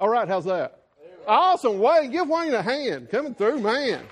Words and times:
All 0.00 0.08
right, 0.08 0.28
how's 0.28 0.44
that? 0.44 0.84
Awesome. 1.26 1.78
Wayne, 1.78 2.10
give 2.10 2.28
Wayne 2.28 2.54
a 2.54 2.62
hand. 2.62 3.10
Coming 3.10 3.34
through, 3.34 3.60
man. 3.60 4.02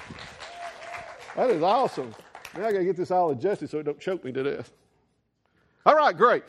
That 1.36 1.50
is 1.50 1.62
awesome. 1.62 2.14
Now 2.56 2.66
I 2.66 2.72
got 2.72 2.78
to 2.78 2.84
get 2.84 2.96
this 2.96 3.10
all 3.10 3.30
adjusted 3.30 3.70
so 3.70 3.78
it 3.78 3.84
don't 3.84 4.00
choke 4.00 4.24
me 4.24 4.32
to 4.32 4.42
death. 4.42 4.72
All 5.84 5.94
right, 5.94 6.16
great. 6.16 6.42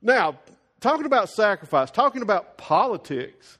Now, 0.00 0.38
talking 0.80 1.06
about 1.06 1.28
sacrifice, 1.28 1.90
talking 1.90 2.22
about 2.22 2.58
politics. 2.58 3.58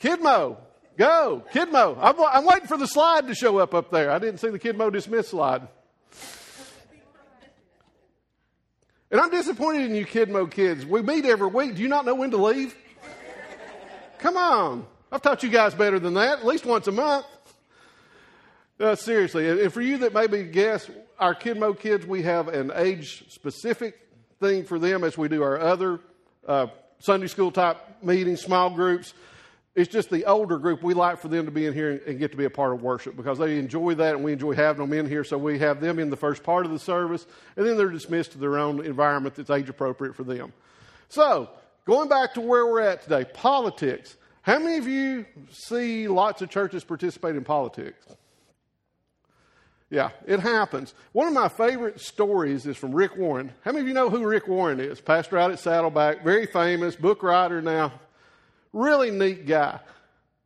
Kidmo, 0.00 0.56
go. 0.96 1.44
Kidmo. 1.52 1.98
I'm, 2.00 2.18
I'm 2.20 2.46
waiting 2.46 2.66
for 2.66 2.78
the 2.78 2.86
slide 2.86 3.28
to 3.28 3.34
show 3.34 3.58
up 3.58 3.74
up 3.74 3.90
there. 3.90 4.10
I 4.10 4.18
didn't 4.18 4.40
see 4.40 4.48
the 4.48 4.58
Kidmo 4.58 4.90
dismiss 4.90 5.28
slide. 5.28 5.68
And 9.10 9.20
I'm 9.20 9.30
disappointed 9.30 9.82
in 9.82 9.94
you 9.94 10.06
Kidmo 10.06 10.46
kids. 10.50 10.86
We 10.86 11.02
meet 11.02 11.26
every 11.26 11.48
week. 11.48 11.74
Do 11.74 11.82
you 11.82 11.88
not 11.88 12.06
know 12.06 12.14
when 12.14 12.30
to 12.30 12.38
leave? 12.38 12.74
Come 14.22 14.36
on. 14.36 14.86
I've 15.10 15.20
taught 15.20 15.42
you 15.42 15.48
guys 15.48 15.74
better 15.74 15.98
than 15.98 16.14
that, 16.14 16.38
at 16.38 16.46
least 16.46 16.64
once 16.64 16.86
a 16.86 16.92
month. 16.92 17.26
Uh, 18.78 18.94
seriously, 18.94 19.48
and 19.48 19.72
for 19.72 19.80
you 19.80 19.98
that 19.98 20.14
maybe 20.14 20.44
guess, 20.44 20.88
our 21.18 21.34
Kidmo 21.34 21.72
kids, 21.72 22.06
we 22.06 22.22
have 22.22 22.46
an 22.46 22.70
age 22.76 23.24
specific 23.32 23.98
thing 24.38 24.62
for 24.62 24.78
them 24.78 25.02
as 25.02 25.18
we 25.18 25.26
do 25.26 25.42
our 25.42 25.58
other 25.58 25.98
uh, 26.46 26.68
Sunday 27.00 27.26
school 27.26 27.50
type 27.50 27.78
meetings, 28.00 28.40
small 28.40 28.70
groups. 28.70 29.12
It's 29.74 29.92
just 29.92 30.08
the 30.08 30.24
older 30.26 30.58
group. 30.58 30.84
We 30.84 30.94
like 30.94 31.18
for 31.18 31.26
them 31.26 31.46
to 31.46 31.50
be 31.50 31.66
in 31.66 31.74
here 31.74 32.00
and 32.06 32.20
get 32.20 32.30
to 32.30 32.36
be 32.36 32.44
a 32.44 32.50
part 32.50 32.72
of 32.72 32.80
worship 32.80 33.16
because 33.16 33.38
they 33.38 33.58
enjoy 33.58 33.94
that 33.96 34.14
and 34.14 34.22
we 34.22 34.32
enjoy 34.32 34.54
having 34.54 34.88
them 34.88 34.96
in 34.96 35.08
here. 35.08 35.24
So 35.24 35.36
we 35.36 35.58
have 35.58 35.80
them 35.80 35.98
in 35.98 36.10
the 36.10 36.16
first 36.16 36.44
part 36.44 36.64
of 36.64 36.70
the 36.70 36.78
service 36.78 37.26
and 37.56 37.66
then 37.66 37.76
they're 37.76 37.88
dismissed 37.88 38.32
to 38.32 38.38
their 38.38 38.56
own 38.56 38.84
environment 38.86 39.34
that's 39.34 39.50
age 39.50 39.68
appropriate 39.68 40.14
for 40.14 40.22
them. 40.22 40.52
So, 41.08 41.50
going 41.84 42.08
back 42.08 42.34
to 42.34 42.40
where 42.40 42.66
we're 42.66 42.80
at 42.80 43.02
today, 43.02 43.24
politics. 43.24 44.16
How 44.42 44.58
many 44.58 44.78
of 44.78 44.88
you 44.88 45.24
see 45.50 46.08
lots 46.08 46.42
of 46.42 46.50
churches 46.50 46.84
participate 46.84 47.36
in 47.36 47.44
politics? 47.44 48.04
Yeah, 49.92 50.10
it 50.26 50.40
happens. 50.40 50.94
One 51.12 51.28
of 51.28 51.34
my 51.34 51.48
favorite 51.48 52.00
stories 52.00 52.64
is 52.64 52.78
from 52.78 52.94
Rick 52.94 53.16
Warren. 53.16 53.52
How 53.60 53.72
many 53.72 53.82
of 53.82 53.88
you 53.88 53.94
know 53.94 54.08
who 54.08 54.26
Rick 54.26 54.48
Warren 54.48 54.80
is? 54.80 55.02
Pastor 55.02 55.38
out 55.38 55.50
at 55.50 55.58
Saddleback, 55.58 56.24
very 56.24 56.46
famous, 56.46 56.96
book 56.96 57.22
writer 57.22 57.60
now. 57.60 57.92
Really 58.72 59.10
neat 59.10 59.46
guy. 59.46 59.80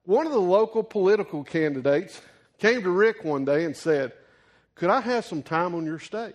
One 0.04 0.26
of 0.26 0.32
the 0.32 0.40
local 0.40 0.82
political 0.82 1.44
candidates 1.44 2.20
came 2.58 2.82
to 2.82 2.90
Rick 2.90 3.24
one 3.24 3.44
day 3.44 3.64
and 3.64 3.76
said, 3.76 4.12
Could 4.74 4.90
I 4.90 5.00
have 5.00 5.24
some 5.24 5.42
time 5.42 5.76
on 5.76 5.86
your 5.86 6.00
stage? 6.00 6.34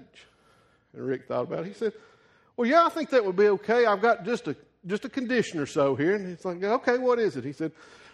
And 0.93 1.05
Rick 1.05 1.27
thought 1.27 1.43
about 1.43 1.65
it. 1.65 1.67
He 1.67 1.73
said, 1.73 1.91
Well, 2.55 2.67
yeah, 2.67 2.85
I 2.85 2.89
think 2.89 3.09
that 3.09 3.25
would 3.25 3.35
be 3.35 3.47
okay. 3.47 3.85
I've 3.85 4.01
got 4.01 4.23
just 4.23 4.47
a 4.47 4.55
just 4.85 5.05
a 5.05 5.09
condition 5.09 5.59
or 5.59 5.65
so 5.65 5.95
here. 5.95 6.15
And 6.15 6.27
he's 6.27 6.45
like, 6.45 6.63
Okay, 6.63 6.97
what 6.97 7.19
is 7.19 7.37
it? 7.37 7.43
He 7.43 7.53
said, 7.53 7.71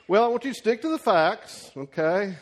Well, 0.07 0.23
I 0.23 0.27
want 0.27 0.45
you 0.45 0.53
to 0.53 0.57
stick 0.57 0.81
to 0.81 0.89
the 0.89 0.97
facts, 0.97 1.71
okay? 1.75 2.35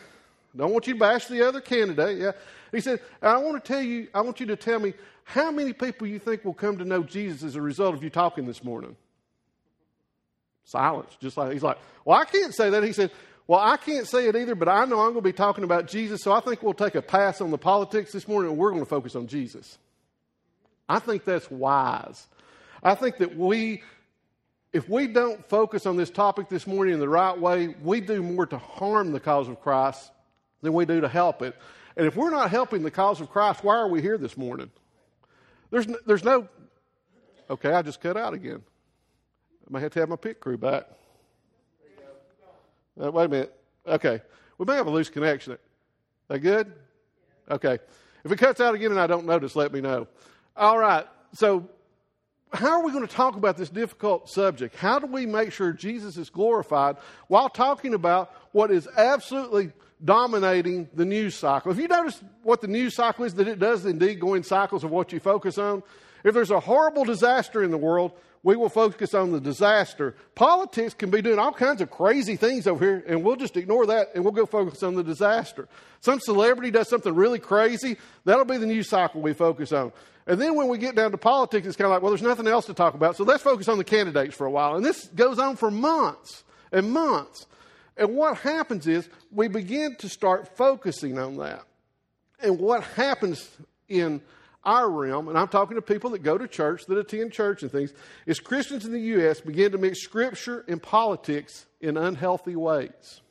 Don't 0.56 0.72
want 0.72 0.88
you 0.88 0.94
to 0.94 1.00
bash 1.00 1.28
the 1.28 1.48
other 1.48 1.60
candidate. 1.60 2.18
Yeah. 2.18 2.32
He 2.72 2.82
said, 2.82 3.02
I 3.22 3.38
want 3.38 3.64
to 3.64 3.74
tell 3.74 3.82
you, 3.82 4.08
I 4.14 4.22
want 4.22 4.40
you 4.40 4.46
to 4.48 4.56
tell 4.56 4.80
me 4.80 4.94
how 5.24 5.52
many 5.52 5.74
people 5.74 6.08
you 6.08 6.20
think 6.20 6.46
will 6.46 6.54
come 6.54 6.78
to 6.78 6.86
know 6.86 7.04
Jesus 7.04 7.44
as 7.44 7.56
a 7.56 7.62
result 7.62 7.96
of 7.96 8.04
you 8.04 8.10
talking 8.10 8.46
this 8.46 8.64
morning. 8.64 8.96
Silence, 10.64 11.16
just 11.20 11.38
like 11.38 11.52
he's 11.52 11.64
like, 11.64 11.78
Well, 12.06 12.20
I 12.20 12.26
can't 12.26 12.54
say 12.54 12.70
that. 12.70 12.84
He 12.84 12.94
said, 12.94 13.12
Well, 13.48 13.60
I 13.60 13.78
can't 13.78 14.08
say 14.08 14.28
it 14.28 14.36
either, 14.36 14.56
but 14.56 14.70
I 14.70 14.86
know 14.86 15.00
I'm 15.02 15.14
going 15.14 15.16
to 15.16 15.22
be 15.22 15.34
talking 15.34 15.64
about 15.64 15.88
Jesus, 15.88 16.22
so 16.22 16.32
I 16.32 16.40
think 16.40 16.64
we'll 16.64 16.74
take 16.74 16.96
a 16.96 17.02
pass 17.02 17.42
on 17.42 17.52
the 17.52 17.58
politics 17.58 18.12
this 18.12 18.28
morning 18.28 18.52
and 18.52 18.60
we're 18.60 18.72
going 18.72 18.84
to 18.84 18.90
focus 18.90 19.16
on 19.16 19.28
Jesus. 19.28 19.78
I 20.88 21.00
think 21.00 21.26
that's 21.26 21.50
wise. 21.50 22.28
I 22.84 22.94
think 22.94 23.18
that 23.18 23.36
we, 23.36 23.82
if 24.76 24.90
we 24.90 25.08
don't 25.08 25.48
focus 25.48 25.86
on 25.86 25.96
this 25.96 26.10
topic 26.10 26.50
this 26.50 26.68
morning 26.68 26.96
in 26.96 27.00
the 27.00 27.08
right 27.08 27.40
way, 27.40 27.76
we 27.82 28.02
do 28.02 28.22
more 28.22 28.46
to 28.46 28.58
harm 28.58 29.14
the 29.14 29.22
cause 29.22 29.48
of 29.48 29.62
Christ 29.62 30.12
than 30.62 30.74
we 30.74 30.84
do 30.84 31.00
to 31.00 31.08
help 31.08 31.42
it. 31.42 31.56
And 31.96 32.06
if 32.06 32.18
we're 32.18 32.30
not 32.30 32.50
helping 32.50 32.84
the 32.84 32.92
cause 32.92 33.22
of 33.22 33.30
Christ, 33.30 33.64
why 33.64 33.78
are 33.78 33.88
we 33.88 34.02
here 34.02 34.18
this 34.18 34.36
morning? 34.36 34.70
There's 35.72 35.88
no, 35.88 35.98
there's 36.06 36.26
no 36.26 36.50
okay, 37.50 37.72
I 37.72 37.84
just 37.84 38.02
cut 38.02 38.18
out 38.18 38.34
again. 38.34 38.62
I 39.66 39.74
may 39.74 39.80
have 39.80 39.94
to 39.94 40.00
have 40.02 40.10
my 40.10 40.18
pit 40.18 40.42
crew 40.42 40.58
back. 40.58 40.84
Uh, 43.02 43.12
wait 43.12 43.26
a 43.26 43.30
minute. 43.30 43.56
Okay. 43.88 44.22
We 44.58 44.66
may 44.66 44.76
have 44.76 44.88
a 44.88 44.92
loose 44.92 45.10
connection. 45.10 45.58
That 46.28 46.40
good? 46.40 46.74
Okay. 47.50 47.80
If 48.26 48.32
it 48.32 48.38
cuts 48.38 48.60
out 48.60 48.76
again 48.76 48.92
and 48.92 49.00
I 49.00 49.08
don't 49.08 49.26
notice, 49.26 49.56
let 49.56 49.72
me 49.72 49.80
know. 49.80 50.08
All 50.58 50.78
right. 50.78 51.08
So, 51.32 51.70
how 52.54 52.80
are 52.80 52.86
we 52.86 52.92
going 52.92 53.06
to 53.06 53.14
talk 53.14 53.36
about 53.36 53.58
this 53.58 53.70
difficult 53.70 54.30
subject? 54.30 54.76
How 54.76 55.00
do 55.00 55.08
we 55.08 55.26
make 55.26 55.52
sure 55.52 55.72
Jesus 55.74 56.18
is 56.18 56.30
glorified 56.30 56.98
while 57.28 57.50
talking 57.50 57.94
about 57.94 58.34
what 58.52 58.72
is 58.72 58.88
absolutely 58.98 59.72
dominating 60.04 60.90
the 60.94 61.06
news 61.06 61.36
cycle? 61.36 61.72
If 61.72 61.78
you 61.78 61.88
notice 61.88 62.22
what 62.44 62.62
the 62.62 62.68
news 62.68 62.96
cycle 62.96 63.26
is, 63.26 63.34
that 63.36 63.48
it 63.48 63.60
does 63.60 63.86
indeed 63.86 64.20
go 64.20 64.34
in 64.34 64.44
cycles 64.44 64.84
of 64.84 64.92
what 64.92 65.12
you 65.12 65.20
focus 65.20 65.58
on. 65.58 65.84
If 66.24 66.34
there's 66.34 66.52
a 66.52 66.60
horrible 66.60 67.04
disaster 67.04 67.64
in 67.64 67.72
the 67.72 67.78
world, 67.78 68.12
we 68.42 68.56
will 68.56 68.70
focus 68.70 69.16
on 69.16 69.32
the 69.32 69.42
disaster. 69.42 70.16
Politics 70.36 70.94
can 70.94 71.10
be 71.10 71.22
doing 71.22 71.40
all 71.40 71.52
kinds 71.52 71.82
of 71.82 71.90
crazy 71.90 72.36
things 72.36 72.68
over 72.68 72.86
here, 72.86 73.04
and 73.08 73.24
we'll 73.24 73.36
just 73.36 73.58
ignore 73.58 73.88
that 73.88 74.10
and 74.14 74.24
we'll 74.24 74.34
go 74.34 74.46
focus 74.46 74.84
on 74.84 74.94
the 74.94 75.04
disaster. 75.04 75.68
Some 76.02 76.20
celebrity 76.20 76.70
does 76.70 76.88
something 76.88 77.14
really 77.14 77.40
crazy, 77.40 77.98
that'll 78.24 78.46
be 78.46 78.58
the 78.58 78.68
news 78.68 78.88
cycle 78.88 79.22
we 79.22 79.34
focus 79.34 79.72
on. 79.72 79.92
And 80.28 80.42
then 80.42 80.56
when 80.56 80.68
we 80.68 80.78
get 80.78 80.96
down 80.96 81.12
to 81.12 81.18
politics, 81.18 81.68
it's 81.68 81.76
kind 81.76 81.86
of 81.86 81.92
like, 81.92 82.02
well, 82.02 82.12
there's 82.12 82.22
nothing 82.22 82.48
else 82.48 82.66
to 82.66 82.74
talk 82.74 82.96
about, 82.96 83.16
so 83.16 83.24
let's 83.24 83.44
focus 83.44 83.68
on 83.68 83.78
the 83.78 83.84
candidates 83.84 84.36
for 84.36 84.46
a 84.46 84.52
while. 84.52 84.76
And 84.76 84.84
this 84.84 85.06
goes 85.08 85.38
on 85.38 85.56
for 85.56 85.70
months 85.70 86.44
and 86.72 86.92
months. 86.92 87.46
And 87.98 88.16
what 88.16 88.38
happens 88.38 88.88
is 88.88 89.08
we 89.32 89.48
begin 89.48 89.96
to 89.98 90.10
start 90.10 90.58
focusing 90.58 91.20
on 91.20 91.38
that. 91.38 91.64
And 92.40 92.60
what 92.60 92.84
happens 92.84 93.50
in 93.88 94.22
our 94.64 94.90
realm, 94.90 95.30
and 95.30 95.38
I'm 95.38 95.48
talking 95.48 95.76
to 95.76 95.82
people 95.82 96.10
that 96.12 96.24
go 96.24 96.38
to 96.38 96.48
church, 96.48 96.86
that 96.88 96.98
attend 96.98 97.32
church 97.32 97.62
and 97.62 97.72
things, 97.72 97.94
is 98.26 98.40
Christians 98.40 98.86
in 98.86 98.92
the 98.92 99.00
U.S. 99.00 99.40
begin 99.40 99.72
to 99.72 99.78
mix 99.78 100.02
scripture 100.02 100.66
and 100.68 100.82
politics 100.82 101.68
in 101.80 101.98
unhealthy 101.98 102.56
ways. 102.56 103.22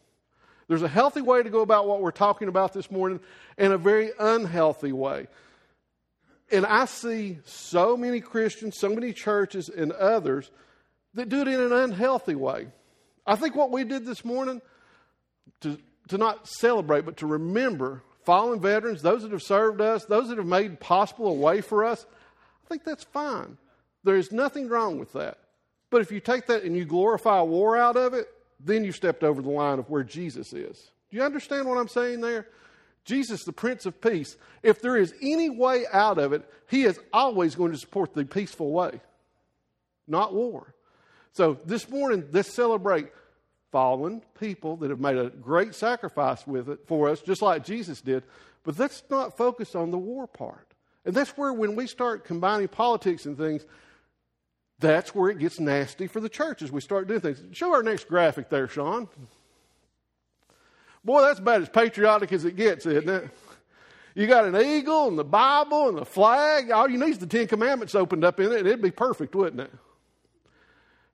There's 0.69 0.83
a 0.83 0.88
healthy 0.88 1.21
way 1.21 1.43
to 1.43 1.50
go 1.50 1.60
about 1.60 1.87
what 1.87 2.00
we're 2.00 2.12
talking 2.12 2.49
about 2.49 2.72
this 2.72 2.91
morning 2.91 3.21
and 3.59 3.72
a 3.72 3.78
very 3.78 4.12
unhealthy 4.19 4.93
way. 4.93 5.27
And 6.54 6.65
I 6.65 6.84
see 6.84 7.38
so 7.44 7.97
many 7.97 8.20
Christians, 8.20 8.78
so 8.78 8.88
many 8.88 9.12
churches, 9.12 9.69
and 9.69 9.91
others 9.91 10.53
that 11.15 11.28
do 11.28 11.41
it 11.41 11.48
in 11.48 11.59
an 11.59 11.72
unhealthy 11.72 12.37
way. 12.37 12.69
I 13.26 13.34
think 13.34 13.56
what 13.56 13.72
we 13.72 13.82
did 13.82 14.06
this 14.06 14.25
morning 14.25 14.62
to, 15.62 15.76
to 16.09 16.16
not 16.16 16.47
celebrate, 16.47 17.04
but 17.04 17.16
to 17.19 17.26
remember 17.26 18.04
fallen 18.22 18.60
veterans, 18.60 19.03
those 19.03 19.22
that 19.22 19.32
have 19.32 19.42
served 19.42 19.81
us, 19.81 20.04
those 20.04 20.28
that 20.28 20.38
have 20.38 20.47
made 20.47 20.78
possible 20.78 21.26
a 21.26 21.34
way 21.34 21.60
for 21.60 21.84
us, 21.84 22.06
I 22.65 22.69
think 22.69 22.84
that's 22.84 23.03
fine. 23.03 23.59
There 24.04 24.16
is 24.16 24.31
nothing 24.31 24.69
wrong 24.69 25.00
with 25.00 25.12
that. 25.15 25.38
But 25.91 26.03
if 26.03 26.12
you 26.12 26.21
take 26.21 26.47
that 26.47 26.62
and 26.62 26.76
you 26.76 26.84
glorify 26.84 27.41
war 27.42 27.76
out 27.76 27.97
of 27.97 28.15
it, 28.15 28.28
then 28.60 28.84
you've 28.84 28.94
stepped 28.94 29.25
over 29.25 29.42
the 29.42 29.50
line 29.50 29.81
of 29.81 29.91
where 29.91 30.04
Jesus 30.04 30.53
is. 30.53 30.91
Do 31.10 31.16
you 31.16 31.25
understand 31.25 31.66
what 31.66 31.78
I'm 31.78 31.88
saying 31.88 32.21
there? 32.21 32.47
Jesus, 33.04 33.44
the 33.44 33.53
Prince 33.53 33.87
of 33.87 34.00
Peace, 34.00 34.37
if 34.62 34.81
there 34.81 34.97
is 34.97 35.15
any 35.20 35.50
way 35.50 35.84
out 35.92 36.19
of 36.19 36.32
it, 36.32 36.48
he 36.69 36.84
is 36.84 36.98
always 37.12 37.54
going 37.54 37.72
to 37.72 37.78
support 37.78 38.15
the 38.15 38.25
peaceful 38.25 38.72
way, 38.72 39.00
not 40.09 40.32
war. 40.32 40.75
So 41.32 41.59
this 41.66 41.88
morning, 41.88 42.28
let's 42.32 42.54
celebrate 42.54 43.09
fallen 43.72 44.22
people 44.38 44.76
that 44.76 44.91
have 44.91 45.00
made 45.00 45.19
a 45.19 45.31
great 45.31 45.75
sacrifice 45.75 46.47
with 46.47 46.69
it 46.69 46.87
for 46.87 47.09
us, 47.09 47.20
just 47.20 47.42
like 47.42 47.65
Jesus 47.65 48.00
did. 48.00 48.22
But 48.62 48.78
let's 48.78 49.03
not 49.10 49.36
focus 49.36 49.75
on 49.75 49.91
the 49.91 49.98
war 49.98 50.26
part. 50.26 50.75
And 51.04 51.15
that's 51.15 51.36
where, 51.36 51.53
when 51.53 51.75
we 51.75 51.86
start 51.86 52.25
combining 52.25 52.69
politics 52.69 53.26
and 53.26 53.36
things, 53.36 53.66
that's 54.78 55.15
where 55.15 55.28
it 55.28 55.38
gets 55.38 55.60
nasty 55.60 56.06
for 56.06 56.21
the 56.21 56.28
church 56.28 56.62
as 56.62 56.72
we 56.72 56.81
start 56.81 57.09
doing 57.09 57.21
things. 57.21 57.42
Show 57.53 57.75
our 57.75 57.82
next 57.82 58.09
graphic 58.09 58.48
there, 58.48 58.68
Sean. 58.68 59.09
Boy, 61.04 61.22
that's 61.22 61.39
about 61.39 61.62
as 61.62 61.68
patriotic 61.68 62.33
as 62.33 62.45
it 62.45 62.56
gets, 62.56 62.86
isn't 62.86 63.09
it? 63.09 63.28
You 64.15 64.27
got 64.27 64.45
an 64.45 64.56
eagle 64.56 65.09
and 65.09 65.18
the 65.18 65.24
Bible 65.24 65.89
and 65.89 65.98
the 65.98 66.04
flag. 66.04 66.71
All 66.71 66.89
you 66.89 66.98
need 66.98 67.10
is 67.10 67.18
the 67.18 67.27
Ten 67.27 67.47
Commandments 67.47 67.95
opened 67.95 68.24
up 68.24 68.39
in 68.39 68.53
it. 68.53 68.60
And 68.60 68.66
it'd 68.66 68.80
be 68.80 68.92
perfect, 68.92 69.34
wouldn't 69.34 69.60
it? 69.60 69.72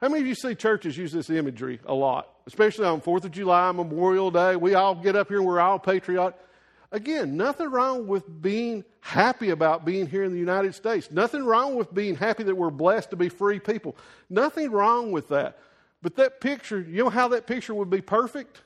How 0.00 0.08
many 0.08 0.20
of 0.20 0.26
you 0.26 0.34
see 0.34 0.54
churches 0.54 0.96
use 0.96 1.12
this 1.12 1.28
imagery 1.28 1.80
a 1.84 1.94
lot, 1.94 2.28
especially 2.46 2.86
on 2.86 3.00
4th 3.00 3.24
of 3.24 3.32
July, 3.32 3.70
Memorial 3.72 4.30
Day? 4.30 4.56
We 4.56 4.74
all 4.74 4.94
get 4.94 5.16
up 5.16 5.28
here 5.28 5.38
and 5.38 5.46
we're 5.46 5.60
all 5.60 5.78
patriotic. 5.78 6.38
Again, 6.92 7.36
nothing 7.36 7.70
wrong 7.70 8.06
with 8.06 8.42
being 8.42 8.84
happy 9.00 9.50
about 9.50 9.84
being 9.84 10.06
here 10.06 10.24
in 10.24 10.32
the 10.32 10.38
United 10.38 10.74
States. 10.74 11.10
Nothing 11.10 11.44
wrong 11.44 11.76
with 11.76 11.92
being 11.94 12.16
happy 12.16 12.42
that 12.44 12.54
we're 12.54 12.70
blessed 12.70 13.10
to 13.10 13.16
be 13.16 13.28
free 13.28 13.60
people. 13.60 13.96
Nothing 14.28 14.70
wrong 14.70 15.12
with 15.12 15.28
that. 15.28 15.58
But 16.02 16.16
that 16.16 16.40
picture, 16.40 16.80
you 16.80 17.04
know 17.04 17.10
how 17.10 17.28
that 17.28 17.46
picture 17.46 17.74
would 17.74 17.90
be 17.90 18.00
perfect? 18.00 18.62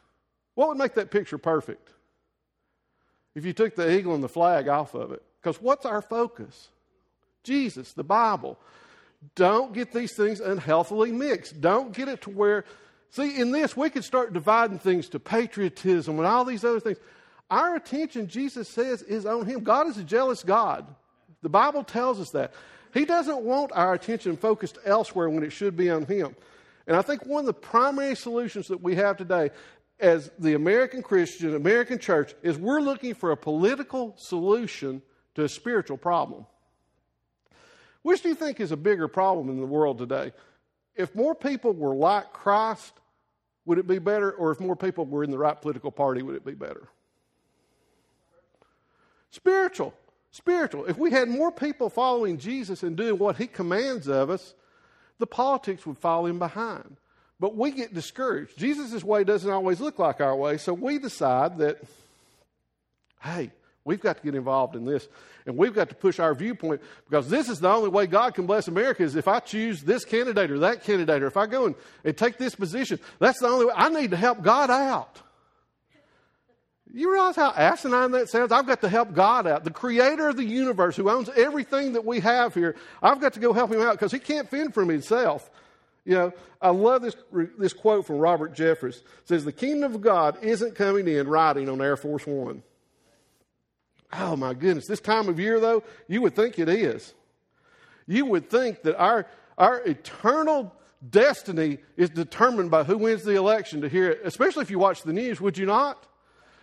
What 0.55 0.69
would 0.69 0.79
make 0.79 0.95
that 0.95 1.11
picture 1.11 1.39
perfect? 1.39 1.91
If 3.35 3.45
you 3.45 3.53
took 3.53 3.75
the 3.75 3.91
eagle 3.91 4.15
and 4.15 4.23
the 4.23 4.29
flag 4.29 4.69
off 4.69 4.95
of 4.95 5.13
it. 5.13 5.23
Because 5.41 5.61
what's 5.61 5.85
our 5.85 6.01
focus? 6.01 6.69
Jesus, 7.43 7.93
the 7.93 8.05
Bible. 8.05 8.59
Don't 9.35 9.73
get 9.73 9.93
these 9.93 10.15
things 10.17 10.41
unhealthily 10.41 11.11
mixed. 11.13 11.61
Don't 11.61 11.93
get 11.93 12.09
it 12.09 12.23
to 12.23 12.31
where 12.31 12.65
See, 13.15 13.41
in 13.41 13.53
this, 13.53 13.77
we 13.77 13.91
could 13.91 14.03
start 14.03 14.33
dividing 14.33 14.81
things 14.81 15.09
to 15.11 15.21
patriotism 15.21 16.19
and 16.19 16.27
all 16.27 16.45
these 16.45 16.65
other 16.65 16.81
things. 16.81 16.99
Our 17.49 17.77
attention, 17.77 18.27
Jesus 18.27 18.69
says, 18.69 19.03
is 19.03 19.25
on 19.25 19.47
Him. 19.47 19.63
God 19.63 19.87
is 19.87 19.97
a 19.99 20.03
jealous 20.03 20.43
God. 20.43 20.85
The 21.41 21.49
Bible 21.49 21.85
tells 21.85 22.19
us 22.19 22.31
that. 22.31 22.55
He 22.93 23.05
doesn't 23.05 23.43
want 23.43 23.71
our 23.71 23.95
attention 23.95 24.37
focused 24.37 24.79
elsewhere 24.85 25.31
when 25.31 25.45
it 25.45 25.53
should 25.53 25.77
be 25.77 25.91
on 25.91 26.07
Him. 26.07 26.35
And 26.89 26.97
I 26.97 27.03
think 27.03 27.25
one 27.25 27.43
of 27.43 27.47
the 27.47 27.53
primary 27.53 28.17
solutions 28.17 28.67
that 28.67 28.83
we 28.83 28.97
have 28.97 29.17
today 29.17 29.51
as 30.01 30.31
the 30.39 30.55
American 30.55 31.03
Christian, 31.03 31.55
American 31.55 31.99
church, 31.99 32.35
is 32.43 32.59
we're 32.59 32.81
looking 32.81 33.15
for 33.15 33.31
a 33.31 33.37
political 33.37 34.15
solution 34.17 35.03
to 35.35 35.45
a 35.45 35.49
spiritual 35.49 35.97
problem. 35.97 36.47
Which 38.03 38.23
do 38.23 38.29
you 38.29 38.35
think 38.35 38.61
is 38.61 38.73
a 38.73 38.77
bigger 38.77 39.09
problem 39.09 39.49
in 39.49 39.61
the 39.61 39.67
world 39.67 39.99
today? 39.99 40.33
If 40.95 41.15
more 41.15 41.35
people 41.35 41.73
were 41.73 41.95
like 41.95 42.33
Christ, 42.33 42.93
would 43.65 43.79
it 43.79 43.87
be 43.87 43.99
better? 43.99 44.31
Or 44.31 44.51
if 44.51 44.61
more 44.61 44.77
people 44.77 45.07
were 45.07 45.25
in 45.25 45.31
the 45.31 45.39
right 45.39 45.61
political 45.61 45.91
party, 45.91 46.23
would 46.23 46.37
it 46.37 46.45
be 46.45 46.55
better? 46.55 46.89
Spiritual. 49.31 49.95
Spiritual. 50.31 50.85
If 50.87 50.99
we 50.99 51.13
had 51.13 51.29
more 51.29 51.51
people 51.51 51.89
following 51.89 52.39
Jesus 52.39 52.83
and 52.83 52.97
doing 52.97 53.19
what 53.19 53.37
he 53.37 53.47
commands 53.47 54.09
of 54.09 54.31
us, 54.31 54.55
the 55.19 55.27
politics 55.27 55.87
would 55.87 55.99
fall 55.99 56.27
in 56.27 56.39
behind. 56.39 56.97
But 57.41 57.57
we 57.57 57.73
get 57.73 57.93
discouraged. 57.93 58.59
Jesus' 58.59 59.03
way 59.03 59.25
doesn't 59.25 59.51
always 59.51 59.81
look 59.81 59.99
like 59.99 60.21
our 60.21 60.37
way, 60.37 60.57
so 60.57 60.73
we 60.73 60.99
decide 60.99 61.59
that, 61.59 61.79
hey, 63.21 63.51
we've 63.85 64.01
got 64.01 64.19
to 64.19 64.23
get 64.23 64.35
involved 64.35 64.77
in 64.77 64.85
this. 64.85 65.09
And 65.47 65.59
we've 65.59 65.75
got 65.75 65.91
to 65.91 65.95
push 65.95 66.19
our 66.19 66.35
viewpoint 66.35 66.81
because 67.05 67.29
this 67.29 67.51
is 67.51 67.61
the 67.61 67.69
only 67.69 67.91
way 67.91 68.07
God 68.07 68.35
can 68.35 68.47
bless 68.47 68.67
America 68.67 69.03
is 69.03 69.15
if 69.15 69.29
I 69.29 69.41
choose 69.41 69.83
this 69.83 70.05
candidate 70.05 70.51
or 70.51 70.61
that 70.61 70.85
candidate 70.85 71.23
or 71.23 71.27
if 71.27 71.37
I 71.37 71.47
go 71.47 71.67
and, 71.67 71.75
and 72.03 72.17
take 72.17 72.39
this 72.39 72.55
position. 72.55 72.99
That's 73.19 73.41
the 73.41 73.49
only 73.49 73.67
way. 73.67 73.75
I 73.77 73.91
need 73.91 74.13
to 74.13 74.17
help 74.17 74.43
God 74.43 74.71
out. 74.71 75.21
You 76.95 77.13
realize 77.13 77.37
how 77.37 77.51
asinine 77.51 78.13
that 78.13 78.31
sounds? 78.31 78.53
I've 78.53 78.67
got 78.67 78.81
to 78.83 78.89
help 78.89 79.13
God 79.13 79.47
out. 79.47 79.65
The 79.65 79.71
creator 79.71 80.29
of 80.29 80.37
the 80.37 80.45
universe 80.45 80.97
who 80.97 81.11
owns 81.11 81.29
everything 81.31 81.95
that 81.95 82.05
we 82.07 82.21
have 82.21 82.55
here, 82.55 82.77
I've 83.03 83.21
got 83.21 83.35
to 83.35 83.41
go 83.41 83.53
help 83.53 83.73
him 83.73 83.81
out 83.81 83.95
because 83.95 84.13
he 84.13 84.21
can't 84.21 84.49
fend 84.49 84.73
for 84.73 84.85
himself. 84.85 85.51
You 86.05 86.15
know, 86.15 86.33
I 86.61 86.71
love 86.71 87.03
this, 87.03 87.17
this 87.59 87.73
quote 87.73 88.07
from 88.07 88.19
Robert 88.19 88.55
Jeffress. 88.55 88.99
It 88.99 89.05
says, 89.25 89.45
The 89.45 89.53
kingdom 89.53 89.95
of 89.95 90.01
God 90.01 90.43
isn't 90.43 90.75
coming 90.75 91.09
in 91.09 91.29
riding 91.29 91.69
on 91.69 91.81
Air 91.81 91.97
Force 91.97 92.27
One. 92.27 92.63
Oh 94.13 94.37
my 94.37 94.55
goodness. 94.55 94.87
This 94.87 95.01
time 95.01 95.29
of 95.29 95.41
year, 95.41 95.59
though, 95.59 95.83
you 96.07 96.23
would 96.23 96.37
think 96.37 96.59
it 96.59 96.69
is. 96.69 97.15
You 98.07 98.27
would 98.27 98.51
think 98.51 98.83
that 98.83 98.97
our, 98.97 99.27
our 99.57 99.81
eternal 99.81 100.75
destiny 101.09 101.79
is 101.97 102.11
determined 102.11 102.71
by 102.71 102.85
who 102.85 102.99
wins 102.99 103.25
the 103.25 103.35
election 103.35 103.81
to 103.81 103.89
hear 103.89 104.11
it, 104.11 104.21
especially 104.25 104.63
if 104.63 104.71
you 104.71 104.79
watch 104.79 105.03
the 105.03 105.13
news, 105.13 105.41
would 105.41 105.59
you 105.59 105.67
not? 105.67 106.07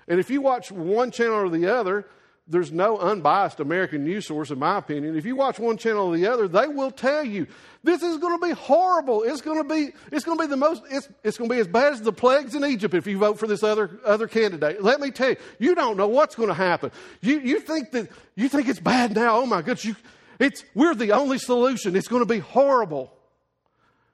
And 0.08 0.20
if 0.20 0.30
you 0.30 0.42
watch 0.42 0.72
one 0.72 1.12
channel 1.12 1.36
or 1.36 1.50
the 1.50 1.68
other, 1.68 2.08
there's 2.48 2.72
no 2.72 2.98
unbiased 2.98 3.60
American 3.60 4.04
news 4.04 4.28
source, 4.28 4.52
in 4.52 4.60
my 4.60 4.78
opinion. 4.78 5.16
If 5.16 5.26
you 5.26 5.36
watch 5.36 5.60
one 5.60 5.78
channel 5.78 6.08
or 6.08 6.18
the 6.18 6.28
other, 6.28 6.48
they 6.48 6.68
will 6.68 6.92
tell 6.92 7.24
you 7.24 7.48
this 7.84 8.04
is 8.04 8.18
going 8.18 8.40
to 8.40 8.46
be 8.46 8.54
horrible. 8.54 9.24
It's 9.24 9.42
going 9.42 9.62
to 9.62 9.64
be, 9.64 9.92
it's 10.12 10.26
going 10.26 10.38
to 10.38 10.44
be 10.44 10.50
the 10.50 10.58
most, 10.58 10.84
it's, 10.90 11.08
it's 11.24 11.38
going 11.38 11.50
to 11.50 11.56
be 11.56 11.62
as 11.62 11.68
bad 11.68 11.94
as 11.94 12.02
the 12.02 12.12
plagues 12.12 12.56
in 12.56 12.66
Egypt 12.66 12.94
if 12.94 13.08
you 13.08 13.18
vote 13.18 13.40
for 13.40 13.48
this 13.48 13.64
other, 13.64 14.00
other 14.06 14.28
candidate. 14.28 14.84
Let 14.84 15.00
me 15.00 15.12
tell 15.12 15.30
you, 15.30 15.36
you 15.60 15.76
don't 15.76 15.98
know 15.98 16.08
what's 16.08 16.36
going 16.36 16.50
to 16.50 16.56
happen. 16.56 16.92
You, 17.22 17.40
you 17.40 17.60
think 17.60 17.92
that, 17.92 18.10
you 18.36 18.50
think 18.50 18.68
it's 18.68 18.80
bad 18.80 19.16
now. 19.16 19.38
Oh 19.38 19.46
my 19.46 19.62
goodness. 19.62 19.86
You, 19.86 19.96
it's, 20.40 20.64
we're 20.74 20.96
the 20.96 21.12
only 21.12 21.38
solution. 21.38 21.96
It's 21.96 22.08
going 22.08 22.24
to 22.24 22.34
be 22.34 22.40
horrible. 22.40 23.14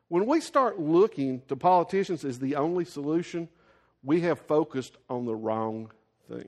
When 0.10 0.26
we 0.26 0.42
start 0.42 0.80
looking 0.80 1.42
to 1.48 1.56
politicians 1.56 2.24
as 2.24 2.40
the 2.40 2.58
only 2.58 2.86
solution, 2.86 3.50
we 4.04 4.22
have 4.22 4.40
focused 4.42 4.96
on 5.10 5.26
the 5.26 5.36
wrong 5.36 5.92
thing. 6.30 6.48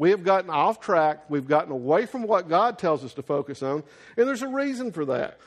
We 0.00 0.12
have 0.12 0.24
gotten 0.24 0.48
off 0.48 0.80
track. 0.80 1.28
We've 1.28 1.46
gotten 1.46 1.70
away 1.70 2.06
from 2.06 2.22
what 2.22 2.48
God 2.48 2.78
tells 2.78 3.04
us 3.04 3.12
to 3.14 3.22
focus 3.22 3.62
on, 3.62 3.84
and 4.16 4.26
there's 4.26 4.40
a 4.40 4.48
reason 4.48 4.92
for 4.92 5.04
that. 5.04 5.38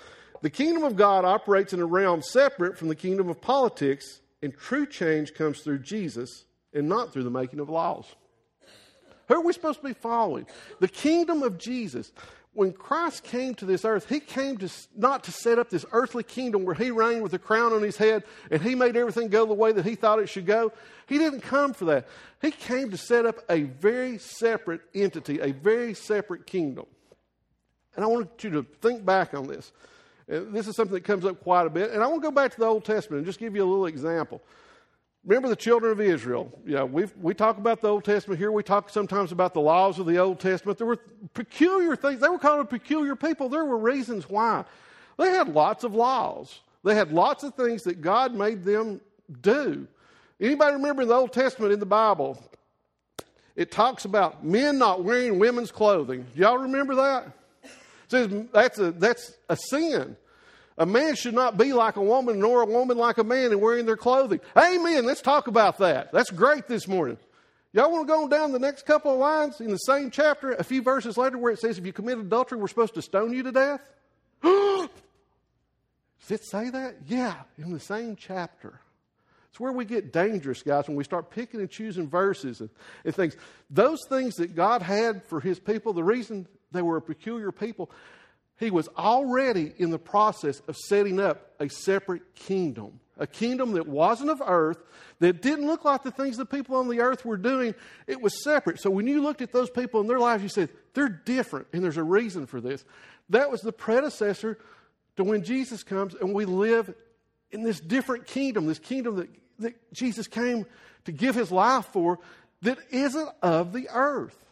The 0.44 0.52
kingdom 0.52 0.84
of 0.84 0.96
God 0.96 1.26
operates 1.26 1.74
in 1.74 1.82
a 1.82 1.88
realm 1.88 2.22
separate 2.22 2.78
from 2.78 2.88
the 2.88 2.96
kingdom 2.96 3.30
of 3.30 3.42
politics, 3.42 4.22
and 4.44 4.56
true 4.56 4.86
change 4.86 5.34
comes 5.34 5.62
through 5.62 5.80
Jesus 5.80 6.46
and 6.72 6.88
not 6.88 7.12
through 7.12 7.24
the 7.24 7.32
making 7.32 7.62
of 7.62 7.70
laws. 7.70 8.06
Who 9.28 9.34
are 9.34 9.42
we 9.42 9.54
supposed 9.54 9.82
to 9.82 9.88
be 9.88 9.94
following? 9.96 10.46
The 10.80 10.88
kingdom 10.88 11.42
of 11.42 11.58
Jesus 11.58 12.12
when 12.54 12.72
Christ 12.72 13.24
came 13.24 13.56
to 13.56 13.66
this 13.66 13.84
earth, 13.84 14.08
he 14.08 14.20
came 14.20 14.58
to 14.58 14.70
not 14.96 15.24
to 15.24 15.32
set 15.32 15.58
up 15.58 15.70
this 15.70 15.86
earthly 15.92 16.24
kingdom 16.24 16.66
where 16.66 16.76
he 16.76 16.92
reigned 16.92 17.24
with 17.24 17.34
a 17.34 17.40
crown 17.40 17.74
on 17.74 17.82
his 17.82 17.98
head 17.98 18.24
and 18.52 18.62
he 18.62 18.76
made 18.76 18.96
everything 18.96 19.28
go 19.30 19.46
the 19.46 19.54
way 19.54 19.72
that 19.72 19.86
he 19.86 19.96
thought 19.96 20.20
it 20.20 20.30
should 20.30 20.46
go. 20.46 20.72
He 21.08 21.18
didn't 21.18 21.42
come 21.42 21.74
for 21.74 21.86
that. 21.86 22.08
He 22.42 22.52
came 22.52 22.92
to 22.92 22.98
set 22.98 23.26
up 23.26 23.40
a 23.50 23.64
very 23.64 24.18
separate 24.20 24.82
entity, 24.94 25.40
a 25.40 25.52
very 25.52 25.94
separate 25.94 26.46
kingdom. 26.46 26.86
And 27.96 28.06
I 28.06 28.08
want 28.08 28.44
you 28.44 28.52
to 28.52 28.66
think 28.82 29.04
back 29.04 29.34
on 29.34 29.48
this. 29.48 29.72
Uh, 30.32 30.42
this 30.48 30.68
is 30.68 30.76
something 30.76 30.94
that 30.94 31.04
comes 31.04 31.26
up 31.26 31.42
quite 31.42 31.68
a 31.68 31.70
bit. 31.70 31.92
And 31.92 32.04
I 32.04 32.08
want 32.08 32.22
to 32.22 32.28
go 32.28 32.32
back 32.32 32.52
to 32.54 32.60
the 32.60 32.66
Old 32.66 32.86
Testament 32.86 33.20
and 33.20 33.26
just 33.26 33.40
give 33.40 33.56
you 33.56 33.64
a 33.64 33.70
little 33.70 33.88
example. 33.88 34.42
Remember 35.26 35.48
the 35.48 35.56
children 35.56 35.92
of 35.92 36.02
Israel. 36.02 36.52
Know, 36.66 36.86
we 36.86 37.06
we 37.22 37.34
talk 37.34 37.58
about 37.58 37.80
the 37.80 37.88
Old 37.88 38.04
Testament 38.04 38.40
here. 38.40 38.52
We 38.52 38.64
talk 38.64 38.90
sometimes 38.90 39.32
about 39.32 39.54
the 39.54 39.62
laws 39.62 39.98
of 39.98 40.06
the 40.06 40.18
Old 40.18 40.40
Testament. 40.40 40.78
There 40.78 40.88
were 40.88 41.00
peculiar 41.34 41.96
things. 41.96 42.20
They 42.20 42.28
were 42.28 42.40
called 42.40 42.60
a 42.60 42.66
peculiar 42.66 43.16
people. 43.16 43.48
There 43.48 43.64
were 43.64 43.78
reasons 43.78 44.30
why. 44.30 44.66
They 45.18 45.30
had 45.30 45.48
lots 45.48 45.86
of 45.86 45.96
laws. 45.96 46.60
They 46.84 46.96
had 46.96 47.14
lots 47.14 47.44
of 47.44 47.56
things 47.56 47.84
that 47.84 48.02
God 48.02 48.36
made 48.36 48.64
them 48.64 49.00
do. 49.42 49.88
Anybody 50.42 50.74
remember 50.74 51.04
in 51.04 51.08
the 51.08 51.14
Old 51.14 51.32
Testament 51.32 51.72
in 51.72 51.80
the 51.80 51.86
Bible? 51.86 52.38
It 53.56 53.72
talks 53.72 54.04
about 54.04 54.44
men 54.44 54.78
not 54.78 55.06
wearing 55.06 55.40
women's 55.40 55.72
clothing. 55.72 56.26
Y'all 56.36 56.58
remember 56.58 56.96
that? 56.96 57.28
It 57.64 57.70
says 58.10 58.46
that's 58.52 58.80
a 58.80 58.92
that's 58.92 59.38
a 59.48 59.56
sin. 59.56 60.18
A 60.78 60.86
man 60.86 61.16
should 61.16 61.36
not 61.36 61.58
be 61.58 61.74
like 61.74 61.98
a 61.98 62.02
woman, 62.02 62.40
nor 62.40 62.64
a 62.64 62.66
woman 62.66 62.98
like 62.98 63.18
a 63.18 63.24
man 63.24 63.52
in 63.52 63.60
wearing 63.60 63.86
their 63.86 63.98
clothing. 63.98 64.40
Amen. 64.58 65.06
Let's 65.06 65.22
talk 65.22 65.48
about 65.48 65.78
that. 65.80 66.12
That's 66.12 66.32
great 66.32 66.68
this 66.68 66.88
morning. 66.88 67.18
Y'all 67.74 67.92
want 67.92 68.08
to 68.08 68.14
go 68.14 68.28
down 68.28 68.52
the 68.52 68.60
next 68.60 68.86
couple 68.86 69.12
of 69.12 69.20
lines 69.20 69.60
in 69.60 69.72
the 69.72 69.78
same 69.78 70.12
chapter, 70.12 70.52
a 70.52 70.64
few 70.64 70.82
verses 70.82 71.18
later, 71.18 71.38
where 71.38 71.52
it 71.52 71.60
says, 71.60 71.78
If 71.78 71.86
you 71.86 71.94
commit 71.94 72.20
adultery, 72.20 72.58
we're 72.58 72.68
supposed 72.68 72.94
to 72.96 73.02
stone 73.02 73.34
you 73.34 73.44
to 73.44 73.52
death? 73.52 73.82
Does 74.44 74.90
it 76.30 76.46
say 76.46 76.70
that? 76.70 76.98
Yeah, 77.08 77.36
in 77.58 77.74
the 77.74 77.80
same 77.80 78.16
chapter. 78.16 78.80
It's 79.50 79.60
where 79.60 79.72
we 79.72 79.86
get 79.86 80.12
dangerous, 80.12 80.64
guys, 80.64 80.88
when 80.88 80.98
we 80.98 81.04
start 81.04 81.30
picking 81.30 81.60
and 81.60 81.70
choosing 81.70 82.10
verses 82.10 82.62
and, 82.62 82.70
and 83.06 83.14
things. 83.14 83.36
Those 83.70 84.00
things 84.10 84.36
that 84.36 84.56
God 84.56 84.82
had 84.82 85.24
for 85.26 85.40
His 85.40 85.60
people, 85.60 85.94
the 85.94 86.04
reason 86.04 86.48
they 86.72 86.82
were 86.82 86.98
a 86.98 87.02
peculiar 87.02 87.52
people, 87.52 87.92
he 88.64 88.72
was 88.72 88.88
already 88.98 89.74
in 89.78 89.90
the 89.90 90.00
process 90.00 90.62
of 90.68 90.78
setting 90.78 91.20
up 91.20 91.52
a 91.60 91.70
separate 91.70 92.36
kingdom. 92.36 93.00
A 93.18 93.28
kingdom 93.28 93.74
that 93.74 93.88
wasn't 93.88 94.32
of 94.32 94.42
earth, 94.44 94.84
that 95.20 95.42
didn't 95.42 95.68
look 95.68 95.86
like 95.86 96.04
the 96.04 96.12
things 96.12 96.38
the 96.38 96.46
people 96.46 96.76
on 96.76 96.90
the 96.90 97.00
earth 97.00 97.24
were 97.24 97.38
doing. 97.38 97.76
It 98.08 98.22
was 98.22 98.44
separate. 98.44 98.80
So 98.80 98.90
when 98.90 99.08
you 99.08 99.22
looked 99.22 99.42
at 99.42 99.52
those 99.52 99.70
people 99.70 100.02
in 100.02 100.08
their 100.08 100.20
lives, 100.20 100.42
you 100.42 100.50
said, 100.50 100.70
they're 100.94 101.10
different, 101.10 101.68
and 101.74 101.84
there's 101.84 101.98
a 101.98 102.04
reason 102.04 102.48
for 102.48 102.60
this. 102.60 102.84
That 103.30 103.52
was 103.52 103.62
the 103.62 103.72
predecessor 103.72 104.58
to 105.18 105.24
when 105.24 105.44
Jesus 105.44 105.84
comes 105.84 106.16
and 106.16 106.34
we 106.34 106.46
live 106.46 106.94
in 107.52 107.64
this 107.64 107.80
different 107.80 108.26
kingdom, 108.26 108.66
this 108.66 108.80
kingdom 108.80 109.18
that, 109.18 109.30
that 109.60 109.94
Jesus 109.94 110.28
came 110.28 110.66
to 111.06 111.12
give 111.12 111.36
his 111.36 111.52
life 111.52 111.86
for, 111.86 112.20
that 112.64 112.80
isn't 112.90 113.30
of 113.42 113.74
the 113.74 113.90
earth 113.94 114.43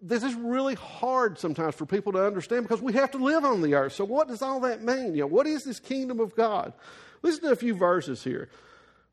this 0.00 0.22
is 0.22 0.34
really 0.34 0.74
hard 0.74 1.38
sometimes 1.38 1.74
for 1.74 1.86
people 1.86 2.12
to 2.12 2.24
understand 2.24 2.62
because 2.64 2.82
we 2.82 2.92
have 2.94 3.10
to 3.12 3.18
live 3.18 3.44
on 3.44 3.62
the 3.62 3.74
earth. 3.74 3.94
So 3.94 4.04
what 4.04 4.28
does 4.28 4.42
all 4.42 4.60
that 4.60 4.82
mean? 4.82 5.14
You 5.14 5.22
know, 5.22 5.26
what 5.26 5.46
is 5.46 5.64
this 5.64 5.80
kingdom 5.80 6.20
of 6.20 6.34
God? 6.36 6.72
Listen 7.22 7.44
to 7.44 7.50
a 7.50 7.56
few 7.56 7.74
verses 7.74 8.22
here. 8.22 8.48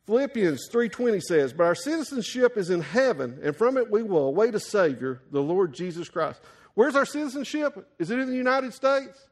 Philippians 0.05 0.67
3:20 0.69 1.21
says, 1.21 1.53
"But 1.53 1.63
our 1.63 1.75
citizenship 1.75 2.57
is 2.57 2.69
in 2.69 2.81
heaven, 2.81 3.39
and 3.41 3.55
from 3.55 3.77
it 3.77 3.89
we 3.89 4.03
will 4.03 4.27
await 4.27 4.53
a 4.53 4.59
savior, 4.59 5.21
the 5.31 5.41
Lord 5.41 5.73
Jesus 5.73 6.09
Christ." 6.09 6.41
Where's 6.73 6.95
our 6.95 7.05
citizenship? 7.05 7.87
Is 7.99 8.11
it 8.11 8.19
in 8.19 8.29
the 8.29 8.35
United 8.35 8.73
States? 8.73 9.27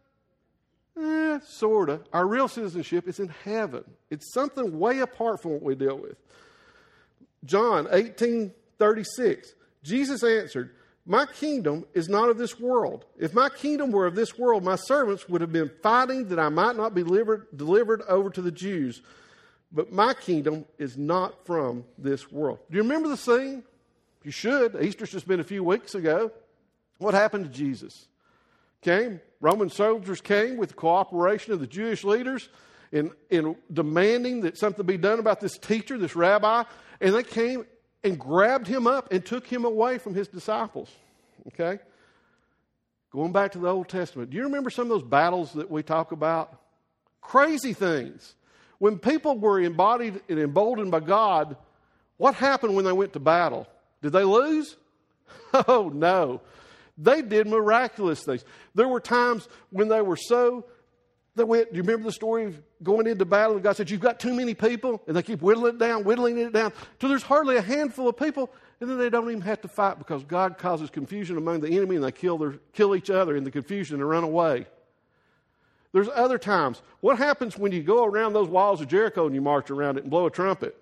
Eh, 0.98 1.40
sort 1.46 1.90
of. 1.90 2.04
Our 2.14 2.26
real 2.26 2.48
citizenship 2.48 3.08
is 3.08 3.20
in 3.20 3.30
heaven. 3.44 3.84
It's 4.10 4.32
something 4.34 4.80
way 4.80 5.00
apart 5.00 5.42
from 5.42 5.52
what 5.52 5.64
we 5.64 5.76
deal 5.76 5.98
with. 5.98 6.18
John 7.44 7.88
18:36. 7.92 9.56
Jesus 9.84 10.24
answered, 10.24 10.70
my 11.06 11.26
kingdom 11.26 11.86
is 11.94 12.10
not 12.10 12.30
of 12.30 12.38
this 12.38 12.60
world. 12.60 13.06
If 13.18 13.34
my 13.34 13.50
kingdom 13.50 13.92
were 13.92 14.06
of 14.06 14.16
this 14.16 14.38
world, 14.38 14.64
my 14.64 14.76
servants 14.76 15.28
would 15.28 15.42
have 15.42 15.52
been 15.52 15.72
fighting 15.82 16.28
that 16.30 16.40
I 16.40 16.50
might 16.50 16.76
not 16.76 16.94
be 16.94 17.04
delivered, 17.04 17.48
delivered 17.56 18.02
over 18.08 18.30
to 18.30 18.42
the 18.42 18.52
Jews. 18.52 19.02
But 19.72 19.92
my 19.92 20.14
kingdom 20.14 20.66
is 20.78 20.98
not 20.98 21.46
from 21.46 21.86
this 21.98 22.32
world. 22.32 22.60
Do 22.70 22.78
you 22.78 22.84
remember 22.84 23.10
the 23.10 23.18
scene? 23.18 23.64
You 24.24 24.32
should. 24.32 24.76
Easter's 24.82 25.12
just 25.12 25.28
been 25.28 25.40
a 25.40 25.46
few 25.46 25.64
weeks 25.64 25.96
ago. 25.96 26.32
What 27.00 27.14
happened 27.14 27.46
to 27.46 27.52
Jesus? 27.52 28.08
Came, 28.82 29.22
Roman 29.40 29.70
soldiers 29.70 30.22
came 30.22 30.58
with 30.58 30.70
the 30.70 30.76
cooperation 30.76 31.54
of 31.54 31.60
the 31.60 31.68
Jewish 31.68 32.04
leaders, 32.04 32.50
in, 32.92 33.12
in 33.30 33.56
demanding 33.72 34.42
that 34.42 34.58
something 34.58 34.86
be 34.86 34.98
done 34.98 35.20
about 35.20 35.40
this 35.40 35.58
teacher, 35.58 35.98
this 35.98 36.16
rabbi, 36.16 36.64
and 37.00 37.16
they 37.16 37.24
came 37.24 37.66
and 38.04 38.20
grabbed 38.20 38.68
him 38.68 38.88
up 38.88 39.12
and 39.12 39.26
took 39.26 39.46
him 39.46 39.66
away 39.66 39.98
from 39.98 40.14
his 40.14 40.28
disciples. 40.28 40.90
Okay? 41.48 41.82
Going 43.12 43.32
back 43.32 43.52
to 43.54 43.60
the 43.60 43.68
Old 43.68 43.90
Testament, 43.90 44.30
do 44.30 44.38
you 44.38 44.44
remember 44.44 44.70
some 44.70 44.84
of 44.84 44.90
those 44.90 45.08
battles 45.08 45.54
that 45.54 45.70
we 45.70 45.84
talk 45.84 46.12
about? 46.12 46.58
Crazy 47.22 47.74
things. 47.74 48.36
When 48.80 48.98
people 48.98 49.38
were 49.38 49.60
embodied 49.60 50.22
and 50.28 50.40
emboldened 50.40 50.92
by 50.92 51.02
God, 51.02 51.56
what 52.18 52.36
happened 52.36 52.76
when 52.76 52.86
they 52.86 52.92
went 52.92 53.14
to 53.14 53.20
battle? 53.20 53.68
Did 54.02 54.12
they 54.14 54.24
lose? 54.24 54.76
Oh, 55.68 55.92
no. 55.94 56.42
They 56.98 57.22
did 57.22 57.46
miraculous 57.46 58.24
things. 58.24 58.46
There 58.74 58.88
were 58.88 59.02
times 59.02 59.50
when 59.70 59.90
they 59.90 60.02
were 60.02 60.16
so 60.16 60.66
they 61.36 61.44
went, 61.44 61.72
do 61.72 61.78
you 61.78 61.84
remember 61.84 62.06
the 62.06 62.12
story 62.12 62.46
of 62.46 62.62
going 62.84 63.08
into 63.08 63.26
battle 63.26 63.56
and 63.56 63.64
God 63.64 63.76
said, 63.76 63.90
You've 63.90 64.02
got 64.02 64.20
too 64.20 64.34
many 64.34 64.54
people? 64.54 65.02
And 65.08 65.16
they 65.16 65.24
keep 65.24 65.42
whittling 65.42 65.76
it 65.76 65.78
down, 65.78 66.04
whittling 66.04 66.38
it 66.38 66.54
down, 66.54 66.74
till 67.00 67.10
there's 67.10 67.24
hardly 67.24 67.58
a 67.58 67.62
handful 67.62 68.08
of 68.08 68.18
people, 68.18 68.52
and 68.80 68.90
then 68.90 68.98
they 68.98 69.10
don't 69.10 69.30
even 69.30 69.42
have 69.42 69.62
to 69.62 69.68
fight 69.68 69.98
because 70.00 70.24
God 70.24 70.58
causes 70.58 70.90
confusion 70.90 71.38
among 71.38 71.62
the 71.62 71.70
enemy 71.70 71.96
and 71.96 72.04
they 72.04 72.12
kill, 72.12 72.38
their, 72.38 72.54
kill 72.74 72.96
each 72.96 73.10
other 73.10 73.36
in 73.36 73.44
the 73.44 73.52
confusion 73.52 74.00
and 74.00 74.10
run 74.10 74.24
away. 74.24 74.66
There's 75.94 76.10
other 76.14 76.38
times. 76.38 76.82
What 77.02 77.18
happens 77.18 77.58
when 77.58 77.72
you 77.72 77.84
go 77.84 78.06
around 78.06 78.34
those 78.34 78.48
walls 78.48 78.82
of 78.82 78.88
Jericho 78.88 79.26
and 79.26 79.36
you 79.36 79.42
march 79.42 79.70
around 79.70 79.98
it 79.98 80.04
and 80.04 80.10
blow 80.10 80.26
a 80.26 80.32
trumpet? 80.32 80.76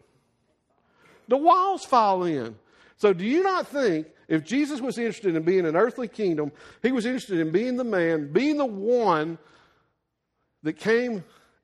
The 1.27 1.37
walls 1.37 1.83
fall 1.83 2.23
in. 2.23 2.55
So, 2.97 3.13
do 3.13 3.25
you 3.25 3.43
not 3.43 3.67
think 3.67 4.07
if 4.27 4.43
Jesus 4.43 4.81
was 4.81 4.97
interested 4.97 5.35
in 5.35 5.43
being 5.43 5.65
an 5.65 5.75
earthly 5.75 6.07
kingdom, 6.07 6.51
he 6.83 6.91
was 6.91 7.05
interested 7.05 7.39
in 7.39 7.51
being 7.51 7.77
the 7.77 7.83
man, 7.83 8.31
being 8.31 8.57
the 8.57 8.65
one 8.65 9.37
that 10.63 10.73
came 10.73 11.23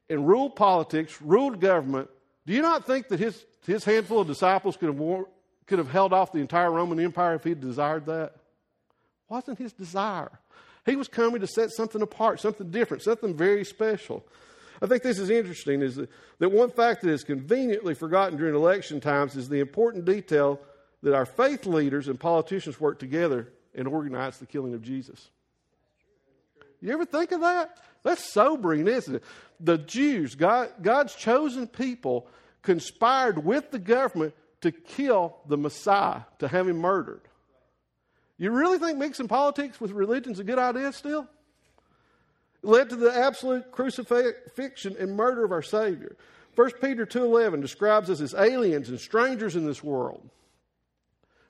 and 0.09 0.27
ruled 0.27 0.55
politics, 0.55 1.21
ruled 1.21 1.59
government, 1.59 2.09
do 2.45 2.53
you 2.53 2.61
not 2.61 2.85
think 2.85 3.07
that 3.07 3.19
his, 3.19 3.45
his 3.65 3.83
handful 3.83 4.21
of 4.21 4.27
disciples 4.27 4.77
could 4.77 4.93
have, 4.93 5.25
could 5.65 5.79
have 5.79 5.89
held 5.89 6.13
off 6.13 6.31
the 6.31 6.39
entire 6.39 6.71
Roman 6.71 6.99
Empire 6.99 7.35
if 7.35 7.43
he 7.43 7.55
desired 7.55 8.05
that? 8.05 8.35
Wasn't 9.27 9.57
his 9.57 9.73
desire. 9.73 10.39
He 10.85 10.95
was 10.95 11.07
coming 11.07 11.41
to 11.41 11.47
set 11.47 11.71
something 11.71 12.01
apart, 12.01 12.39
something 12.39 12.69
different, 12.69 13.01
something 13.01 13.35
very 13.35 13.65
special. 13.65 14.23
I 14.81 14.87
think 14.87 15.01
this 15.01 15.17
is 15.17 15.29
interesting 15.29 15.81
is 15.81 15.95
that, 15.95 16.09
that 16.39 16.49
one 16.49 16.69
fact 16.69 17.01
that 17.01 17.09
is 17.09 17.23
conveniently 17.23 17.95
forgotten 17.95 18.37
during 18.37 18.53
election 18.53 18.99
times 18.99 19.35
is 19.35 19.49
the 19.49 19.59
important 19.59 20.05
detail 20.05 20.59
that 21.01 21.15
our 21.15 21.25
faith 21.25 21.65
leaders 21.65 22.07
and 22.07 22.19
politicians 22.19 22.79
worked 22.79 22.99
together 22.99 23.51
and 23.73 23.87
organized 23.87 24.41
the 24.41 24.45
killing 24.45 24.73
of 24.73 24.81
Jesus. 24.81 25.29
You 26.81 26.93
ever 26.93 27.05
think 27.05 27.31
of 27.31 27.41
that? 27.41 27.77
That's 28.03 28.23
sobering, 28.23 28.87
isn't 28.87 29.15
it? 29.15 29.23
The 29.59 29.77
Jews, 29.77 30.35
God, 30.35 30.69
God's 30.81 31.15
chosen 31.15 31.67
people, 31.67 32.27
conspired 32.61 33.43
with 33.43 33.71
the 33.71 33.79
government 33.79 34.33
to 34.61 34.71
kill 34.71 35.37
the 35.47 35.57
Messiah, 35.57 36.21
to 36.39 36.47
have 36.47 36.67
him 36.67 36.77
murdered. 36.77 37.21
You 38.37 38.51
really 38.51 38.79
think 38.79 38.97
mixing 38.97 39.27
politics 39.27 39.79
with 39.79 39.91
religion 39.91 40.33
is 40.33 40.39
a 40.39 40.43
good 40.43 40.59
idea 40.59 40.91
still? 40.91 41.27
It 42.61 42.67
led 42.67 42.89
to 42.89 42.95
the 42.95 43.15
absolute 43.15 43.71
crucifixion 43.71 44.95
and 44.99 45.15
murder 45.15 45.45
of 45.45 45.51
our 45.51 45.61
Savior. 45.61 46.15
1 46.55 46.71
Peter 46.81 47.05
2.11 47.05 47.61
describes 47.61 48.09
us 48.09 48.21
as 48.21 48.33
aliens 48.33 48.89
and 48.89 48.99
strangers 48.99 49.55
in 49.55 49.65
this 49.65 49.83
world. 49.83 50.29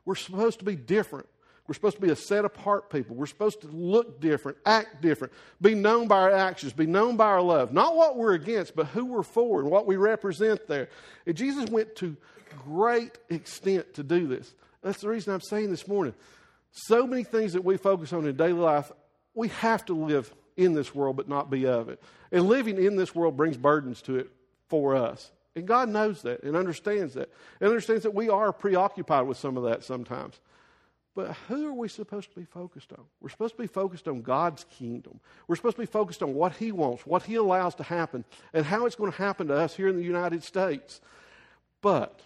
We're 0.03 0.15
supposed 0.15 0.59
to 0.59 0.65
be 0.65 0.75
different. 0.75 1.27
We're 1.67 1.73
supposed 1.73 1.95
to 1.95 2.01
be 2.01 2.11
a 2.11 2.15
set 2.15 2.45
apart 2.45 2.91
people. 2.91 3.15
We're 3.15 3.25
supposed 3.25 3.61
to 3.61 3.67
look 3.67 4.21
different, 4.21 4.59
act 4.65 5.01
different, 5.01 5.33
be 5.59 5.73
known 5.73 6.07
by 6.07 6.17
our 6.17 6.31
actions, 6.31 6.73
be 6.73 6.85
known 6.85 7.17
by 7.17 7.25
our 7.25 7.41
love. 7.41 7.73
Not 7.73 7.95
what 7.95 8.17
we're 8.17 8.33
against, 8.33 8.75
but 8.75 8.87
who 8.87 9.05
we're 9.05 9.23
for 9.23 9.61
and 9.61 9.71
what 9.71 9.87
we 9.87 9.95
represent 9.95 10.67
there. 10.67 10.89
And 11.25 11.35
Jesus 11.35 11.67
went 11.69 11.95
to 11.97 12.15
great 12.65 13.17
extent 13.29 13.95
to 13.95 14.03
do 14.03 14.27
this. 14.27 14.53
That's 14.83 15.01
the 15.01 15.09
reason 15.09 15.33
I'm 15.33 15.41
saying 15.41 15.71
this 15.71 15.87
morning. 15.87 16.13
So 16.71 17.07
many 17.07 17.23
things 17.23 17.53
that 17.53 17.65
we 17.65 17.77
focus 17.77 18.13
on 18.13 18.27
in 18.27 18.35
daily 18.35 18.53
life, 18.53 18.91
we 19.33 19.47
have 19.47 19.83
to 19.85 19.93
live 19.93 20.31
in 20.57 20.73
this 20.73 20.93
world 20.93 21.15
but 21.17 21.27
not 21.27 21.49
be 21.49 21.65
of 21.65 21.89
it. 21.89 22.01
And 22.31 22.47
living 22.47 22.83
in 22.83 22.95
this 22.95 23.15
world 23.15 23.35
brings 23.35 23.57
burdens 23.57 24.01
to 24.03 24.17
it 24.17 24.29
for 24.69 24.95
us. 24.95 25.31
And 25.55 25.65
God 25.65 25.89
knows 25.89 26.21
that 26.23 26.43
and 26.43 26.55
understands 26.55 27.13
that. 27.13 27.31
And 27.59 27.69
understands 27.69 28.03
that 28.03 28.13
we 28.13 28.29
are 28.29 28.51
preoccupied 28.51 29.25
with 29.25 29.37
some 29.37 29.57
of 29.57 29.63
that 29.63 29.83
sometimes. 29.83 30.39
But 31.15 31.31
who 31.47 31.65
are 31.67 31.73
we 31.73 31.87
supposed 31.87 32.29
to 32.31 32.35
be 32.35 32.45
focused 32.45 32.91
on? 32.91 33.05
We're 33.21 33.29
supposed 33.29 33.55
to 33.55 33.61
be 33.61 33.67
focused 33.67 34.09
on 34.09 34.21
God's 34.21 34.65
kingdom. 34.65 35.21
We're 35.47 35.55
supposed 35.55 35.77
to 35.77 35.81
be 35.81 35.85
focused 35.85 36.21
on 36.21 36.33
what 36.33 36.57
He 36.57 36.73
wants, 36.73 37.05
what 37.05 37.23
He 37.23 37.35
allows 37.35 37.73
to 37.75 37.83
happen, 37.83 38.25
and 38.53 38.65
how 38.65 38.85
it's 38.85 38.95
going 38.95 39.11
to 39.11 39.17
happen 39.17 39.47
to 39.47 39.55
us 39.55 39.75
here 39.75 39.87
in 39.87 39.95
the 39.95 40.03
United 40.03 40.43
States. 40.43 40.99
But 41.81 42.19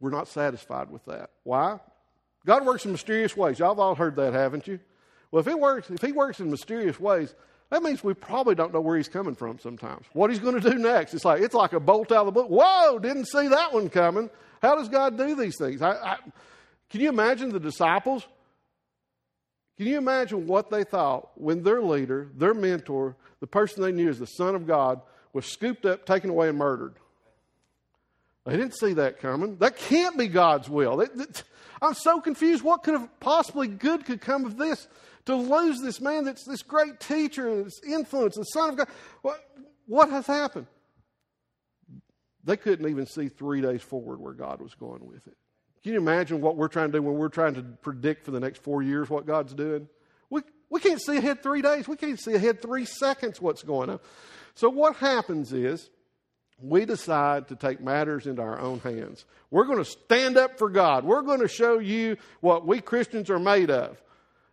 we're 0.00 0.10
not 0.10 0.28
satisfied 0.28 0.90
with 0.90 1.04
that. 1.04 1.30
Why? 1.42 1.78
God 2.46 2.64
works 2.64 2.86
in 2.86 2.92
mysterious 2.92 3.36
ways. 3.36 3.58
Y'all 3.58 3.74
have 3.74 3.78
all 3.78 3.94
heard 3.94 4.16
that, 4.16 4.32
haven't 4.32 4.66
you? 4.66 4.80
Well, 5.30 5.40
if, 5.40 5.48
it 5.48 5.58
works, 5.58 5.90
if 5.90 6.00
He 6.00 6.12
works 6.12 6.40
in 6.40 6.50
mysterious 6.50 6.98
ways, 6.98 7.34
that 7.68 7.82
means 7.82 8.02
we 8.02 8.14
probably 8.14 8.54
don't 8.54 8.72
know 8.72 8.80
where 8.80 8.96
He's 8.96 9.08
coming 9.08 9.34
from 9.34 9.58
sometimes. 9.58 10.06
What 10.14 10.30
He's 10.30 10.38
going 10.38 10.58
to 10.58 10.70
do 10.70 10.78
next. 10.78 11.12
It's 11.12 11.26
like, 11.26 11.42
it's 11.42 11.54
like 11.54 11.74
a 11.74 11.80
bolt 11.80 12.12
out 12.12 12.26
of 12.26 12.32
the 12.32 12.40
blue. 12.40 12.48
Whoa, 12.48 12.98
didn't 12.98 13.26
see 13.26 13.48
that 13.48 13.74
one 13.74 13.90
coming. 13.90 14.30
How 14.62 14.74
does 14.74 14.88
God 14.88 15.18
do 15.18 15.34
these 15.34 15.58
things? 15.58 15.82
I, 15.82 15.90
I 15.90 16.16
can 16.90 17.00
you 17.00 17.08
imagine 17.08 17.50
the 17.50 17.60
disciples? 17.60 18.26
Can 19.76 19.86
you 19.86 19.98
imagine 19.98 20.46
what 20.46 20.70
they 20.70 20.84
thought 20.84 21.30
when 21.34 21.62
their 21.62 21.82
leader, 21.82 22.28
their 22.34 22.54
mentor, 22.54 23.16
the 23.40 23.46
person 23.46 23.82
they 23.82 23.92
knew 23.92 24.08
as 24.08 24.18
the 24.18 24.26
Son 24.26 24.54
of 24.54 24.66
God, 24.66 25.02
was 25.32 25.44
scooped 25.46 25.84
up, 25.84 26.06
taken 26.06 26.30
away, 26.30 26.48
and 26.48 26.56
murdered? 26.56 26.94
They 28.46 28.56
didn't 28.56 28.78
see 28.78 28.94
that 28.94 29.20
coming. 29.20 29.56
That 29.56 29.76
can't 29.76 30.16
be 30.16 30.28
God's 30.28 30.70
will. 30.70 31.04
I'm 31.82 31.94
so 31.94 32.20
confused. 32.20 32.62
What 32.62 32.84
could 32.84 32.94
have 32.94 33.20
possibly 33.20 33.68
good 33.68 34.06
could 34.06 34.20
come 34.20 34.46
of 34.46 34.56
this? 34.56 34.86
To 35.26 35.34
lose 35.34 35.80
this 35.80 36.00
man 36.00 36.24
that's 36.24 36.44
this 36.44 36.62
great 36.62 37.00
teacher, 37.00 37.64
this 37.64 37.80
influence, 37.86 38.36
the 38.36 38.44
Son 38.44 38.70
of 38.70 38.76
God. 38.76 38.88
What, 39.22 39.44
what 39.86 40.08
has 40.10 40.26
happened? 40.26 40.68
They 42.44 42.56
couldn't 42.56 42.88
even 42.88 43.06
see 43.06 43.28
three 43.28 43.60
days 43.60 43.82
forward 43.82 44.20
where 44.20 44.32
God 44.32 44.62
was 44.62 44.74
going 44.74 45.04
with 45.04 45.26
it. 45.26 45.36
Can 45.86 45.92
you 45.92 46.00
imagine 46.00 46.40
what 46.40 46.56
we're 46.56 46.66
trying 46.66 46.90
to 46.90 46.98
do 46.98 47.02
when 47.02 47.14
we're 47.14 47.28
trying 47.28 47.54
to 47.54 47.62
predict 47.62 48.24
for 48.24 48.32
the 48.32 48.40
next 48.40 48.60
four 48.60 48.82
years 48.82 49.08
what 49.08 49.24
God's 49.24 49.54
doing? 49.54 49.88
We, 50.30 50.40
we 50.68 50.80
can't 50.80 51.00
see 51.00 51.18
ahead 51.18 51.44
three 51.44 51.62
days. 51.62 51.86
We 51.86 51.94
can't 51.94 52.18
see 52.18 52.34
ahead 52.34 52.60
three 52.60 52.84
seconds 52.84 53.40
what's 53.40 53.62
going 53.62 53.90
on. 53.90 54.00
So, 54.56 54.68
what 54.68 54.96
happens 54.96 55.52
is 55.52 55.88
we 56.60 56.86
decide 56.86 57.46
to 57.50 57.54
take 57.54 57.80
matters 57.80 58.26
into 58.26 58.42
our 58.42 58.58
own 58.58 58.80
hands. 58.80 59.26
We're 59.52 59.66
going 59.66 59.78
to 59.78 59.84
stand 59.84 60.36
up 60.36 60.58
for 60.58 60.70
God. 60.70 61.04
We're 61.04 61.22
going 61.22 61.38
to 61.38 61.46
show 61.46 61.78
you 61.78 62.16
what 62.40 62.66
we 62.66 62.80
Christians 62.80 63.30
are 63.30 63.38
made 63.38 63.70
of. 63.70 64.02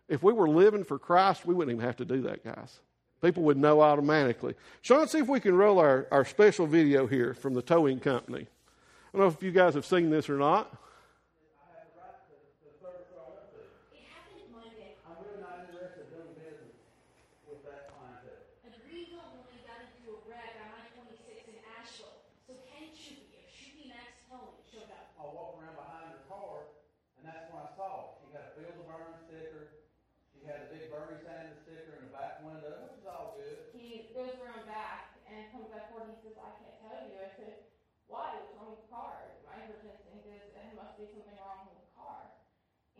If 0.08 0.22
we 0.22 0.32
were 0.32 0.48
living 0.48 0.84
for 0.84 1.00
Christ, 1.00 1.44
we 1.44 1.52
wouldn't 1.52 1.74
even 1.74 1.84
have 1.84 1.96
to 1.96 2.04
do 2.04 2.22
that, 2.28 2.44
guys. 2.44 2.78
People 3.22 3.42
would 3.42 3.58
know 3.58 3.80
automatically. 3.80 4.54
Sean, 4.82 5.08
see 5.08 5.18
if 5.18 5.26
we 5.26 5.40
can 5.40 5.56
roll 5.56 5.80
our, 5.80 6.06
our 6.12 6.24
special 6.24 6.68
video 6.68 7.08
here 7.08 7.34
from 7.34 7.54
the 7.54 7.62
towing 7.62 7.98
company. 7.98 8.46
I 9.12 9.18
don't 9.18 9.22
know 9.22 9.34
if 9.36 9.42
you 9.42 9.50
guys 9.50 9.74
have 9.74 9.84
seen 9.84 10.10
this 10.10 10.30
or 10.30 10.36
not. 10.36 10.72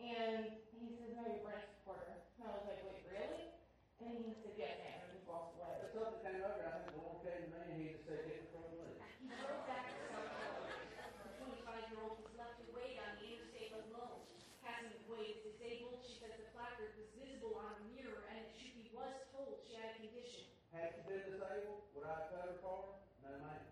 And 0.05 0.47
he 0.69 0.93
says, 0.95 1.11
no, 1.17 1.25
you're 1.25 1.41
Brent 1.41 1.65
supporter. 1.81 2.05
And 2.37 2.45
I 2.45 2.53
was 2.55 2.67
like, 2.69 2.77
wait, 2.85 3.03
really? 3.09 3.51
And 3.99 4.21
he 4.21 4.37
said, 4.37 4.53
yes, 4.53 4.77
ma'am, 4.85 5.01
and 5.01 5.17
just 5.17 5.25
walked 5.25 5.57
away. 5.57 5.71
But 5.81 5.91
something 5.97 6.21
came 6.21 6.45
over, 6.45 6.61
I 6.61 6.71
think 6.77 6.93
the 6.93 7.01
little 7.01 7.19
kid 7.25 7.35
and 7.41 7.49
me, 7.49 7.59
and 7.73 7.79
he 7.81 7.85
just 7.89 8.05
said, 8.05 8.21
get 8.29 8.45
in 8.45 8.47
front 8.53 8.69
of 8.69 8.85
me. 8.85 8.95
He 9.01 9.33
drove 9.33 9.65
back 9.65 9.91
to 9.91 9.97
South 10.13 10.29
Carolina. 10.29 11.09
The 11.25 11.31
twenty-five-year-old 11.41 12.21
was 12.21 12.33
left 12.37 12.61
to 12.61 12.65
wait 12.77 13.01
on 13.01 13.17
the 13.17 13.33
interstate 13.33 13.73
alone. 13.75 14.23
Passing 14.61 14.93
way 15.09 15.35
is 15.35 15.41
disabled. 15.41 15.99
She 16.05 16.21
says 16.21 16.37
the 16.37 16.53
placard 16.53 16.93
was 16.95 17.09
visible 17.17 17.57
on 17.57 17.73
a 17.75 17.83
mirror, 17.91 18.29
and 18.29 18.45
she 18.55 18.71
was 18.93 19.15
told 19.33 19.57
she 19.65 19.73
had 19.79 19.97
a 19.97 20.05
condition. 20.05 20.45
Had 20.69 20.93
she 20.93 21.01
been 21.09 21.23
disabled, 21.27 21.81
would 21.97 22.05
I 22.05 22.13
have 22.13 22.29
cut 22.29 22.45
her 22.45 22.61
car? 22.61 22.93
No, 23.25 23.35
ma'am. 23.41 23.63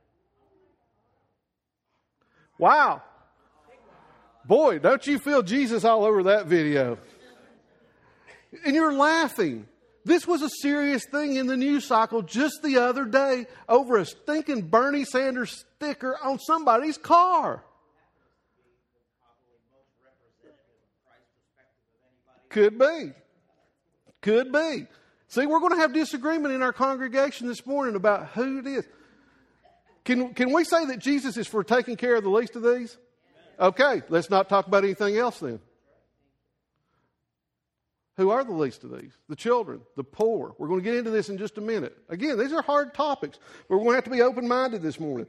Wow. 2.57 3.01
Boy, 4.45 4.79
don't 4.79 5.05
you 5.07 5.19
feel 5.19 5.41
Jesus 5.41 5.83
all 5.86 6.03
over 6.03 6.24
that 6.24 6.48
video? 6.48 6.98
And 8.65 8.75
you're 8.75 8.93
laughing. 8.93 9.67
This 10.05 10.27
was 10.27 10.41
a 10.41 10.50
serious 10.62 11.05
thing 11.05 11.36
in 11.36 11.48
the 11.48 11.55
news 11.55 11.86
cycle 11.86 12.22
just 12.22 12.62
the 12.62 12.77
other 12.77 13.05
day 13.05 13.48
over 13.69 13.98
a 13.98 14.05
stinking 14.05 14.63
Bernie 14.63 15.05
Sanders 15.05 15.65
sticker 15.75 16.17
on 16.22 16.39
somebody's 16.39 16.98
car. 16.98 17.63
Could 22.50 22.77
be. 22.77 23.12
Could 24.22 24.51
be. 24.51 24.88
See, 25.27 25.45
we're 25.48 25.60
going 25.60 25.72
to 25.72 25.79
have 25.79 25.93
disagreement 25.93 26.53
in 26.53 26.62
our 26.62 26.74
congregation 26.74 27.48
this 27.48 27.65
morning 27.65 27.95
about 27.95 28.27
who 28.27 28.60
it 28.60 28.67
is. 28.67 28.86
Can, 30.05 30.33
can 30.33 30.51
we 30.51 30.63
say 30.63 30.86
that 30.86 31.00
Jesus 31.00 31.38
is 31.38 31.48
for 31.48 31.63
taking 31.63 31.95
care 31.95 32.15
of 32.15 32.24
the 32.24 32.29
least 32.29 32.55
of 32.55 32.63
these? 32.63 32.98
Okay, 33.60 34.01
let's 34.10 34.29
not 34.29 34.50
talk 34.50 34.67
about 34.67 34.83
anything 34.83 35.17
else 35.17 35.39
then. 35.39 35.60
Who 38.17 38.29
are 38.29 38.43
the 38.43 38.53
least 38.53 38.83
of 38.83 38.91
these? 38.91 39.13
The 39.27 39.36
children, 39.36 39.81
the 39.95 40.03
poor. 40.03 40.53
We're 40.57 40.67
going 40.67 40.81
to 40.81 40.83
get 40.83 40.95
into 40.95 41.10
this 41.10 41.29
in 41.29 41.38
just 41.38 41.57
a 41.57 41.62
minute. 41.62 41.98
Again, 42.10 42.38
these 42.38 42.53
are 42.53 42.62
hard 42.62 42.93
topics, 42.93 43.39
we're 43.67 43.77
going 43.77 43.89
to 43.89 43.95
have 43.95 44.03
to 44.03 44.10
be 44.10 44.22
open 44.22 44.48
minded 44.48 44.81
this 44.81 45.00
morning. 45.00 45.27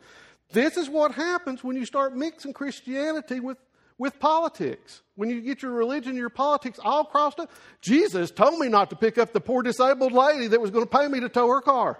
This 0.52 0.76
is 0.76 0.88
what 0.88 1.12
happens 1.12 1.64
when 1.64 1.76
you 1.76 1.86
start 1.86 2.14
mixing 2.14 2.52
Christianity 2.52 3.40
with, 3.40 3.56
with 3.96 4.20
politics. 4.20 5.02
When 5.16 5.30
you 5.30 5.40
get 5.40 5.62
your 5.62 5.72
religion, 5.72 6.10
and 6.10 6.18
your 6.18 6.28
politics 6.28 6.78
all 6.82 7.04
crossed 7.04 7.40
up. 7.40 7.50
Jesus 7.80 8.30
told 8.30 8.58
me 8.58 8.68
not 8.68 8.90
to 8.90 8.96
pick 8.96 9.16
up 9.16 9.32
the 9.32 9.40
poor 9.40 9.62
disabled 9.62 10.12
lady 10.12 10.48
that 10.48 10.60
was 10.60 10.70
going 10.70 10.86
to 10.86 10.90
pay 10.90 11.08
me 11.08 11.20
to 11.20 11.28
tow 11.28 11.48
her 11.48 11.62
car. 11.62 11.98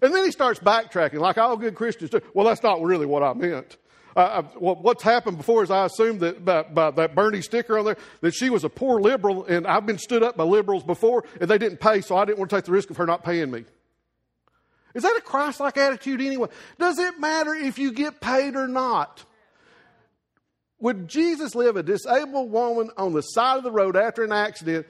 And 0.00 0.14
then 0.14 0.24
he 0.24 0.30
starts 0.30 0.60
backtracking, 0.60 1.18
like 1.18 1.38
all 1.38 1.56
good 1.56 1.74
Christians 1.74 2.10
do. 2.10 2.20
Well, 2.34 2.46
that's 2.46 2.62
not 2.62 2.80
really 2.82 3.06
what 3.06 3.22
I 3.22 3.32
meant. 3.34 3.76
Uh, 4.16 4.42
well, 4.58 4.74
what's 4.74 5.02
happened 5.02 5.36
before 5.36 5.62
is 5.62 5.70
I 5.70 5.84
assumed 5.84 6.20
that 6.20 6.44
by, 6.44 6.62
by, 6.62 6.90
that 6.90 7.14
Bernie 7.14 7.40
sticker 7.40 7.78
on 7.78 7.84
there 7.84 7.96
that 8.20 8.34
she 8.34 8.50
was 8.50 8.64
a 8.64 8.68
poor 8.68 9.00
liberal, 9.00 9.44
and 9.44 9.66
I've 9.66 9.86
been 9.86 9.98
stood 9.98 10.22
up 10.22 10.36
by 10.36 10.44
liberals 10.44 10.82
before, 10.82 11.24
and 11.40 11.48
they 11.48 11.58
didn't 11.58 11.78
pay, 11.78 12.00
so 12.00 12.16
I 12.16 12.24
didn't 12.24 12.38
want 12.38 12.50
to 12.50 12.56
take 12.56 12.64
the 12.64 12.72
risk 12.72 12.90
of 12.90 12.96
her 12.96 13.06
not 13.06 13.22
paying 13.22 13.50
me. 13.50 13.64
Is 14.94 15.04
that 15.04 15.16
a 15.16 15.20
Christ 15.20 15.60
like 15.60 15.76
attitude 15.76 16.20
anyway? 16.20 16.48
Does 16.78 16.98
it 16.98 17.20
matter 17.20 17.54
if 17.54 17.78
you 17.78 17.92
get 17.92 18.20
paid 18.20 18.56
or 18.56 18.66
not? 18.66 19.24
Would 20.80 21.06
Jesus 21.08 21.54
leave 21.54 21.76
a 21.76 21.82
disabled 21.82 22.50
woman 22.50 22.90
on 22.96 23.12
the 23.12 23.20
side 23.20 23.58
of 23.58 23.64
the 23.64 23.70
road 23.70 23.96
after 23.96 24.24
an 24.24 24.32
accident, 24.32 24.86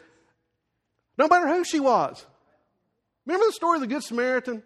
no 1.18 1.28
matter 1.28 1.48
who 1.48 1.64
she 1.64 1.80
was? 1.80 2.24
Remember 3.26 3.46
the 3.46 3.52
story 3.52 3.76
of 3.76 3.80
the 3.82 3.86
Good 3.86 4.04
Samaritan? 4.04 4.62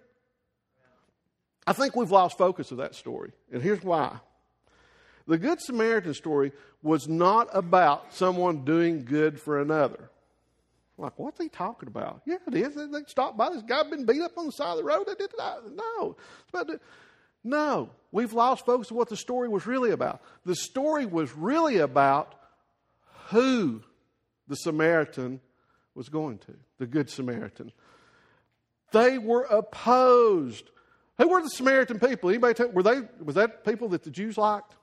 I 1.66 1.72
think 1.72 1.94
we've 1.94 2.10
lost 2.10 2.38
focus 2.38 2.70
of 2.70 2.78
that 2.78 2.94
story, 2.94 3.32
and 3.52 3.62
here's 3.62 3.82
why. 3.82 4.18
The 5.26 5.38
Good 5.38 5.60
Samaritan 5.60 6.14
story 6.14 6.52
was 6.82 7.08
not 7.08 7.48
about 7.52 8.12
someone 8.12 8.64
doing 8.64 9.04
good 9.04 9.40
for 9.40 9.60
another. 9.60 10.10
Like, 10.98 11.18
what's 11.18 11.40
he 11.40 11.48
talking 11.48 11.88
about? 11.88 12.22
Yeah, 12.26 12.36
it 12.46 12.54
is. 12.54 12.74
They 12.74 13.02
stopped 13.06 13.36
by 13.36 13.50
this 13.50 13.62
guy 13.62 13.82
been 13.88 14.04
beat 14.04 14.20
up 14.20 14.36
on 14.36 14.46
the 14.46 14.52
side 14.52 14.72
of 14.72 14.76
the 14.78 14.84
road. 14.84 15.06
They 15.06 15.14
did 15.14 15.30
that. 15.38 15.60
No. 15.74 16.16
no. 17.44 17.90
We've 18.10 18.32
lost 18.32 18.66
focus 18.66 18.90
of 18.90 18.96
what 18.96 19.08
the 19.08 19.16
story 19.16 19.48
was 19.48 19.66
really 19.66 19.90
about. 19.90 20.22
The 20.44 20.54
story 20.54 21.06
was 21.06 21.34
really 21.34 21.78
about 21.78 22.34
who 23.30 23.82
the 24.48 24.56
Samaritan 24.56 25.40
was 25.94 26.08
going 26.08 26.38
to, 26.38 26.54
the 26.78 26.86
Good 26.86 27.08
Samaritan. 27.08 27.72
They 28.92 29.18
were 29.18 29.44
opposed. 29.44 30.70
Who 31.22 31.28
were 31.28 31.40
the 31.40 31.50
Samaritan 31.50 32.00
people? 32.00 32.30
Anybody 32.30 32.54
tell, 32.54 32.68
were 32.70 32.82
they 32.82 33.00
was 33.22 33.36
that 33.36 33.64
people 33.64 33.90
that 33.90 34.02
the 34.02 34.10
Jews 34.10 34.36
liked? 34.36 34.74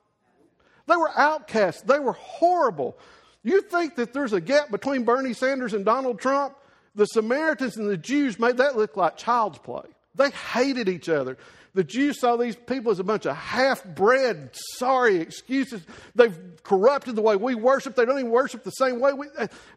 They 0.88 0.96
were 0.96 1.12
outcasts. 1.20 1.82
They 1.82 2.00
were 2.00 2.14
horrible. 2.14 2.98
You 3.44 3.62
think 3.62 3.98
that 3.98 4.14
there's 4.14 4.32
a 4.32 4.40
gap 4.40 4.72
between 4.72 5.04
Bernie 5.04 5.34
Sanders 5.34 5.74
and 5.74 5.84
Donald 5.84 6.22
Trump? 6.22 6.56
The 6.96 7.08
Samaritans 7.08 7.76
and 7.76 7.90
the 7.90 7.98
Jews 7.98 8.40
made 8.40 8.56
that 8.56 8.78
look 8.78 8.96
like 8.96 9.18
child's 9.18 9.58
play. 9.58 9.84
They 10.16 10.30
hated 10.30 10.88
each 10.88 11.10
other. 11.10 11.38
The 11.74 11.84
Jews 11.84 12.22
saw 12.22 12.38
these 12.38 12.56
people 12.56 12.94
as 12.94 13.00
a 13.00 13.04
bunch 13.04 13.26
of 13.26 13.36
half 13.36 13.84
bred, 13.84 14.52
sorry 14.78 15.18
excuses. 15.18 15.82
They've 16.16 16.38
corrupted 16.64 17.18
the 17.18 17.22
way 17.22 17.36
we 17.36 17.54
worship. 17.54 17.96
They 17.96 18.06
don't 18.06 18.18
even 18.18 18.32
worship 18.32 18.64
the 18.64 18.72
same 18.72 19.02
way. 19.02 19.12
We, 19.12 19.28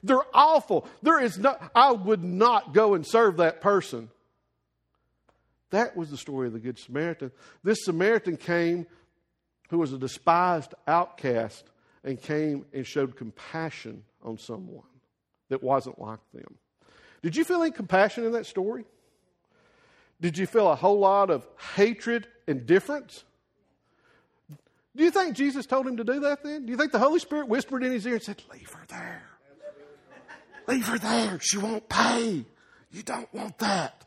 they're 0.05 0.20
awful. 0.33 0.87
There 1.03 1.20
is 1.20 1.38
no, 1.38 1.57
I 1.75 1.90
would 1.90 2.22
not 2.22 2.72
go 2.72 2.94
and 2.94 3.05
serve 3.05 3.38
that 3.38 3.61
person. 3.61 4.11
That 5.72 5.96
was 5.96 6.11
the 6.11 6.16
story 6.16 6.46
of 6.46 6.52
the 6.52 6.61
Good 6.61 6.78
Samaritan. 6.78 7.32
This 7.64 7.85
Samaritan 7.85 8.37
came 8.37 8.87
who 9.70 9.78
was 9.78 9.92
a 9.94 9.98
despised 9.98 10.74
outcast 10.87 11.64
and 12.04 12.20
came 12.20 12.66
and 12.74 12.87
showed 12.87 13.16
compassion 13.16 14.04
on 14.22 14.37
someone 14.37 14.85
that 15.48 15.62
wasn't 15.62 15.98
like 15.98 16.20
them. 16.35 16.58
Did 17.22 17.37
you 17.37 17.44
feel 17.44 17.62
any 17.62 17.70
compassion 17.70 18.24
in 18.24 18.32
that 18.32 18.44
story? 18.44 18.85
Did 20.20 20.37
you 20.37 20.46
feel 20.46 20.70
a 20.70 20.74
whole 20.74 20.98
lot 20.98 21.30
of 21.30 21.46
hatred 21.74 22.28
and 22.46 22.66
difference? 22.66 23.24
Do 24.94 25.04
you 25.04 25.11
think 25.11 25.35
Jesus 25.35 25.64
told 25.64 25.87
him 25.87 25.96
to 25.96 26.04
do 26.04 26.20
that 26.20 26.44
then? 26.44 26.66
Do 26.66 26.70
you 26.70 26.76
think 26.76 26.92
the 26.92 26.98
Holy 26.98 27.18
Spirit 27.18 27.48
whispered 27.48 27.82
in 27.82 27.92
his 27.92 28.06
ear 28.06 28.14
and 28.14 28.22
said, 28.22 28.42
Leave 28.52 28.70
her 28.70 28.85
there? 28.88 29.22
Leave 30.68 30.87
her 30.87 30.98
there. 30.98 31.38
She 31.40 31.56
won't 31.56 31.88
pay. 31.88 32.44
You 32.90 33.02
don't 33.02 33.32
want 33.32 33.56
that. 33.58 34.04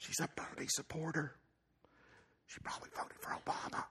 She's 0.00 0.18
a 0.18 0.28
Bernie 0.34 0.66
supporter. 0.68 1.34
She 2.46 2.58
probably 2.60 2.88
voted 2.96 3.18
for 3.20 3.30
Obama. 3.30 3.84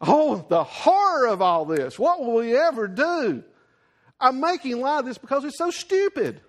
Oh, 0.00 0.46
the 0.48 0.62
horror 0.62 1.26
of 1.26 1.42
all 1.42 1.64
this. 1.64 1.98
What 1.98 2.20
will 2.20 2.36
we 2.36 2.56
ever 2.56 2.86
do? 2.86 3.42
I'm 4.20 4.40
making 4.40 4.80
light 4.80 5.00
of 5.00 5.06
this 5.06 5.18
because 5.18 5.44
it's 5.44 5.58
so 5.58 5.70
stupid. 5.70 6.40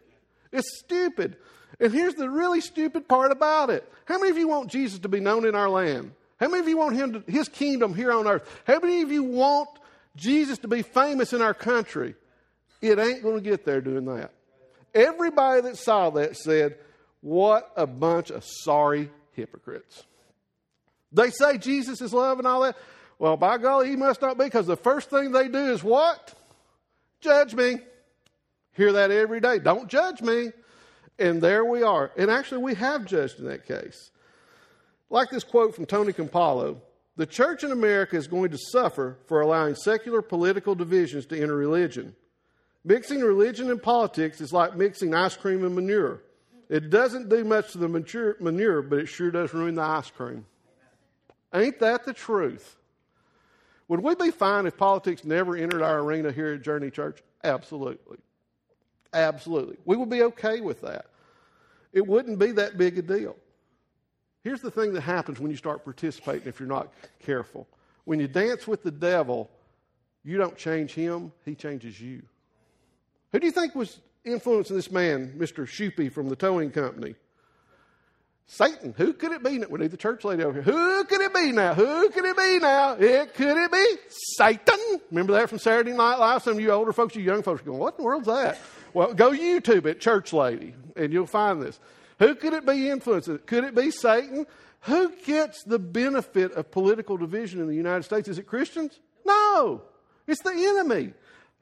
It's 0.52 0.80
stupid. 0.80 1.38
And 1.80 1.92
here's 1.92 2.13
the 2.13 2.30
really 2.30 2.62
stupid 2.62 3.08
part 3.08 3.32
about 3.32 3.72
it. 3.72 3.92
How 4.06 4.20
many 4.20 4.30
of 4.30 4.38
you 4.38 4.48
want 4.48 4.70
Jesus 4.70 5.00
to 5.00 5.10
be 5.10 5.20
known 5.20 5.46
in 5.46 5.56
our 5.56 5.70
land? 5.70 6.12
How 6.39 6.48
many 6.48 6.62
of 6.62 6.68
you 6.68 6.78
want 6.78 6.96
him 6.96 7.13
to, 7.13 7.32
his 7.32 7.50
kingdom 7.50 7.96
here 7.96 8.12
on 8.12 8.28
earth? 8.28 8.48
How 8.65 8.80
many 8.80 9.02
of 9.02 9.12
you 9.12 9.24
want 9.24 9.70
Jesus 10.15 10.60
to 10.60 10.68
be 10.68 10.84
famous 10.84 11.34
in 11.34 11.42
our 11.42 11.56
country? 11.56 12.13
It 12.80 13.00
ain't 13.00 13.24
going 13.24 13.36
to 13.36 13.42
get 13.42 13.65
there 13.65 13.82
doing 13.82 14.06
that. 14.06 14.32
Everybody 14.94 15.62
that 15.62 15.78
saw 15.78 16.12
that 16.12 16.38
said, 16.38 16.78
What 17.22 17.72
a 17.76 17.86
bunch 17.86 18.30
of 18.30 18.44
sorry 18.46 19.10
hypocrites. 19.34 20.04
They 21.12 21.32
say 21.32 21.58
Jesus 21.58 22.02
is 22.02 22.14
love 22.14 22.40
and 22.40 22.48
all 22.48 22.62
that. 22.62 22.78
Well, 23.18 23.36
by 23.36 23.58
golly, 23.58 23.90
he 23.90 23.96
must 23.96 24.22
not 24.22 24.38
be 24.38 24.46
because 24.46 24.68
the 24.68 24.78
first 24.78 25.10
thing 25.10 25.32
they 25.32 25.48
do 25.50 25.72
is 25.72 25.84
what? 25.84 26.34
Judge 27.20 27.54
me. 27.54 27.80
Hear 28.74 28.94
that 28.94 29.12
every 29.12 29.42
day. 29.42 29.60
Don't 29.60 29.90
judge 29.90 30.22
me. 30.22 30.52
And 31.18 31.42
there 31.42 31.66
we 31.66 31.84
are. 31.84 32.12
And 32.18 32.32
actually, 32.32 32.64
we 32.64 32.76
have 32.76 33.06
judged 33.06 33.40
in 33.40 33.46
that 33.46 33.68
case. 33.68 34.12
Like 35.10 35.30
this 35.30 35.44
quote 35.44 35.76
from 35.76 35.86
Tony 35.86 36.14
Campolo 36.14 36.78
The 37.18 37.26
church 37.26 37.66
in 37.66 37.72
America 37.72 38.16
is 38.16 38.28
going 38.28 38.52
to 38.52 38.58
suffer 38.72 39.18
for 39.26 39.42
allowing 39.42 39.76
secular 39.76 40.22
political 40.22 40.76
divisions 40.76 41.26
to 41.28 41.42
enter 41.42 41.56
religion. 41.56 42.16
Mixing 42.86 43.20
religion 43.20 43.70
and 43.70 43.84
politics 43.84 44.40
is 44.40 44.54
like 44.54 44.78
mixing 44.78 45.14
ice 45.14 45.36
cream 45.36 45.66
and 45.66 45.76
manure. 45.76 46.22
It 46.70 46.92
doesn't 46.92 47.30
do 47.30 47.44
much 47.44 47.72
to 47.72 47.80
the 47.80 47.88
manure, 47.88 48.82
but 48.84 49.00
it 49.00 49.08
sure 49.08 49.32
does 49.32 49.54
ruin 49.54 49.76
the 49.76 49.82
ice 49.82 50.12
cream. 50.12 50.46
Ain't 51.54 51.80
that 51.80 52.06
the 52.06 52.14
truth? 52.14 52.76
Would 53.88 54.02
we 54.02 54.14
be 54.14 54.30
fine 54.30 54.68
if 54.68 54.78
politics 54.78 55.26
never 55.26 55.58
entered 55.58 55.82
our 55.82 56.00
arena 56.00 56.32
here 56.32 56.54
at 56.54 56.62
Journey 56.62 56.92
Church? 56.92 57.24
Absolutely. 57.44 58.18
Absolutely. 59.12 59.78
We 59.84 59.98
would 59.98 60.12
be 60.12 60.22
okay 60.22 60.62
with 60.62 60.82
that. 60.82 61.08
It 61.92 62.06
wouldn't 62.06 62.38
be 62.38 62.52
that 62.52 62.78
big 62.78 63.00
a 63.00 63.02
deal. 63.02 63.36
Here's 64.44 64.62
the 64.62 64.70
thing 64.70 64.94
that 64.94 65.02
happens 65.02 65.40
when 65.40 65.50
you 65.50 65.58
start 65.58 65.84
participating 65.84 66.48
if 66.48 66.60
you're 66.60 66.70
not 66.70 66.94
careful. 67.20 67.68
When 68.06 68.20
you 68.20 68.28
dance 68.28 68.68
with 68.68 68.84
the 68.84 68.92
devil, 68.92 69.50
you 70.24 70.38
don't 70.38 70.56
change 70.56 70.94
him, 70.94 71.32
he 71.44 71.56
changes 71.56 72.00
you. 72.00 72.22
Who 73.32 73.40
do 73.40 73.48
you 73.48 73.52
think 73.52 73.74
was 73.74 74.00
influencing 74.26 74.76
this 74.76 74.92
man, 74.92 75.36
Mr. 75.38 75.66
Shoopy 75.66 76.12
from 76.12 76.30
the 76.30 76.36
towing 76.36 76.72
company? 76.72 77.16
Satan. 78.52 78.96
Who 78.98 79.14
could 79.14 79.32
it 79.32 79.44
be? 79.44 79.60
We 79.60 79.78
need 79.78 79.92
the 79.92 79.98
church 79.98 80.24
lady 80.24 80.44
over 80.44 80.60
here. 80.60 80.64
Who 80.64 81.04
could 81.04 81.22
it 81.22 81.36
be 81.36 81.52
now? 81.52 81.76
Who 81.76 82.10
could 82.10 82.26
it 82.26 82.36
be 82.36 82.58
now? 82.58 82.94
It 82.94 83.36
could 83.36 83.56
it 83.58 83.72
be 83.72 83.86
Satan? 84.38 85.00
Remember 85.12 85.34
that 85.34 85.50
from 85.50 85.60
Saturday 85.60 85.92
Night 85.92 86.16
Live? 86.16 86.42
Some 86.42 86.54
of 86.54 86.60
you 86.60 86.72
older 86.72 86.92
folks, 86.92 87.16
you 87.16 87.22
young 87.22 87.44
folks, 87.44 87.62
are 87.62 87.66
going, 87.66 87.78
"What 87.78 87.94
in 87.94 87.98
the 87.98 88.04
world's 88.04 88.26
that?" 88.26 88.58
Well, 88.96 89.14
go 89.14 89.30
YouTube 89.30 89.86
it, 89.86 90.00
church 90.00 90.34
lady, 90.34 90.74
and 90.96 91.14
you'll 91.14 91.28
find 91.28 91.62
this. 91.62 91.80
Who 92.18 92.34
could 92.34 92.54
it 92.54 92.66
be 92.66 92.90
influencing? 92.90 93.38
Could 93.46 93.66
it 93.66 93.76
be 93.76 93.92
Satan? 93.92 94.48
Who 94.82 95.12
gets 95.26 95.64
the 95.64 95.78
benefit 95.78 96.52
of 96.54 96.72
political 96.72 97.18
division 97.18 97.62
in 97.62 97.68
the 97.68 97.76
United 97.76 98.02
States? 98.04 98.28
Is 98.28 98.40
it 98.40 98.48
Christians? 98.48 99.00
No, 99.26 99.84
it's 100.26 100.42
the 100.42 100.54
enemy. 100.54 101.14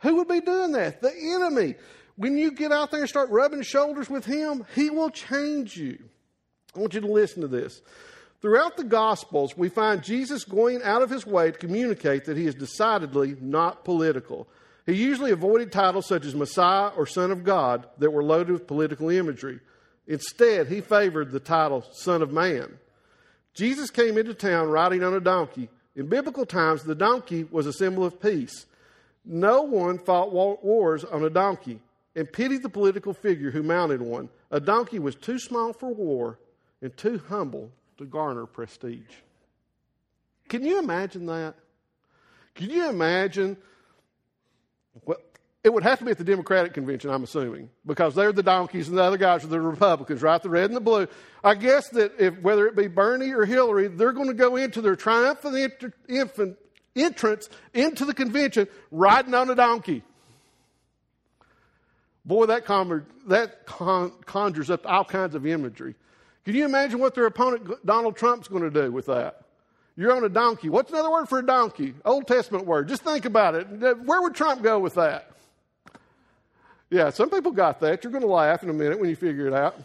Who 0.04 0.16
would 0.16 0.30
be 0.30 0.40
doing 0.40 0.72
that? 0.72 1.02
The 1.02 1.12
enemy. 1.14 1.76
When 2.18 2.36
you 2.36 2.52
get 2.52 2.72
out 2.72 2.90
there 2.90 3.02
and 3.02 3.10
start 3.10 3.30
rubbing 3.30 3.62
shoulders 3.62 4.10
with 4.10 4.26
him, 4.26 4.66
he 4.74 4.90
will 4.90 5.12
change 5.12 5.78
you. 5.78 6.00
I 6.76 6.80
want 6.80 6.96
you 6.96 7.02
to 7.02 7.08
listen 7.08 7.42
to 7.42 7.48
this. 7.48 7.82
Throughout 8.42 8.76
the 8.76 8.84
Gospels, 8.84 9.56
we 9.56 9.70
find 9.70 10.04
Jesus 10.04 10.44
going 10.44 10.82
out 10.84 11.02
of 11.02 11.10
his 11.10 11.26
way 11.26 11.52
to 11.52 11.58
communicate 11.58 12.26
that 12.26 12.38
he 12.38 12.46
is 12.46 12.56
decidedly 12.56 13.36
not 13.40 13.84
political. 13.84 14.48
He 14.86 14.94
usually 14.94 15.32
avoided 15.32 15.72
titles 15.72 16.08
such 16.08 16.26
as 16.26 16.34
Messiah 16.34 16.90
or 16.90 17.06
Son 17.06 17.32
of 17.32 17.44
God 17.44 17.88
that 18.00 18.12
were 18.12 18.24
loaded 18.24 18.54
with 18.54 18.68
political 18.68 19.10
imagery. 19.10 19.60
Instead, 20.08 20.68
he 20.68 20.82
favored 20.82 21.32
the 21.32 21.40
title 21.40 21.86
Son 21.92 22.22
of 22.22 22.32
Man. 22.32 22.80
Jesus 23.54 23.90
came 23.92 24.18
into 24.18 24.34
town 24.34 24.70
riding 24.70 25.04
on 25.04 25.14
a 25.14 25.20
donkey. 25.20 25.70
In 25.96 26.08
biblical 26.08 26.46
times, 26.46 26.84
the 26.84 26.96
donkey 26.96 27.44
was 27.44 27.66
a 27.66 27.74
symbol 27.74 28.06
of 28.06 28.22
peace. 28.22 28.66
No 29.26 29.64
one 29.64 30.00
fought 30.00 30.32
wars 30.32 31.04
on 31.04 31.24
a 31.24 31.30
donkey 31.30 31.82
and 32.18 32.34
pitied 32.34 32.64
the 32.64 32.70
political 32.70 33.14
figure 33.14 33.52
who 33.52 33.62
mounted 33.62 34.02
one. 34.02 34.28
A 34.50 34.60
donkey 34.60 34.98
was 34.98 35.14
too 35.14 35.38
small 35.38 35.72
for 35.72 35.94
war 35.94 36.40
and 36.82 36.96
too 36.98 37.22
humble 37.30 37.72
to 38.00 38.06
garner 38.06 38.48
prestige. 38.48 39.14
Can 40.50 40.64
you 40.64 40.80
imagine 40.80 41.28
that? 41.28 41.54
Can 42.56 42.72
you 42.72 42.90
imagine? 42.90 43.56
Well, 45.06 45.20
it 45.64 45.72
would 45.72 45.84
have 45.84 46.00
to 46.00 46.06
be 46.06 46.12
at 46.12 46.18
the 46.18 46.24
Democratic 46.24 46.74
convention, 46.74 47.12
I'm 47.12 47.24
assuming, 47.24 47.70
because 47.86 48.16
they're 48.16 48.32
the 48.32 48.42
donkeys 48.42 48.88
and 48.88 48.98
the 48.98 49.04
other 49.04 49.18
guys 49.18 49.44
are 49.44 49.48
the 49.48 49.62
Republicans, 49.62 50.24
right? 50.24 50.42
The 50.42 50.50
red 50.50 50.66
and 50.66 50.76
the 50.76 50.82
blue. 50.82 51.08
I 51.44 51.54
guess 51.54 51.90
that 51.90 52.14
if 52.18 52.40
whether 52.40 52.66
it 52.66 52.76
be 52.76 52.88
Bernie 52.88 53.32
or 53.32 53.46
Hillary, 53.46 53.90
they're 53.90 54.14
going 54.14 54.30
to 54.30 54.34
go 54.34 54.56
into 54.56 54.82
their 54.82 54.96
triumphant 54.96 56.58
entrance 56.96 57.50
into 57.76 58.06
the 58.06 58.14
convention 58.14 58.68
riding 58.90 59.36
on 59.36 59.52
a 59.52 59.56
donkey. 59.56 60.04
Boy, 62.28 62.46
that, 62.48 62.68
that 63.28 63.66
con- 63.66 64.12
conjures 64.26 64.70
up 64.70 64.86
all 64.86 65.06
kinds 65.06 65.34
of 65.34 65.48
imagery. 65.48 65.96
Can 66.46 66.54
you 66.56 66.66
imagine 66.66 67.00
what 67.00 67.16
their 67.16 67.26
opponent, 67.26 67.86
Donald 67.86 68.16
Trump's, 68.16 68.48
going 68.48 68.64
to 68.64 68.70
do 68.70 68.92
with 68.92 69.08
that? 69.08 69.42
You're 69.96 70.16
on 70.16 70.24
a 70.24 70.30
donkey. 70.30 70.70
What's 70.70 70.92
another 70.92 71.10
word 71.10 71.28
for 71.28 71.40
a 71.40 71.46
donkey? 71.46 71.96
Old 72.06 72.28
Testament 72.28 72.66
word. 72.66 72.88
Just 72.88 73.02
think 73.02 73.26
about 73.26 73.56
it. 73.56 73.66
Where 74.04 74.22
would 74.22 74.36
Trump 74.36 74.62
go 74.62 74.78
with 74.78 74.96
that? 74.96 75.32
Yeah, 76.90 77.10
some 77.10 77.30
people 77.30 77.52
got 77.52 77.80
that. 77.80 78.04
You're 78.04 78.12
going 78.12 78.24
to 78.24 78.30
laugh 78.30 78.62
in 78.62 78.70
a 78.70 78.74
minute 78.74 79.00
when 79.00 79.10
you 79.10 79.16
figure 79.16 79.48
it 79.48 79.54
out. 79.54 79.82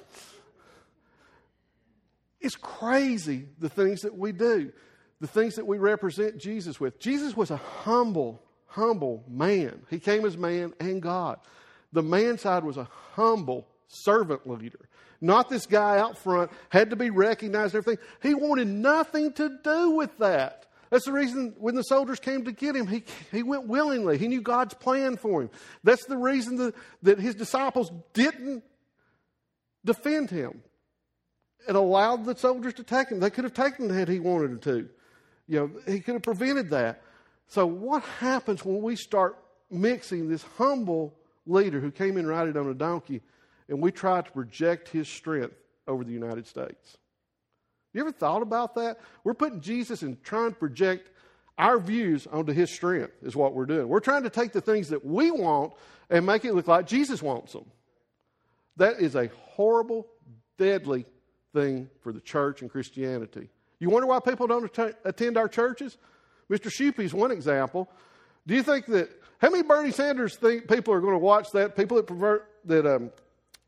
It's 2.41 2.57
crazy 2.57 3.47
the 3.59 3.69
things 3.69 4.03
that 4.03 4.19
we 4.19 4.33
do 4.33 4.73
the 5.23 5.29
things 5.29 5.55
that 5.55 5.67
we 5.69 5.79
represent 5.79 6.37
Jesus 6.37 6.81
with. 6.81 6.99
Jesus 6.99 7.37
was 7.37 7.53
a 7.53 7.57
humble, 7.57 8.43
humble 8.67 9.23
man. 9.29 9.81
He 9.89 10.01
came 10.01 10.27
as 10.27 10.37
man 10.37 10.75
and 10.81 11.01
God. 11.01 11.39
The 11.93 12.03
man 12.03 12.39
side 12.39 12.65
was 12.65 12.77
a 12.77 12.89
humble 13.15 13.67
servant 13.89 14.47
leader. 14.47 14.89
Not 15.21 15.49
this 15.49 15.67
guy 15.67 15.99
out 15.99 16.19
front, 16.19 16.51
had 16.69 16.91
to 16.91 16.97
be 16.97 17.11
recognized 17.11 17.75
and 17.75 17.83
everything. 17.83 18.05
He 18.23 18.35
wanted 18.35 18.69
nothing 18.69 19.33
to 19.35 19.59
do 19.63 19.91
with 19.91 20.17
that. 20.19 20.67
That's 20.91 21.07
the 21.07 21.13
reason 21.13 21.55
when 21.59 21.75
the 21.75 21.83
soldiers 21.83 22.19
came 22.19 22.45
to 22.45 22.53
get 22.53 22.77
him, 22.77 22.87
he, 22.87 23.05
he 23.31 23.43
went 23.43 23.67
willingly. 23.67 24.19
He 24.19 24.29
knew 24.29 24.43
God's 24.43 24.75
plan 24.75 25.17
for 25.17 25.43
him. 25.43 25.51
That's 25.85 26.05
the 26.07 26.19
reason 26.19 26.57
that, 26.57 26.75
that 27.03 27.19
his 27.19 27.35
disciples 27.35 27.91
didn't 28.13 28.63
defend 29.85 30.31
him. 30.31 30.63
It 31.69 31.77
allowed 31.77 32.25
the 32.25 32.37
soldiers 32.37 32.75
to 32.75 32.83
take 32.83 33.11
him. 33.11 33.21
They 33.21 33.31
could 33.31 33.45
have 33.45 33.55
taken 33.55 33.89
him 33.89 33.97
had 33.97 34.09
he 34.09 34.19
wanted 34.19 34.61
to 34.63 34.89
you 35.49 35.59
know, 35.59 35.71
he 35.87 36.01
could 36.01 36.15
have 36.15 36.23
prevented 36.23 36.71
that. 36.71 37.03
So, 37.49 37.67
what 37.67 38.03
happens 38.03 38.65
when 38.65 38.81
we 38.81 38.97
start 38.97 39.37
mixing 39.71 40.29
this 40.29 40.43
humble 40.57 41.15
leader 41.47 41.81
who 41.81 41.91
came 41.91 42.17
in 42.17 42.27
riding 42.27 42.57
on 42.57 42.69
a 42.69 42.75
donkey 42.75 43.21
and 43.69 43.81
we 43.81 43.91
try 43.91 44.21
to 44.21 44.31
project 44.33 44.89
his 44.89 45.09
strength 45.09 45.55
over 45.87 46.05
the 46.05 46.13
United 46.13 46.47
States? 46.47 46.99
You 47.93 48.01
ever 48.01 48.13
thought 48.13 48.43
about 48.43 48.75
that? 48.77 48.99
We're 49.23 49.35
putting 49.35 49.61
Jesus 49.61 50.03
and 50.03 50.23
trying 50.23 50.51
to 50.51 50.57
project 50.57 51.11
our 51.59 51.79
views 51.79 52.27
onto 52.27 52.53
his 52.53 52.73
strength, 52.73 53.13
is 53.23 53.37
what 53.37 53.55
we're 53.55 53.67
doing. 53.67 53.89
We're 53.89 54.01
trying 54.01 54.23
to 54.23 54.31
take 54.31 54.53
the 54.53 54.61
things 54.61 54.89
that 54.89 55.05
we 55.05 55.31
want 55.31 55.75
and 56.09 56.25
make 56.25 56.45
it 56.45 56.55
look 56.55 56.69
like 56.69 56.87
Jesus 56.87 57.23
wants 57.23 57.53
them. 57.53 57.67
That 58.77 59.01
is 59.01 59.15
a 59.15 59.29
horrible, 59.45 60.07
deadly 60.59 61.05
thing 61.53 61.91
for 62.01 62.13
the 62.13 62.21
church 62.21 62.63
and 62.63 62.71
Christianity. 62.71 63.51
You 63.79 63.91
wonder 63.91 64.07
why 64.07 64.21
people 64.21 64.47
don't 64.47 64.71
attend 65.05 65.37
our 65.37 65.49
churches? 65.49 65.99
Mr. 66.51 66.71
Shupe 66.71 67.01
is 67.01 67.13
one 67.13 67.31
example. 67.31 67.91
Do 68.47 68.55
you 68.55 68.63
think 68.63 68.87
that 68.87 69.11
how 69.43 69.51
many 69.51 69.65
Bernie 69.65 69.91
Sanders 69.91 70.37
think 70.37 70.69
people 70.69 70.95
are 70.95 71.01
going 71.01 71.15
to 71.15 71.19
watch 71.19 71.49
that? 71.55 71.75
People 71.75 71.97
that 71.97 72.07
pervert, 72.07 72.49
that 72.65 72.87
um, 72.87 73.11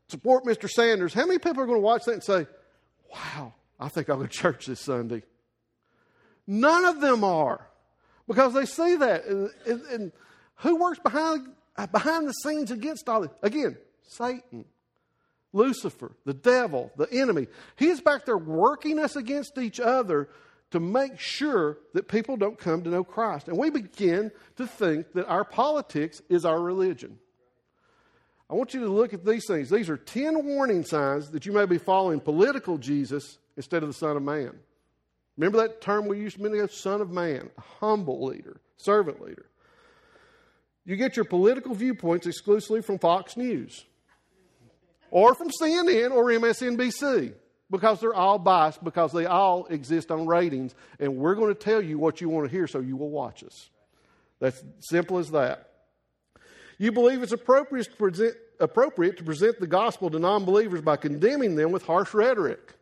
support 0.07 0.45
Mr. 0.45 0.69
Sanders. 0.69 1.13
How 1.13 1.25
many 1.25 1.37
people 1.37 1.61
are 1.61 1.65
going 1.65 1.77
to 1.77 1.83
watch 1.83 2.05
that 2.05 2.13
and 2.13 2.23
say, 2.23 2.47
"Wow, 3.13 3.53
I 3.77 3.89
think 3.89 4.09
I'll 4.09 4.15
go 4.15 4.23
to 4.23 4.29
church 4.29 4.67
this 4.67 4.79
Sunday"? 4.79 5.23
None 6.47 6.85
of 6.85 7.01
them 7.01 7.25
are, 7.25 7.67
because 8.25 8.53
they 8.53 8.65
see 8.65 8.95
that. 8.95 9.25
And, 9.25 9.49
and, 9.67 9.81
and 9.87 10.11
who 10.59 10.77
works 10.77 10.99
behind 10.99 11.49
behind 11.91 12.25
the 12.25 12.31
scenes 12.31 12.71
against 12.71 13.09
all 13.09 13.21
this? 13.21 13.31
Again, 13.43 13.77
Satan. 14.07 14.63
Lucifer, 15.51 16.11
the 16.25 16.33
devil, 16.33 16.91
the 16.97 17.07
enemy. 17.13 17.47
He 17.77 17.87
is 17.87 18.01
back 18.01 18.25
there 18.25 18.37
working 18.37 18.99
us 18.99 19.15
against 19.15 19.57
each 19.57 19.79
other 19.79 20.27
to 20.75 20.79
make 20.81 21.17
sure 21.17 21.77
that 21.93 22.09
people 22.09 22.35
don't 22.35 22.59
come 22.59 22.83
to 22.83 22.89
know 22.89 23.01
Christ. 23.01 23.47
And 23.47 23.57
we 23.57 23.69
begin 23.69 24.29
to 24.57 24.67
think 24.67 25.13
that 25.13 25.25
our 25.27 25.45
politics 25.45 26.21
is 26.27 26.43
our 26.43 26.61
religion. 26.61 27.17
I 28.49 28.55
want 28.55 28.73
you 28.73 28.81
to 28.81 28.89
look 28.89 29.13
at 29.13 29.23
these 29.23 29.45
things. 29.47 29.69
These 29.69 29.89
are 29.89 29.95
10 29.95 30.45
warning 30.45 30.83
signs 30.83 31.29
that 31.29 31.45
you 31.45 31.53
may 31.53 31.65
be 31.65 31.77
following 31.77 32.19
political 32.19 32.77
Jesus 32.77 33.37
instead 33.55 33.83
of 33.83 33.87
the 33.87 33.93
Son 33.93 34.17
of 34.17 34.23
Man. 34.23 34.51
Remember 35.37 35.59
that 35.59 35.79
term 35.79 36.07
we 36.07 36.19
used 36.19 36.41
a 36.41 36.43
minute 36.43 36.57
ago? 36.57 36.67
Son 36.67 36.99
of 36.99 37.09
Man, 37.09 37.49
a 37.57 37.61
humble 37.79 38.25
leader, 38.25 38.59
servant 38.75 39.21
leader. 39.21 39.45
You 40.83 40.97
get 40.97 41.15
your 41.15 41.23
political 41.23 41.73
viewpoints 41.73 42.27
exclusively 42.27 42.81
from 42.81 42.99
Fox 42.99 43.37
News 43.37 43.85
or 45.09 45.35
from 45.35 45.51
CNN 45.51 46.11
or 46.11 46.25
MSNBC 46.25 47.33
because 47.69 47.99
they're 47.99 48.13
all 48.13 48.37
biased 48.37 48.83
because 48.83 49.11
they 49.11 49.25
all 49.25 49.65
exist 49.67 50.11
on 50.11 50.25
ratings 50.27 50.75
and 50.99 51.17
we're 51.17 51.35
going 51.35 51.53
to 51.53 51.59
tell 51.59 51.81
you 51.81 51.97
what 51.97 52.21
you 52.21 52.29
want 52.29 52.45
to 52.45 52.51
hear 52.51 52.67
so 52.67 52.79
you 52.79 52.95
will 52.95 53.09
watch 53.09 53.43
us. 53.43 53.69
That's 54.39 54.63
simple 54.79 55.17
as 55.17 55.31
that. 55.31 55.69
You 56.77 56.91
believe 56.91 57.23
it's 57.23 57.31
appropriate 57.31 57.85
to 57.85 57.95
present, 57.95 58.35
appropriate 58.59 59.17
to 59.17 59.23
present 59.23 59.59
the 59.59 59.67
gospel 59.67 60.09
to 60.09 60.19
non 60.19 60.45
believers 60.45 60.81
by 60.81 60.97
condemning 60.97 61.55
them 61.55 61.71
with 61.71 61.83
harsh 61.83 62.13
rhetoric. 62.13 62.73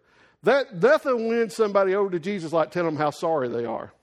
That 0.44 0.82
nothing 0.82 1.28
wins 1.28 1.56
somebody 1.56 1.96
over 1.96 2.10
to 2.10 2.20
Jesus 2.20 2.52
like 2.52 2.72
telling 2.72 2.96
them 2.96 2.98
how 2.98 3.12
sorry 3.12 3.48
they 3.48 3.66
are. 3.66 3.94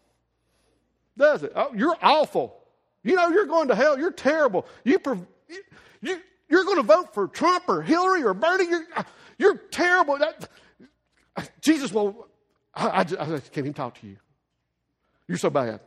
Does 1.19 1.43
it? 1.43 1.53
Oh, 1.55 1.75
you're 1.75 1.97
awful. 2.01 2.57
You 3.03 3.16
know, 3.16 3.29
you're 3.29 3.47
going 3.47 3.69
to 3.69 3.75
hell. 3.75 3.99
You're 3.99 4.12
terrible. 4.12 4.66
You, 4.85 4.99
you, 6.01 6.19
you're 6.49 6.64
going 6.64 6.77
to 6.77 6.83
vote 6.83 7.12
for 7.12 7.29
Trump 7.29 7.64
or 7.69 7.83
Hillary 7.83 8.23
or 8.23 8.33
Bernie. 8.33 8.69
You're, 8.69 8.87
you're 9.38 9.57
terrible. 9.57 10.19
That, 10.19 10.49
Jesus 11.61 11.93
will. 11.93 12.29
I, 12.75 12.87
I, 12.87 13.01
I 13.01 13.05
can't 13.05 13.59
even 13.59 13.75
talk 13.75 14.01
to 14.01 14.07
you. 14.07 14.16
You're 15.29 15.38
so 15.38 15.51
bad. 15.51 15.81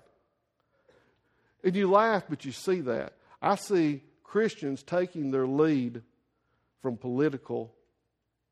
And 1.63 1.75
you 1.75 1.89
laugh, 1.89 2.23
but 2.29 2.45
you 2.45 2.51
see 2.51 2.81
that. 2.81 3.13
I 3.41 3.55
see 3.55 4.01
Christians 4.23 4.83
taking 4.83 5.31
their 5.31 5.47
lead 5.47 6.01
from 6.81 6.97
political 6.97 7.73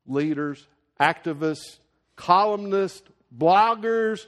leaders, 0.06 0.66
activists, 1.00 1.78
columnists, 2.16 3.02
bloggers, 3.36 4.26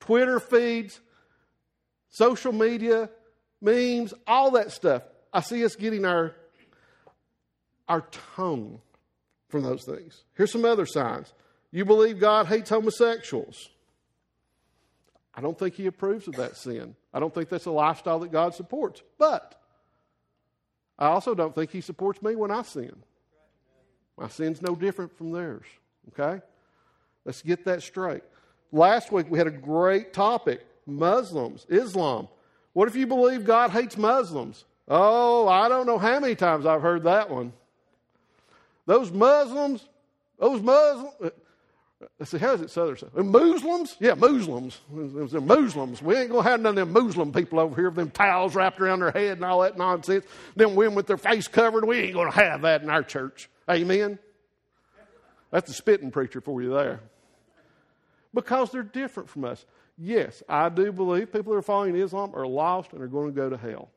Twitter 0.00 0.40
feeds, 0.40 1.00
social 2.08 2.52
media, 2.52 3.10
memes, 3.60 4.14
all 4.26 4.52
that 4.52 4.72
stuff. 4.72 5.02
I 5.32 5.40
see 5.40 5.64
us 5.64 5.76
getting 5.76 6.04
our 6.04 6.34
our 7.88 8.02
tone 8.36 8.80
from 9.48 9.62
those 9.62 9.84
things. 9.84 10.24
Here's 10.34 10.50
some 10.50 10.64
other 10.64 10.86
signs. 10.86 11.32
You 11.72 11.84
believe 11.84 12.20
God 12.20 12.46
hates 12.46 12.70
homosexuals. 12.70 13.70
I 15.34 15.40
don't 15.40 15.58
think 15.58 15.74
he 15.74 15.86
approves 15.86 16.28
of 16.28 16.36
that 16.36 16.56
sin. 16.56 16.94
I 17.14 17.18
don't 17.18 17.34
think 17.34 17.48
that's 17.48 17.66
a 17.66 17.70
lifestyle 17.70 18.18
that 18.20 18.30
God 18.30 18.54
supports. 18.54 19.02
But 19.18 19.58
I 20.98 21.06
also 21.06 21.34
don't 21.34 21.54
think 21.54 21.70
he 21.70 21.80
supports 21.80 22.22
me 22.22 22.36
when 22.36 22.50
I 22.50 22.62
sin. 22.62 22.94
My 24.18 24.28
sin's 24.28 24.60
no 24.60 24.76
different 24.76 25.16
from 25.16 25.32
theirs. 25.32 25.64
Okay? 26.08 26.42
Let's 27.24 27.42
get 27.42 27.64
that 27.64 27.82
straight. 27.82 28.22
Last 28.70 29.10
week 29.10 29.26
we 29.30 29.38
had 29.38 29.46
a 29.46 29.52
great 29.52 30.12
topic 30.12 30.66
Muslims, 30.86 31.66
Islam. 31.68 32.28
What 32.72 32.88
if 32.88 32.96
you 32.96 33.06
believe 33.06 33.44
God 33.44 33.70
hates 33.70 33.96
Muslims? 33.96 34.64
Oh, 34.88 35.48
I 35.48 35.68
don't 35.68 35.86
know 35.86 35.98
how 35.98 36.20
many 36.20 36.34
times 36.34 36.66
I've 36.66 36.82
heard 36.82 37.04
that 37.04 37.30
one. 37.30 37.52
Those 38.84 39.12
Muslims, 39.12 39.86
those 40.38 40.60
Muslims, 40.60 41.32
let's 42.18 42.30
see, 42.30 42.38
how 42.38 42.52
is 42.52 42.60
it 42.60 42.70
Southern? 42.70 43.30
Muslims? 43.30 43.96
Yeah, 44.00 44.14
Muslims. 44.14 44.80
They're 44.90 45.40
Muslims. 45.40 46.02
We 46.02 46.16
ain't 46.16 46.30
going 46.30 46.44
to 46.44 46.50
have 46.50 46.60
none 46.60 46.78
of 46.78 46.92
them 46.92 46.92
Muslim 46.92 47.32
people 47.32 47.60
over 47.60 47.74
here 47.74 47.90
with 47.90 47.96
them 47.96 48.10
towels 48.10 48.54
wrapped 48.54 48.80
around 48.80 49.00
their 49.00 49.10
head 49.10 49.38
and 49.38 49.44
all 49.44 49.60
that 49.60 49.76
nonsense. 49.76 50.24
Them 50.56 50.74
women 50.74 50.94
with 50.94 51.06
their 51.06 51.16
face 51.16 51.48
covered. 51.48 51.84
We 51.84 51.98
ain't 51.98 52.14
going 52.14 52.30
to 52.30 52.36
have 52.36 52.62
that 52.62 52.82
in 52.82 52.90
our 52.90 53.02
church. 53.02 53.48
Amen? 53.70 54.18
That's 55.50 55.68
the 55.68 55.74
spitting 55.74 56.10
preacher 56.10 56.40
for 56.40 56.62
you 56.62 56.70
there. 56.70 57.00
Because 58.34 58.70
they're 58.70 58.82
different 58.82 59.28
from 59.28 59.44
us. 59.44 59.64
Yes, 59.98 60.42
I 60.48 60.70
do 60.70 60.90
believe 60.90 61.32
people 61.32 61.52
that 61.52 61.58
are 61.58 61.62
following 61.62 61.94
Islam 61.94 62.32
are 62.34 62.46
lost 62.46 62.92
and 62.92 63.02
are 63.02 63.06
going 63.08 63.26
to 63.26 63.32
go 63.32 63.50
to 63.50 63.56
hell. 63.56 63.90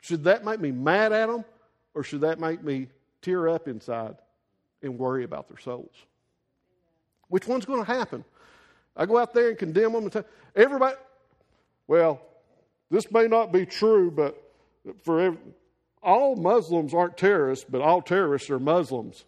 Should 0.00 0.24
that 0.24 0.44
make 0.44 0.60
me 0.60 0.72
mad 0.72 1.12
at 1.12 1.28
them 1.28 1.44
or 1.94 2.02
should 2.02 2.22
that 2.22 2.40
make 2.40 2.62
me 2.62 2.88
tear 3.20 3.48
up 3.48 3.68
inside 3.68 4.16
and 4.82 4.98
worry 4.98 5.24
about 5.24 5.48
their 5.48 5.58
souls? 5.58 5.94
Which 7.28 7.46
one's 7.46 7.64
going 7.64 7.84
to 7.84 7.90
happen? 7.90 8.24
I 8.96 9.06
go 9.06 9.18
out 9.18 9.32
there 9.34 9.50
and 9.50 9.58
condemn 9.58 9.92
them 9.92 10.04
and 10.04 10.12
tell 10.12 10.24
everybody, 10.56 10.96
well, 11.86 12.20
this 12.90 13.10
may 13.10 13.28
not 13.28 13.52
be 13.52 13.66
true, 13.66 14.10
but 14.10 14.36
for 15.02 15.20
every, 15.20 15.38
all 16.02 16.36
Muslims 16.36 16.94
aren't 16.94 17.16
terrorists, 17.16 17.66
but 17.68 17.80
all 17.80 18.02
terrorists 18.02 18.50
are 18.50 18.58
Muslims. 18.58 19.24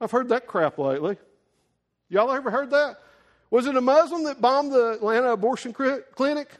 I've 0.00 0.10
heard 0.10 0.28
that 0.30 0.46
crap 0.46 0.78
lately. 0.78 1.16
Y'all 2.08 2.30
ever 2.30 2.50
heard 2.50 2.70
that? 2.70 2.98
Was 3.50 3.66
it 3.66 3.76
a 3.76 3.80
Muslim 3.80 4.24
that 4.24 4.40
bombed 4.40 4.72
the 4.72 4.92
Atlanta 4.92 5.32
abortion 5.32 5.72
clinic? 5.72 6.50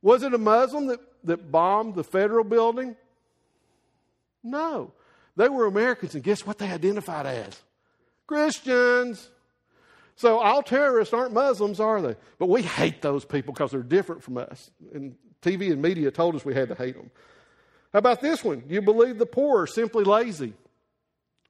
Was 0.00 0.22
it 0.22 0.34
a 0.34 0.38
Muslim 0.38 0.86
that, 0.86 1.00
that 1.24 1.50
bombed 1.50 1.94
the 1.94 2.04
federal 2.04 2.44
building? 2.44 2.96
No. 4.42 4.92
They 5.36 5.48
were 5.48 5.66
Americans, 5.66 6.14
and 6.14 6.22
guess 6.22 6.46
what 6.46 6.58
they 6.58 6.70
identified 6.70 7.26
as? 7.26 7.60
Christians. 8.26 9.30
So 10.16 10.38
all 10.38 10.62
terrorists 10.62 11.14
aren't 11.14 11.32
Muslims, 11.32 11.80
are 11.80 12.00
they? 12.00 12.16
But 12.38 12.48
we 12.48 12.62
hate 12.62 13.02
those 13.02 13.24
people 13.24 13.52
because 13.52 13.70
they're 13.70 13.82
different 13.82 14.22
from 14.22 14.38
us. 14.38 14.70
And 14.94 15.16
TV 15.40 15.72
and 15.72 15.82
media 15.82 16.10
told 16.10 16.34
us 16.34 16.44
we 16.44 16.54
had 16.54 16.68
to 16.68 16.74
hate 16.74 16.94
them. 16.94 17.10
How 17.92 17.98
about 17.98 18.20
this 18.20 18.42
one? 18.44 18.62
You 18.68 18.82
believe 18.82 19.18
the 19.18 19.26
poor 19.26 19.62
are 19.62 19.66
simply 19.66 20.04
lazy. 20.04 20.54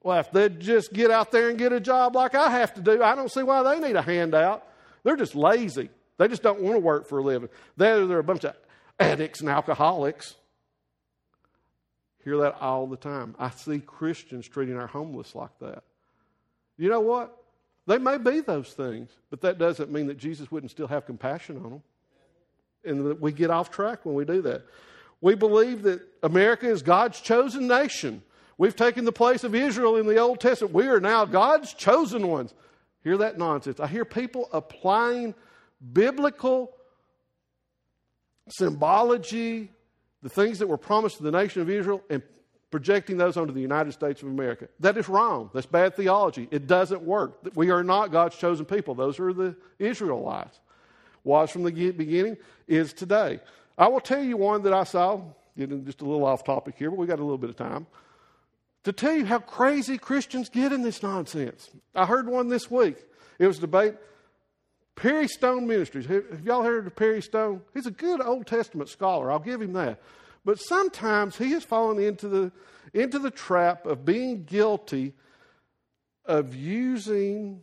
Well, 0.02 0.18
if 0.18 0.32
they'd 0.32 0.58
just 0.58 0.92
get 0.92 1.10
out 1.10 1.30
there 1.30 1.48
and 1.48 1.58
get 1.58 1.72
a 1.72 1.80
job 1.80 2.16
like 2.16 2.34
I 2.34 2.50
have 2.50 2.74
to 2.74 2.80
do, 2.80 3.02
I 3.02 3.14
don't 3.14 3.30
see 3.30 3.42
why 3.42 3.62
they 3.62 3.86
need 3.86 3.94
a 3.94 4.02
handout. 4.02 4.66
They're 5.04 5.16
just 5.16 5.34
lazy. 5.34 5.90
They 6.18 6.28
just 6.28 6.42
don't 6.42 6.60
want 6.60 6.76
to 6.76 6.80
work 6.80 7.06
for 7.06 7.18
a 7.18 7.22
living. 7.22 7.48
They're, 7.76 8.06
they're 8.06 8.18
a 8.18 8.24
bunch 8.24 8.44
of 8.44 8.56
addicts 8.98 9.40
and 9.40 9.48
alcoholics. 9.48 10.34
Hear 12.24 12.38
that 12.38 12.60
all 12.60 12.86
the 12.86 12.96
time. 12.96 13.34
I 13.38 13.50
see 13.50 13.80
Christians 13.80 14.48
treating 14.48 14.76
our 14.76 14.86
homeless 14.86 15.34
like 15.34 15.56
that. 15.60 15.84
You 16.76 16.88
know 16.88 17.00
what? 17.00 17.36
They 17.86 17.98
may 17.98 18.18
be 18.18 18.40
those 18.40 18.72
things, 18.72 19.10
but 19.30 19.40
that 19.40 19.58
doesn't 19.58 19.90
mean 19.90 20.06
that 20.06 20.18
Jesus 20.18 20.50
wouldn't 20.50 20.70
still 20.70 20.86
have 20.86 21.06
compassion 21.06 21.56
on 21.56 21.70
them. 21.70 21.82
And 22.84 23.06
that 23.06 23.20
we 23.20 23.32
get 23.32 23.50
off 23.50 23.70
track 23.70 24.04
when 24.04 24.14
we 24.14 24.24
do 24.24 24.42
that. 24.42 24.64
We 25.20 25.34
believe 25.34 25.82
that 25.82 26.00
America 26.22 26.68
is 26.68 26.82
God's 26.82 27.20
chosen 27.20 27.68
nation. 27.68 28.22
We've 28.58 28.74
taken 28.74 29.04
the 29.04 29.12
place 29.12 29.44
of 29.44 29.54
Israel 29.54 29.96
in 29.96 30.06
the 30.06 30.18
Old 30.18 30.40
Testament. 30.40 30.74
We 30.74 30.88
are 30.88 31.00
now 31.00 31.24
God's 31.24 31.74
chosen 31.74 32.26
ones. 32.26 32.52
Hear 33.04 33.16
that 33.18 33.38
nonsense. 33.38 33.80
I 33.80 33.86
hear 33.86 34.04
people 34.04 34.48
applying 34.52 35.34
biblical 35.92 36.72
symbology, 38.48 39.70
the 40.22 40.28
things 40.28 40.58
that 40.58 40.68
were 40.68 40.76
promised 40.76 41.16
to 41.18 41.22
the 41.22 41.30
nation 41.30 41.62
of 41.62 41.70
Israel, 41.70 42.02
and 42.10 42.22
projecting 42.72 43.18
those 43.18 43.36
onto 43.36 43.52
the 43.52 43.60
United 43.60 43.92
States 43.92 44.22
of 44.22 44.28
America. 44.28 44.66
That 44.80 44.96
is 44.96 45.08
wrong. 45.08 45.50
That's 45.54 45.66
bad 45.66 45.94
theology. 45.94 46.48
It 46.50 46.66
doesn't 46.66 47.02
work. 47.02 47.38
We 47.54 47.70
are 47.70 47.84
not 47.84 48.10
God's 48.10 48.36
chosen 48.36 48.64
people. 48.64 48.96
Those 48.96 49.20
are 49.20 49.32
the 49.32 49.54
Israelites. 49.78 50.58
Was 51.22 51.50
from 51.50 51.62
the 51.62 51.92
beginning, 51.92 52.36
is 52.66 52.92
today. 52.92 53.38
I 53.78 53.86
will 53.86 54.00
tell 54.00 54.24
you 54.24 54.36
one 54.36 54.62
that 54.62 54.72
I 54.72 54.82
saw, 54.82 55.20
getting 55.56 55.84
just 55.84 56.00
a 56.00 56.04
little 56.04 56.26
off 56.26 56.42
topic 56.42 56.74
here, 56.76 56.90
but 56.90 56.98
we 56.98 57.06
got 57.06 57.20
a 57.20 57.22
little 57.22 57.38
bit 57.38 57.50
of 57.50 57.54
time 57.56 57.86
to 58.82 58.92
tell 58.92 59.14
you 59.14 59.24
how 59.24 59.38
crazy 59.38 59.98
Christians 59.98 60.48
get 60.48 60.72
in 60.72 60.82
this 60.82 61.02
nonsense. 61.02 61.70
I 61.94 62.06
heard 62.06 62.26
one 62.26 62.48
this 62.48 62.68
week. 62.68 62.96
It 63.38 63.46
was 63.46 63.58
a 63.58 63.60
debate. 63.60 63.94
Perry 64.96 65.28
Stone 65.28 65.66
Ministries. 65.66 66.06
Have 66.06 66.44
y'all 66.44 66.64
heard 66.64 66.86
of 66.86 66.96
Perry 66.96 67.22
Stone? 67.22 67.62
He's 67.72 67.86
a 67.86 67.92
good 67.92 68.20
Old 68.20 68.46
Testament 68.46 68.88
scholar. 68.88 69.30
I'll 69.30 69.38
give 69.38 69.62
him 69.62 69.74
that. 69.74 70.00
But 70.44 70.58
sometimes 70.58 71.36
he 71.36 71.52
has 71.52 71.64
fallen 71.64 72.02
into 72.02 72.28
the, 72.28 72.52
into 72.92 73.18
the 73.18 73.30
trap 73.30 73.86
of 73.86 74.04
being 74.04 74.44
guilty 74.44 75.14
of 76.24 76.54
using 76.54 77.62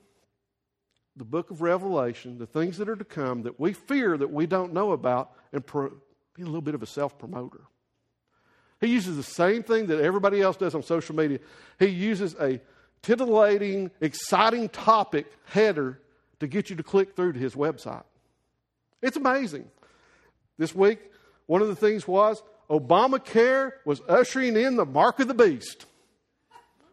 the 1.15 1.26
book 1.26 1.52
of 1.52 1.62
Revelation, 1.62 2.38
the 2.38 2.46
things 2.46 2.78
that 2.78 2.88
are 2.88 2.96
to 2.96 3.04
come 3.06 3.44
that 3.44 3.60
we 3.60 3.74
fear 3.74 4.18
that 4.18 4.32
we 4.32 4.46
don't 4.46 4.74
know 4.74 4.92
about, 4.92 5.32
and 5.52 5.65
pro- 5.65 5.92
being 6.34 6.48
a 6.48 6.50
little 6.50 6.62
bit 6.62 6.76
of 6.76 6.84
a 6.84 6.86
self 6.86 7.18
promoter. 7.20 7.62
He 8.80 8.88
uses 8.88 9.18
the 9.18 9.24
same 9.24 9.63
thing 9.63 9.88
that 9.88 10.00
everybody 10.00 10.42
else 10.42 10.56
does 10.56 10.74
on 10.74 10.84
social 10.84 11.15
media. 11.15 11.39
He 11.78 11.88
uses 11.88 12.36
a 12.39 12.62
titillating, 13.02 13.92
exciting 14.00 14.70
topic 14.70 15.28
header 15.46 16.00
to 16.39 16.48
get 16.48 16.70
you 16.70 16.78
to 16.78 16.84
click 16.84 17.15
through 17.15 17.34
to 17.34 17.39
his 17.39 17.56
website. 17.56 18.04
It's 19.02 19.18
amazing. 19.18 19.70
This 20.58 20.74
week, 20.74 21.00
one 21.46 21.62
of 21.62 21.68
the 21.68 21.76
things 21.76 22.08
was 22.08 22.42
Obamacare 22.69 23.71
was 23.86 24.01
ushering 24.08 24.55
in 24.55 24.75
the 24.75 24.86
mark 24.86 25.19
of 25.19 25.27
the 25.27 25.34
beast. 25.34 25.86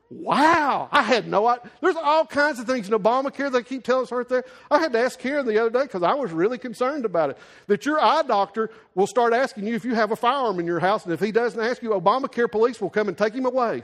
Wow, 0.09 0.89
I 0.93 1.03
had 1.03 1.27
no 1.27 1.49
idea. 1.49 1.69
There's 1.81 1.97
all 1.97 2.25
kinds 2.25 2.61
of 2.61 2.67
things 2.67 2.89
in 2.89 2.95
Obamacare 2.95 3.51
they 3.51 3.65
keep 3.65 3.83
telling 3.83 4.05
us 4.05 4.13
aren't 4.13 4.29
there. 4.29 4.45
I 4.71 4.79
had 4.79 4.93
to 4.93 5.01
ask 5.01 5.19
Karen 5.19 5.47
the 5.47 5.59
other 5.59 5.71
day 5.71 5.83
because 5.83 6.05
I 6.05 6.15
was 6.15 6.31
really 6.31 6.59
concerned 6.59 7.05
about 7.05 7.31
it. 7.31 7.39
That 7.67 7.85
your 7.85 8.01
eye 8.01 8.23
doctor 8.23 8.71
will 8.95 9.09
start 9.09 9.33
asking 9.33 9.67
you 9.67 9.75
if 9.75 9.85
you 9.85 9.97
have 9.97 10.13
a 10.13 10.17
firearm 10.17 10.61
in 10.61 10.67
your 10.67 10.79
house, 10.79 11.05
and 11.05 11.13
if 11.13 11.19
he 11.19 11.33
doesn't 11.33 11.61
ask 11.61 11.83
you, 11.83 11.91
Obamacare 11.91 12.51
police 12.51 12.81
will 12.81 12.91
come 12.91 13.09
and 13.09 13.19
take 13.19 13.35
him 13.35 13.47
away. 13.47 13.83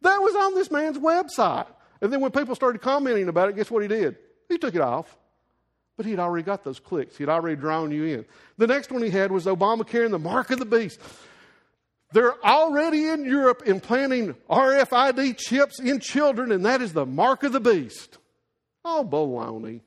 That 0.00 0.16
was 0.22 0.34
on 0.34 0.54
this 0.54 0.70
man's 0.70 0.98
website. 0.98 1.66
And 2.00 2.10
then 2.10 2.20
when 2.20 2.32
people 2.32 2.54
started 2.54 2.80
commenting 2.80 3.28
about 3.28 3.50
it, 3.50 3.56
guess 3.56 3.70
what 3.70 3.82
he 3.82 3.88
did? 3.88 4.16
He 4.48 4.56
took 4.56 4.74
it 4.74 4.80
off. 4.80 5.16
But 6.02 6.08
he'd 6.08 6.18
already 6.18 6.42
got 6.42 6.64
those 6.64 6.80
clicks. 6.80 7.16
He'd 7.16 7.28
already 7.28 7.54
drawn 7.54 7.92
you 7.92 8.02
in. 8.06 8.24
The 8.58 8.66
next 8.66 8.90
one 8.90 9.04
he 9.04 9.10
had 9.10 9.30
was 9.30 9.46
Obamacare 9.46 10.04
and 10.04 10.12
the 10.12 10.18
mark 10.18 10.50
of 10.50 10.58
the 10.58 10.64
beast. 10.64 10.98
They're 12.10 12.44
already 12.44 13.06
in 13.06 13.24
Europe 13.24 13.62
implanting 13.66 14.34
RFID 14.50 15.38
chips 15.38 15.78
in 15.78 16.00
children, 16.00 16.50
and 16.50 16.66
that 16.66 16.82
is 16.82 16.92
the 16.92 17.06
mark 17.06 17.44
of 17.44 17.52
the 17.52 17.60
beast. 17.60 18.18
Oh, 18.84 19.06
baloney. 19.08 19.82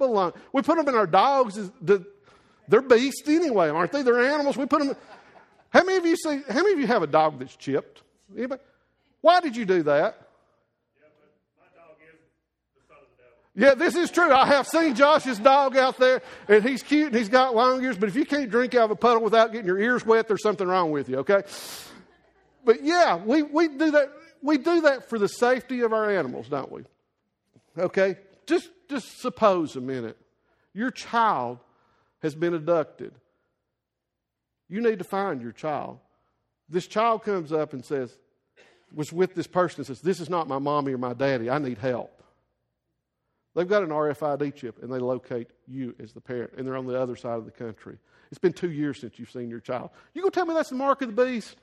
Baloney. 0.00 0.34
We 0.52 0.62
put 0.62 0.76
them 0.76 0.88
in 0.88 0.96
our 0.96 1.06
dogs. 1.06 1.56
They're 1.80 2.82
beasts 2.82 3.28
anyway, 3.28 3.68
aren't 3.68 3.92
they? 3.92 4.02
They're 4.02 4.18
animals. 4.18 4.56
We 4.56 4.66
put 4.66 4.84
them. 4.84 4.96
How 5.70 5.84
many 5.84 5.98
of 5.98 6.04
you 6.04 6.16
see? 6.16 6.40
How 6.48 6.62
many 6.62 6.72
of 6.72 6.80
you 6.80 6.88
have 6.88 7.04
a 7.04 7.06
dog 7.06 7.38
that's 7.38 7.54
chipped? 7.54 8.02
Anybody? 8.36 8.60
Why 9.20 9.38
did 9.38 9.54
you 9.54 9.66
do 9.66 9.84
that? 9.84 10.27
Yeah, 13.58 13.74
this 13.74 13.96
is 13.96 14.12
true. 14.12 14.32
I 14.32 14.46
have 14.46 14.68
seen 14.68 14.94
Josh's 14.94 15.40
dog 15.40 15.76
out 15.76 15.98
there, 15.98 16.22
and 16.46 16.62
he's 16.62 16.80
cute 16.80 17.08
and 17.08 17.16
he's 17.16 17.28
got 17.28 17.56
long 17.56 17.82
ears, 17.82 17.98
but 17.98 18.08
if 18.08 18.14
you 18.14 18.24
can't 18.24 18.48
drink 18.52 18.76
out 18.76 18.84
of 18.84 18.90
a 18.92 18.96
puddle 18.96 19.20
without 19.20 19.50
getting 19.50 19.66
your 19.66 19.80
ears 19.80 20.06
wet, 20.06 20.28
there's 20.28 20.44
something 20.44 20.68
wrong 20.68 20.92
with 20.92 21.08
you, 21.08 21.18
okay? 21.18 21.42
But 22.64 22.84
yeah, 22.84 23.16
we, 23.16 23.42
we 23.42 23.66
do 23.66 23.90
that. 23.90 24.12
We 24.42 24.58
do 24.58 24.82
that 24.82 25.08
for 25.08 25.18
the 25.18 25.26
safety 25.26 25.80
of 25.80 25.92
our 25.92 26.08
animals, 26.08 26.48
don't 26.48 26.70
we? 26.70 26.84
Okay? 27.76 28.16
Just, 28.46 28.70
just 28.88 29.20
suppose 29.20 29.74
a 29.74 29.80
minute. 29.80 30.16
Your 30.72 30.92
child 30.92 31.58
has 32.22 32.36
been 32.36 32.54
abducted. 32.54 33.12
You 34.68 34.80
need 34.80 35.00
to 35.00 35.04
find 35.04 35.42
your 35.42 35.50
child. 35.50 35.98
This 36.68 36.86
child 36.86 37.24
comes 37.24 37.52
up 37.52 37.72
and 37.72 37.84
says, 37.84 38.16
was 38.94 39.12
with 39.12 39.34
this 39.34 39.48
person 39.48 39.80
and 39.80 39.86
says, 39.88 40.00
This 40.00 40.20
is 40.20 40.30
not 40.30 40.46
my 40.46 40.60
mommy 40.60 40.92
or 40.92 40.98
my 40.98 41.12
daddy. 41.12 41.50
I 41.50 41.58
need 41.58 41.78
help. 41.78 42.17
They've 43.58 43.68
got 43.68 43.82
an 43.82 43.88
RFID 43.88 44.54
chip 44.54 44.80
and 44.84 44.92
they 44.92 45.00
locate 45.00 45.48
you 45.66 45.92
as 45.98 46.12
the 46.12 46.20
parent, 46.20 46.52
and 46.56 46.64
they're 46.64 46.76
on 46.76 46.86
the 46.86 46.96
other 46.96 47.16
side 47.16 47.38
of 47.38 47.44
the 47.44 47.50
country. 47.50 47.98
It's 48.30 48.38
been 48.38 48.52
two 48.52 48.70
years 48.70 49.00
since 49.00 49.18
you've 49.18 49.32
seen 49.32 49.50
your 49.50 49.58
child. 49.58 49.90
You 50.14 50.22
gonna 50.22 50.30
tell 50.30 50.46
me 50.46 50.54
that's 50.54 50.68
the 50.68 50.76
mark 50.76 51.02
of 51.02 51.12
the 51.12 51.24
beast? 51.24 51.56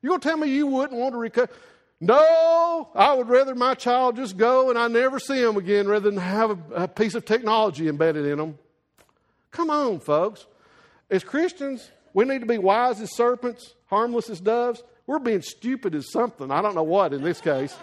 You 0.00 0.08
gonna 0.08 0.20
tell 0.20 0.38
me 0.38 0.48
you 0.48 0.66
wouldn't 0.66 0.98
want 0.98 1.12
to 1.12 1.18
recover? 1.18 1.52
No, 2.00 2.88
I 2.94 3.12
would 3.12 3.28
rather 3.28 3.54
my 3.54 3.74
child 3.74 4.16
just 4.16 4.38
go 4.38 4.70
and 4.70 4.78
I 4.78 4.88
never 4.88 5.18
see 5.18 5.42
him 5.42 5.58
again 5.58 5.86
rather 5.88 6.08
than 6.08 6.18
have 6.18 6.52
a, 6.52 6.84
a 6.84 6.88
piece 6.88 7.14
of 7.14 7.26
technology 7.26 7.86
embedded 7.86 8.24
in 8.24 8.38
them. 8.38 8.58
Come 9.50 9.68
on, 9.68 10.00
folks. 10.00 10.46
As 11.10 11.22
Christians, 11.22 11.90
we 12.14 12.24
need 12.24 12.40
to 12.40 12.46
be 12.46 12.56
wise 12.56 12.98
as 13.02 13.14
serpents, 13.14 13.74
harmless 13.88 14.30
as 14.30 14.40
doves. 14.40 14.82
We're 15.06 15.18
being 15.18 15.42
stupid 15.42 15.94
as 15.94 16.10
something. 16.10 16.50
I 16.50 16.62
don't 16.62 16.74
know 16.74 16.82
what 16.82 17.12
in 17.12 17.22
this 17.22 17.42
case. 17.42 17.76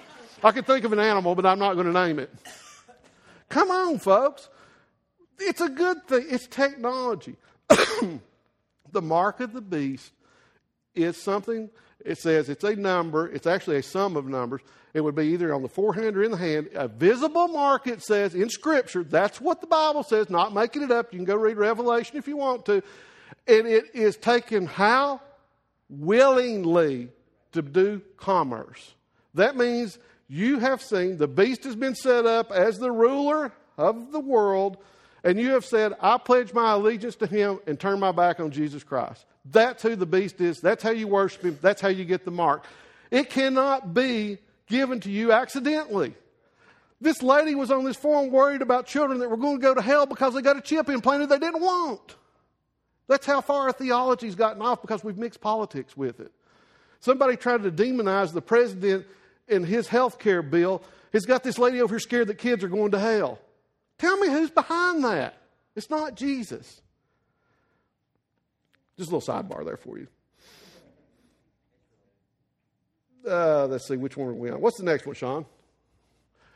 I 0.44 0.52
could 0.52 0.66
think 0.66 0.86
of 0.86 0.92
an 0.92 1.00
animal, 1.00 1.36
but 1.36 1.46
I'm 1.46 1.60
not 1.60 1.76
going 1.76 1.86
to 1.86 1.94
name 1.94 2.18
it. 2.18 2.32
Come 3.50 3.72
on, 3.72 4.00
folks. 4.00 4.50
It's 5.40 5.62
a 5.62 5.70
good 5.70 6.08
thing. 6.08 6.26
It's 6.30 6.48
technology. 6.48 7.36
the 8.92 9.02
mark 9.02 9.40
of 9.40 9.54
the 9.54 9.62
beast 9.62 10.12
is 10.96 11.18
something, 11.18 11.70
it 12.04 12.18
says 12.18 12.50
it's 12.50 12.64
a 12.64 12.76
number, 12.76 13.28
it's 13.28 13.48
actually 13.48 13.78
a 13.78 13.84
sum 13.84 14.18
of 14.18 14.28
numbers. 14.28 14.62
It 14.94 15.02
would 15.02 15.16
be 15.16 15.28
either 15.28 15.54
on 15.54 15.62
the 15.62 15.70
forehand 15.70 16.18
or 16.18 16.24
in 16.24 16.32
the 16.32 16.38
hand. 16.38 16.70
A 16.74 16.88
visible 16.88 17.48
mark, 17.48 17.86
it 17.86 18.02
says 18.02 18.34
in 18.34 18.50
Scripture. 18.50 19.04
That's 19.04 19.40
what 19.40 19.62
the 19.62 19.68
Bible 19.68 20.04
says, 20.04 20.30
not 20.30 20.54
making 20.54 20.82
it 20.82 20.92
up. 20.92 21.14
You 21.14 21.20
can 21.20 21.26
go 21.26 21.36
read 21.36 21.58
Revelation 21.58 22.18
if 22.18 22.28
you 22.28 22.38
want 22.38 22.66
to. 22.66 22.82
And 23.48 23.68
it 23.68 23.94
is 23.94 24.18
taken 24.18 24.66
how? 24.66 25.22
Willingly 25.90 27.10
to 27.52 27.62
do 27.62 28.02
commerce. 28.18 28.94
That 29.36 29.56
means 29.56 30.00
you 30.30 30.60
have 30.60 30.82
seen 30.82 31.18
the 31.18 31.28
beast 31.28 31.64
has 31.64 31.76
been 31.76 31.96
set 31.96 32.26
up 32.26 32.52
as 32.52 32.78
the 32.78 32.92
ruler 32.92 33.52
of 33.78 34.12
the 34.12 34.20
world, 34.20 34.78
and 35.24 35.40
you 35.40 35.50
have 35.52 35.66
said, 35.66 35.94
I 36.00 36.18
pledge 36.18 36.54
my 36.54 36.74
allegiance 36.74 37.16
to 37.18 37.28
him 37.28 37.60
and 37.68 37.80
turn 37.80 38.00
my 38.00 38.12
back 38.12 38.40
on 38.40 38.52
Jesus 38.52 38.84
Christ. 38.84 39.26
That's 39.44 39.82
who 39.82 39.96
the 39.96 40.06
beast 40.06 40.40
is. 40.40 40.60
That's 40.62 40.84
how 40.84 40.92
you 40.92 41.08
worship 41.08 41.42
him. 41.42 41.58
That's 41.62 41.82
how 41.82 41.88
you 41.88 42.06
get 42.06 42.24
the 42.24 42.32
mark. 42.32 42.66
It 43.10 43.30
cannot 43.30 43.94
be 43.94 44.38
given 44.68 45.00
to 45.02 45.10
you 45.10 45.32
accidentally. 45.32 46.14
This 47.02 47.24
lady 47.24 47.56
was 47.56 47.72
on 47.72 47.84
this 47.84 47.96
forum 47.96 48.30
worried 48.30 48.62
about 48.62 48.86
children 48.86 49.20
that 49.20 49.30
were 49.30 49.38
going 49.38 49.58
to 49.58 49.62
go 49.62 49.74
to 49.74 49.82
hell 49.82 50.06
because 50.06 50.34
they 50.34 50.42
got 50.42 50.58
a 50.58 50.62
chip 50.62 50.90
implanted 50.90 51.30
they 51.30 51.40
didn't 51.40 51.62
want. 51.62 52.16
That's 53.08 53.26
how 53.26 53.42
far 53.42 53.64
our 53.64 53.72
theology's 53.72 54.36
gotten 54.36 54.62
off 54.62 54.82
because 54.82 55.04
we've 55.04 55.18
mixed 55.18 55.42
politics 55.42 55.98
with 55.98 56.20
it. 56.20 56.32
Somebody 57.00 57.38
tried 57.38 57.64
to 57.64 57.72
demonize 57.72 58.34
the 58.34 58.42
president 58.42 59.08
in 59.50 59.64
his 59.64 59.88
health 59.88 60.20
care 60.20 60.42
bill 60.42 60.82
has 61.14 61.26
got 61.26 61.44
this 61.44 61.58
lady 61.58 61.82
over 61.82 61.94
here 61.94 62.00
scared 62.00 62.28
that 62.28 62.38
kids 62.38 62.64
are 62.64 62.70
going 62.70 62.92
to 62.92 63.00
hell. 63.00 63.40
Tell 63.98 64.18
me 64.18 64.28
who's 64.28 64.50
behind 64.50 65.04
that. 65.04 65.36
It's 65.76 65.90
not 65.90 66.16
Jesus. 66.16 66.82
Just 68.98 69.12
a 69.12 69.16
little 69.16 69.34
sidebar 69.34 69.66
there 69.66 69.78
for 69.78 69.98
you. 69.98 70.08
Uh, 73.28 73.68
let's 73.68 73.88
see, 73.88 73.98
which 73.98 74.18
one 74.18 74.30
are 74.30 74.34
we 74.34 74.50
on? 74.50 74.62
What's 74.62 74.78
the 74.78 74.84
next 74.84 75.06
one, 75.06 75.16
Sean? 75.16 75.46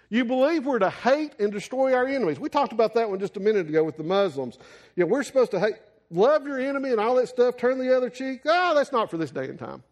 You 0.09 0.25
believe 0.25 0.65
we're 0.65 0.79
to 0.79 0.89
hate 0.89 1.33
and 1.39 1.51
destroy 1.51 1.93
our 1.93 2.05
enemies. 2.05 2.39
We 2.39 2.49
talked 2.49 2.71
about 2.71 2.93
that 2.93 3.09
one 3.09 3.19
just 3.19 3.35
a 3.37 3.39
minute 3.39 3.67
ago 3.67 3.83
with 3.83 3.97
the 3.97 4.03
Muslims. 4.03 4.57
Know, 4.95 5.05
we're 5.05 5.23
supposed 5.23 5.51
to 5.51 5.59
hate, 5.59 5.75
love 6.11 6.45
your 6.45 6.59
enemy 6.59 6.91
and 6.91 6.99
all 6.99 7.15
that 7.15 7.27
stuff, 7.27 7.57
turn 7.57 7.79
the 7.79 7.95
other 7.95 8.09
cheek. 8.09 8.41
Oh, 8.45 8.75
that's 8.75 8.91
not 8.91 9.09
for 9.09 9.17
this 9.17 9.31
day 9.31 9.45
and 9.45 9.57
time. 9.57 9.83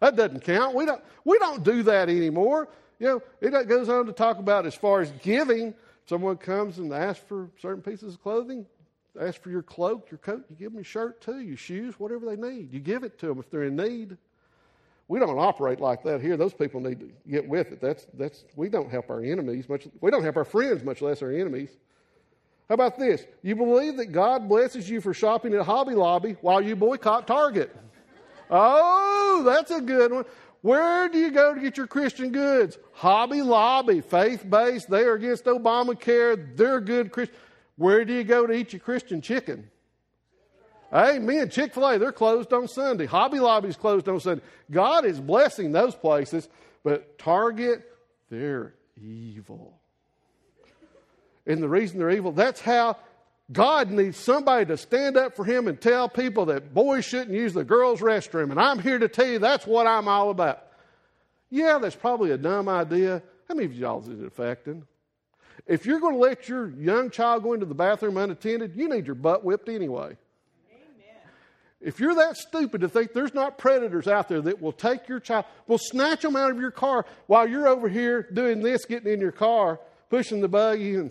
That 0.00 0.16
doesn't 0.16 0.40
count. 0.40 0.74
We 0.74 0.86
don't, 0.86 1.02
we 1.24 1.38
don't 1.38 1.62
do 1.62 1.82
that 1.84 2.08
anymore. 2.08 2.68
You 2.98 3.06
know, 3.06 3.22
it 3.40 3.68
goes 3.68 3.88
on 3.88 4.06
to 4.06 4.12
talk 4.12 4.38
about 4.38 4.66
as 4.66 4.74
far 4.74 5.00
as 5.00 5.10
giving. 5.22 5.74
Someone 6.06 6.36
comes 6.36 6.78
and 6.78 6.92
asks 6.92 7.24
for 7.26 7.48
certain 7.60 7.82
pieces 7.82 8.14
of 8.14 8.22
clothing, 8.22 8.66
ask 9.20 9.40
for 9.40 9.50
your 9.50 9.62
cloak, 9.62 10.10
your 10.10 10.18
coat, 10.18 10.44
you 10.50 10.56
give 10.56 10.72
them 10.72 10.74
your 10.74 10.84
shirt 10.84 11.20
too, 11.20 11.38
your 11.38 11.56
shoes, 11.56 11.94
whatever 11.98 12.26
they 12.26 12.36
need. 12.36 12.72
You 12.72 12.80
give 12.80 13.04
it 13.04 13.18
to 13.20 13.26
them 13.26 13.38
if 13.38 13.50
they're 13.50 13.64
in 13.64 13.76
need. 13.76 14.16
We 15.08 15.18
don't 15.18 15.38
operate 15.38 15.80
like 15.80 16.02
that 16.04 16.20
here. 16.20 16.36
Those 16.36 16.54
people 16.54 16.80
need 16.80 17.00
to 17.00 17.10
get 17.28 17.48
with 17.48 17.72
it. 17.72 17.80
That's, 17.80 18.06
that's, 18.14 18.44
we 18.54 18.68
don't 18.68 18.90
help 18.90 19.10
our 19.10 19.22
enemies 19.22 19.68
much. 19.68 19.88
We 20.00 20.10
don't 20.10 20.22
help 20.22 20.36
our 20.36 20.44
friends, 20.44 20.84
much 20.84 21.02
less 21.02 21.20
our 21.22 21.32
enemies. 21.32 21.70
How 22.68 22.74
about 22.74 22.98
this? 22.98 23.26
You 23.42 23.56
believe 23.56 23.96
that 23.96 24.12
God 24.12 24.48
blesses 24.48 24.88
you 24.88 25.00
for 25.00 25.12
shopping 25.12 25.54
at 25.54 25.62
Hobby 25.62 25.94
Lobby 25.94 26.36
while 26.40 26.60
you 26.60 26.76
boycott 26.76 27.26
Target. 27.26 27.76
Oh, 28.50 29.42
that's 29.44 29.70
a 29.70 29.80
good 29.80 30.12
one. 30.12 30.24
Where 30.62 31.08
do 31.08 31.18
you 31.18 31.30
go 31.30 31.54
to 31.54 31.60
get 31.60 31.76
your 31.76 31.86
Christian 31.86 32.32
goods? 32.32 32.76
Hobby 32.92 33.40
Lobby, 33.40 34.00
faith 34.00 34.48
based. 34.48 34.90
They 34.90 35.04
are 35.04 35.14
against 35.14 35.44
Obamacare. 35.44 36.56
They're 36.56 36.80
good 36.80 37.12
Christian. 37.12 37.36
Where 37.76 38.04
do 38.04 38.12
you 38.12 38.24
go 38.24 38.46
to 38.46 38.52
eat 38.52 38.72
your 38.74 38.80
Christian 38.80 39.22
chicken? 39.22 39.70
Amen. 40.92 41.48
Chick 41.48 41.72
fil 41.72 41.86
A, 41.86 41.98
they're 41.98 42.12
closed 42.12 42.52
on 42.52 42.66
Sunday. 42.66 43.06
Hobby 43.06 43.38
Lobby's 43.38 43.76
closed 43.76 44.08
on 44.08 44.20
Sunday. 44.20 44.42
God 44.70 45.04
is 45.04 45.20
blessing 45.20 45.72
those 45.72 45.94
places, 45.94 46.48
but 46.82 47.18
Target, 47.18 47.84
they're 48.28 48.74
evil. 49.00 49.78
And 51.46 51.62
the 51.62 51.68
reason 51.68 51.98
they're 51.98 52.10
evil, 52.10 52.32
that's 52.32 52.60
how 52.60 52.96
God 53.52 53.90
needs 53.90 54.16
somebody 54.16 54.66
to 54.66 54.76
stand 54.76 55.16
up 55.16 55.34
for 55.34 55.44
him 55.44 55.66
and 55.66 55.80
tell 55.80 56.08
people 56.08 56.46
that 56.46 56.72
boys 56.72 57.04
shouldn't 57.04 57.36
use 57.36 57.52
the 57.52 57.64
girls' 57.64 58.00
restroom. 58.00 58.50
And 58.50 58.60
I'm 58.60 58.78
here 58.78 58.98
to 58.98 59.08
tell 59.08 59.26
you 59.26 59.38
that's 59.38 59.66
what 59.66 59.86
I'm 59.86 60.06
all 60.06 60.30
about. 60.30 60.66
Yeah, 61.50 61.78
that's 61.78 61.96
probably 61.96 62.30
a 62.30 62.38
dumb 62.38 62.68
idea. 62.68 63.22
How 63.48 63.54
many 63.54 63.66
of 63.66 63.74
y'all 63.74 64.00
is 64.02 64.08
it 64.08 64.24
affecting? 64.24 64.86
If 65.66 65.84
you're 65.84 65.98
going 65.98 66.14
to 66.14 66.20
let 66.20 66.48
your 66.48 66.70
young 66.70 67.10
child 67.10 67.42
go 67.42 67.52
into 67.52 67.66
the 67.66 67.74
bathroom 67.74 68.16
unattended, 68.16 68.76
you 68.76 68.88
need 68.88 69.06
your 69.06 69.16
butt 69.16 69.44
whipped 69.44 69.68
anyway. 69.68 70.16
If 71.80 71.98
you're 71.98 72.14
that 72.16 72.36
stupid 72.36 72.82
to 72.82 72.88
think 72.90 73.14
there's 73.14 73.32
not 73.32 73.56
predators 73.56 74.06
out 74.06 74.28
there 74.28 74.42
that 74.42 74.60
will 74.60 74.72
take 74.72 75.08
your 75.08 75.18
child, 75.18 75.46
will 75.66 75.78
snatch 75.78 76.20
them 76.20 76.36
out 76.36 76.50
of 76.50 76.60
your 76.60 76.70
car 76.70 77.06
while 77.26 77.48
you're 77.48 77.66
over 77.66 77.88
here 77.88 78.28
doing 78.34 78.60
this, 78.60 78.84
getting 78.84 79.10
in 79.10 79.18
your 79.18 79.32
car, 79.32 79.80
pushing 80.10 80.42
the 80.42 80.48
buggy 80.48 80.96
and 80.96 81.10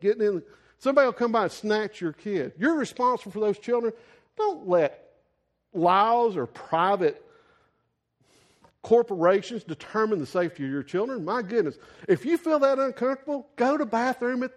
getting 0.00 0.22
in. 0.22 0.42
Somebody 0.78 1.06
will 1.06 1.12
come 1.12 1.32
by 1.32 1.44
and 1.44 1.52
snatch 1.52 2.00
your 2.00 2.12
kid. 2.12 2.52
You're 2.56 2.76
responsible 2.76 3.32
for 3.32 3.40
those 3.40 3.58
children. 3.58 3.92
Don't 4.36 4.68
let 4.68 5.08
laws 5.72 6.36
or 6.36 6.46
private 6.46 7.24
corporations 8.82 9.64
determine 9.64 10.18
the 10.18 10.26
safety 10.26 10.64
of 10.64 10.70
your 10.70 10.82
children. 10.82 11.24
My 11.24 11.42
goodness. 11.42 11.76
If 12.08 12.24
you 12.24 12.38
feel 12.38 12.60
that 12.60 12.78
uncomfortable, 12.78 13.48
go 13.56 13.76
to 13.76 13.84
bathroom 13.84 14.44
at, 14.44 14.52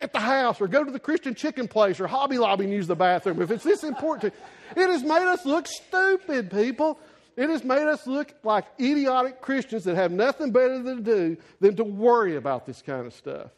at 0.00 0.12
the 0.12 0.20
house 0.20 0.60
or 0.60 0.66
go 0.66 0.82
to 0.82 0.90
the 0.90 0.98
Christian 0.98 1.34
chicken 1.34 1.68
place 1.68 2.00
or 2.00 2.08
Hobby 2.08 2.38
Lobby 2.38 2.64
and 2.64 2.72
use 2.72 2.88
the 2.88 2.96
bathroom. 2.96 3.40
If 3.40 3.50
it's 3.52 3.64
this 3.64 3.84
important 3.84 4.32
to 4.32 4.80
it 4.80 4.90
has 4.90 5.04
made 5.04 5.26
us 5.28 5.46
look 5.46 5.68
stupid, 5.68 6.50
people. 6.50 6.98
It 7.36 7.50
has 7.50 7.62
made 7.62 7.86
us 7.86 8.06
look 8.06 8.34
like 8.42 8.64
idiotic 8.80 9.40
Christians 9.40 9.84
that 9.84 9.94
have 9.94 10.10
nothing 10.10 10.50
better 10.50 10.82
to 10.82 11.00
do 11.00 11.36
than 11.60 11.76
to 11.76 11.84
worry 11.84 12.36
about 12.36 12.66
this 12.66 12.82
kind 12.82 13.06
of 13.06 13.12
stuff. 13.14 13.50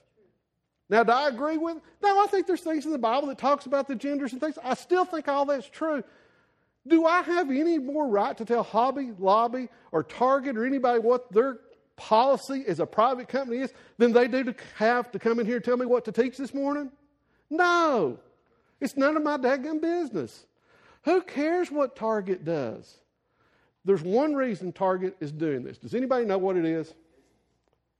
Now, 0.90 1.02
do 1.02 1.12
I 1.12 1.28
agree 1.28 1.58
with 1.58 1.76
it? 1.76 1.82
No, 2.02 2.22
I 2.22 2.26
think 2.28 2.46
there's 2.46 2.62
things 2.62 2.86
in 2.86 2.92
the 2.92 2.98
Bible 2.98 3.28
that 3.28 3.38
talks 3.38 3.66
about 3.66 3.88
the 3.88 3.94
genders 3.94 4.32
and 4.32 4.40
things. 4.40 4.58
I 4.62 4.74
still 4.74 5.04
think 5.04 5.28
all 5.28 5.44
that's 5.44 5.68
true. 5.68 6.02
Do 6.86 7.04
I 7.04 7.22
have 7.22 7.50
any 7.50 7.78
more 7.78 8.08
right 8.08 8.36
to 8.38 8.44
tell 8.44 8.62
Hobby, 8.62 9.12
Lobby, 9.18 9.68
or 9.92 10.02
Target 10.02 10.56
or 10.56 10.64
anybody 10.64 11.00
what 11.00 11.30
their 11.30 11.58
policy 11.96 12.64
as 12.66 12.80
a 12.80 12.86
private 12.86 13.28
company 13.28 13.58
is 13.58 13.72
than 13.98 14.12
they 14.12 14.28
do 14.28 14.44
to 14.44 14.54
have 14.76 15.10
to 15.10 15.18
come 15.18 15.38
in 15.40 15.46
here 15.46 15.56
and 15.56 15.64
tell 15.64 15.76
me 15.76 15.84
what 15.84 16.06
to 16.06 16.12
teach 16.12 16.38
this 16.38 16.54
morning? 16.54 16.90
No. 17.50 18.18
It's 18.80 18.96
none 18.96 19.16
of 19.16 19.22
my 19.22 19.36
daggum 19.36 19.82
business. 19.82 20.46
Who 21.02 21.20
cares 21.20 21.70
what 21.70 21.96
Target 21.96 22.44
does? 22.44 22.96
There's 23.84 24.02
one 24.02 24.34
reason 24.34 24.72
Target 24.72 25.16
is 25.20 25.32
doing 25.32 25.64
this. 25.64 25.78
Does 25.78 25.94
anybody 25.94 26.24
know 26.24 26.38
what 26.38 26.56
it 26.56 26.64
is? 26.64 26.94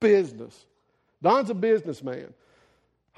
Business. 0.00 0.66
Don's 1.20 1.50
a 1.50 1.54
businessman. 1.54 2.32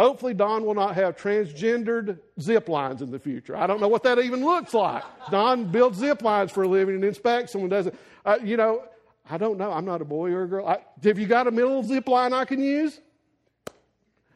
Hopefully, 0.01 0.33
Don 0.33 0.65
will 0.65 0.73
not 0.73 0.95
have 0.95 1.15
transgendered 1.15 2.19
zip 2.41 2.71
lines 2.71 3.03
in 3.03 3.11
the 3.11 3.19
future. 3.19 3.55
I 3.55 3.67
don't 3.67 3.83
know 3.83 3.89
what 3.89 4.03
that 4.05 4.19
even 4.19 4.43
looks 4.43 4.73
like. 4.73 5.05
Don 5.31 5.71
builds 5.71 5.99
zip 5.99 6.23
lines 6.23 6.51
for 6.51 6.63
a 6.63 6.69
living 6.69 6.95
and 6.95 7.05
inspects 7.05 7.53
them 7.53 7.61
and 7.61 7.71
does 7.71 7.89
it. 7.89 7.95
Uh, 8.25 8.39
you 8.43 8.57
know, 8.57 8.83
I 9.29 9.37
don't 9.37 9.59
know. 9.59 9.71
I'm 9.71 9.85
not 9.85 10.01
a 10.01 10.07
boy 10.07 10.31
or 10.31 10.45
a 10.45 10.49
girl. 10.49 10.67
I, 10.67 10.79
have 11.03 11.19
you 11.19 11.27
got 11.27 11.49
a 11.49 11.51
middle 11.51 11.83
zip 11.83 12.09
line 12.09 12.33
I 12.33 12.47
can 12.47 12.63
use? 12.63 12.99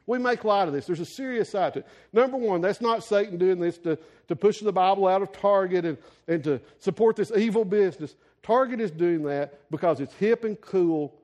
We 0.04 0.18
make 0.18 0.44
light 0.44 0.68
of 0.68 0.74
this. 0.74 0.84
There's 0.84 1.00
a 1.00 1.06
serious 1.06 1.48
side 1.48 1.72
to 1.72 1.78
it. 1.78 1.86
Number 2.12 2.36
one, 2.36 2.60
that's 2.60 2.82
not 2.82 3.02
Satan 3.02 3.38
doing 3.38 3.58
this 3.58 3.78
to, 3.78 3.98
to 4.28 4.36
push 4.36 4.60
the 4.60 4.70
Bible 4.70 5.08
out 5.08 5.22
of 5.22 5.32
Target 5.32 5.86
and, 5.86 5.96
and 6.28 6.44
to 6.44 6.60
support 6.78 7.16
this 7.16 7.32
evil 7.34 7.64
business. 7.64 8.16
Target 8.42 8.82
is 8.82 8.90
doing 8.90 9.22
that 9.22 9.70
because 9.70 10.00
it's 10.00 10.12
hip 10.16 10.44
and 10.44 10.60
cool 10.60 11.14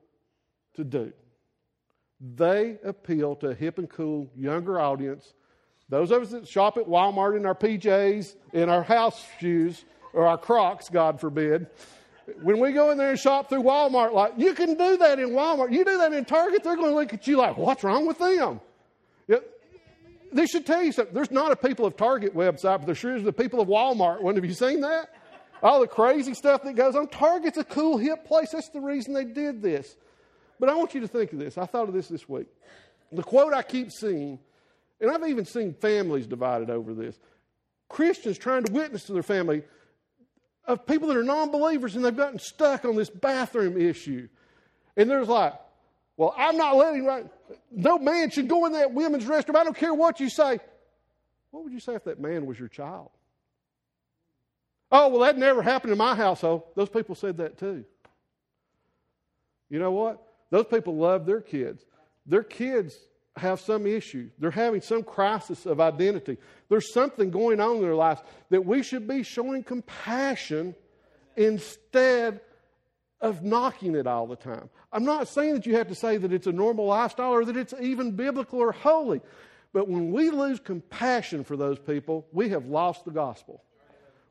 to 0.76 0.82
do. 0.82 1.12
They 2.20 2.78
appeal 2.84 3.36
to 3.36 3.48
a 3.48 3.54
hip 3.54 3.78
and 3.78 3.88
cool 3.88 4.28
younger 4.36 4.78
audience. 4.78 5.32
Those 5.88 6.10
of 6.10 6.22
us 6.22 6.30
that 6.30 6.46
shop 6.46 6.76
at 6.76 6.86
Walmart 6.86 7.36
in 7.36 7.46
our 7.46 7.54
PJs, 7.54 8.34
in 8.52 8.68
our 8.68 8.82
house 8.82 9.24
shoes, 9.38 9.84
or 10.12 10.26
our 10.26 10.38
Crocs, 10.38 10.88
God 10.88 11.20
forbid, 11.20 11.66
when 12.42 12.60
we 12.60 12.72
go 12.72 12.90
in 12.90 12.98
there 12.98 13.10
and 13.10 13.18
shop 13.18 13.48
through 13.48 13.62
Walmart, 13.62 14.12
like 14.12 14.34
you 14.36 14.54
can 14.54 14.74
do 14.74 14.96
that 14.98 15.18
in 15.18 15.30
Walmart, 15.30 15.72
you 15.72 15.84
do 15.84 15.98
that 15.98 16.12
in 16.12 16.24
Target, 16.24 16.62
they're 16.62 16.76
going 16.76 16.90
to 16.90 16.94
look 16.94 17.12
at 17.12 17.26
you 17.26 17.36
like, 17.36 17.56
what's 17.56 17.82
wrong 17.82 18.06
with 18.06 18.18
them? 18.18 18.60
They 20.32 20.46
should 20.46 20.64
tell 20.64 20.80
you 20.80 20.92
something. 20.92 21.12
There's 21.12 21.32
not 21.32 21.50
a 21.50 21.56
People 21.56 21.86
of 21.86 21.96
Target 21.96 22.36
website, 22.36 22.78
but 22.78 22.86
there 22.86 22.94
sure 22.94 23.16
is 23.16 23.24
the 23.24 23.32
People 23.32 23.60
of 23.60 23.66
Walmart 23.66 24.22
one. 24.22 24.36
Have 24.36 24.44
you 24.44 24.54
seen 24.54 24.80
that? 24.82 25.12
All 25.60 25.80
the 25.80 25.88
crazy 25.88 26.34
stuff 26.34 26.62
that 26.62 26.76
goes 26.76 26.94
on. 26.94 27.08
Target's 27.08 27.58
a 27.58 27.64
cool, 27.64 27.98
hip 27.98 28.24
place. 28.26 28.50
That's 28.52 28.68
the 28.68 28.80
reason 28.80 29.12
they 29.12 29.24
did 29.24 29.60
this. 29.60 29.96
But 30.60 30.68
I 30.68 30.74
want 30.74 30.94
you 30.94 31.00
to 31.00 31.08
think 31.08 31.32
of 31.32 31.38
this. 31.38 31.56
I 31.56 31.64
thought 31.64 31.88
of 31.88 31.94
this 31.94 32.08
this 32.08 32.28
week. 32.28 32.46
The 33.10 33.22
quote 33.22 33.54
I 33.54 33.62
keep 33.62 33.90
seeing, 33.90 34.38
and 35.00 35.10
I've 35.10 35.26
even 35.26 35.46
seen 35.46 35.72
families 35.72 36.26
divided 36.26 36.70
over 36.70 36.94
this 36.94 37.18
Christians 37.88 38.38
trying 38.38 38.64
to 38.64 38.72
witness 38.72 39.04
to 39.04 39.14
their 39.14 39.22
family 39.22 39.64
of 40.66 40.86
people 40.86 41.08
that 41.08 41.16
are 41.16 41.24
non 41.24 41.50
believers 41.50 41.96
and 41.96 42.04
they've 42.04 42.16
gotten 42.16 42.38
stuck 42.38 42.84
on 42.84 42.94
this 42.94 43.10
bathroom 43.10 43.80
issue. 43.80 44.28
And 44.96 45.10
there's 45.10 45.28
like, 45.28 45.54
well, 46.16 46.34
I'm 46.36 46.56
not 46.56 46.76
letting, 46.76 47.06
right, 47.06 47.26
no 47.70 47.98
man 47.98 48.30
should 48.30 48.46
go 48.46 48.66
in 48.66 48.72
that 48.72 48.92
women's 48.92 49.24
restroom. 49.24 49.56
I 49.56 49.64
don't 49.64 49.76
care 49.76 49.94
what 49.94 50.20
you 50.20 50.28
say. 50.28 50.60
What 51.50 51.64
would 51.64 51.72
you 51.72 51.80
say 51.80 51.94
if 51.94 52.04
that 52.04 52.20
man 52.20 52.46
was 52.46 52.58
your 52.58 52.68
child? 52.68 53.10
Oh, 54.92 55.08
well, 55.08 55.20
that 55.20 55.38
never 55.38 55.62
happened 55.62 55.92
in 55.92 55.98
my 55.98 56.14
household. 56.14 56.64
Those 56.76 56.90
people 56.90 57.14
said 57.14 57.38
that 57.38 57.58
too. 57.58 57.84
You 59.70 59.78
know 59.78 59.92
what? 59.92 60.22
Those 60.50 60.66
people 60.66 60.96
love 60.96 61.26
their 61.26 61.40
kids. 61.40 61.84
Their 62.26 62.42
kids 62.42 62.96
have 63.36 63.60
some 63.60 63.86
issue. 63.86 64.30
They're 64.38 64.50
having 64.50 64.80
some 64.80 65.02
crisis 65.02 65.66
of 65.66 65.80
identity. 65.80 66.36
There's 66.68 66.92
something 66.92 67.30
going 67.30 67.60
on 67.60 67.76
in 67.76 67.82
their 67.82 67.94
lives 67.94 68.20
that 68.50 68.64
we 68.64 68.82
should 68.82 69.06
be 69.08 69.22
showing 69.22 69.62
compassion 69.62 70.74
instead 71.36 72.40
of 73.20 73.42
knocking 73.42 73.94
it 73.94 74.06
all 74.06 74.26
the 74.26 74.36
time. 74.36 74.68
I'm 74.92 75.04
not 75.04 75.28
saying 75.28 75.54
that 75.54 75.66
you 75.66 75.76
have 75.76 75.88
to 75.88 75.94
say 75.94 76.16
that 76.16 76.32
it's 76.32 76.46
a 76.46 76.52
normal 76.52 76.86
lifestyle 76.86 77.32
or 77.32 77.44
that 77.44 77.56
it's 77.56 77.74
even 77.80 78.12
biblical 78.12 78.58
or 78.58 78.72
holy. 78.72 79.20
But 79.72 79.88
when 79.88 80.10
we 80.10 80.30
lose 80.30 80.58
compassion 80.58 81.44
for 81.44 81.56
those 81.56 81.78
people, 81.78 82.26
we 82.32 82.48
have 82.48 82.66
lost 82.66 83.04
the 83.04 83.12
gospel. 83.12 83.62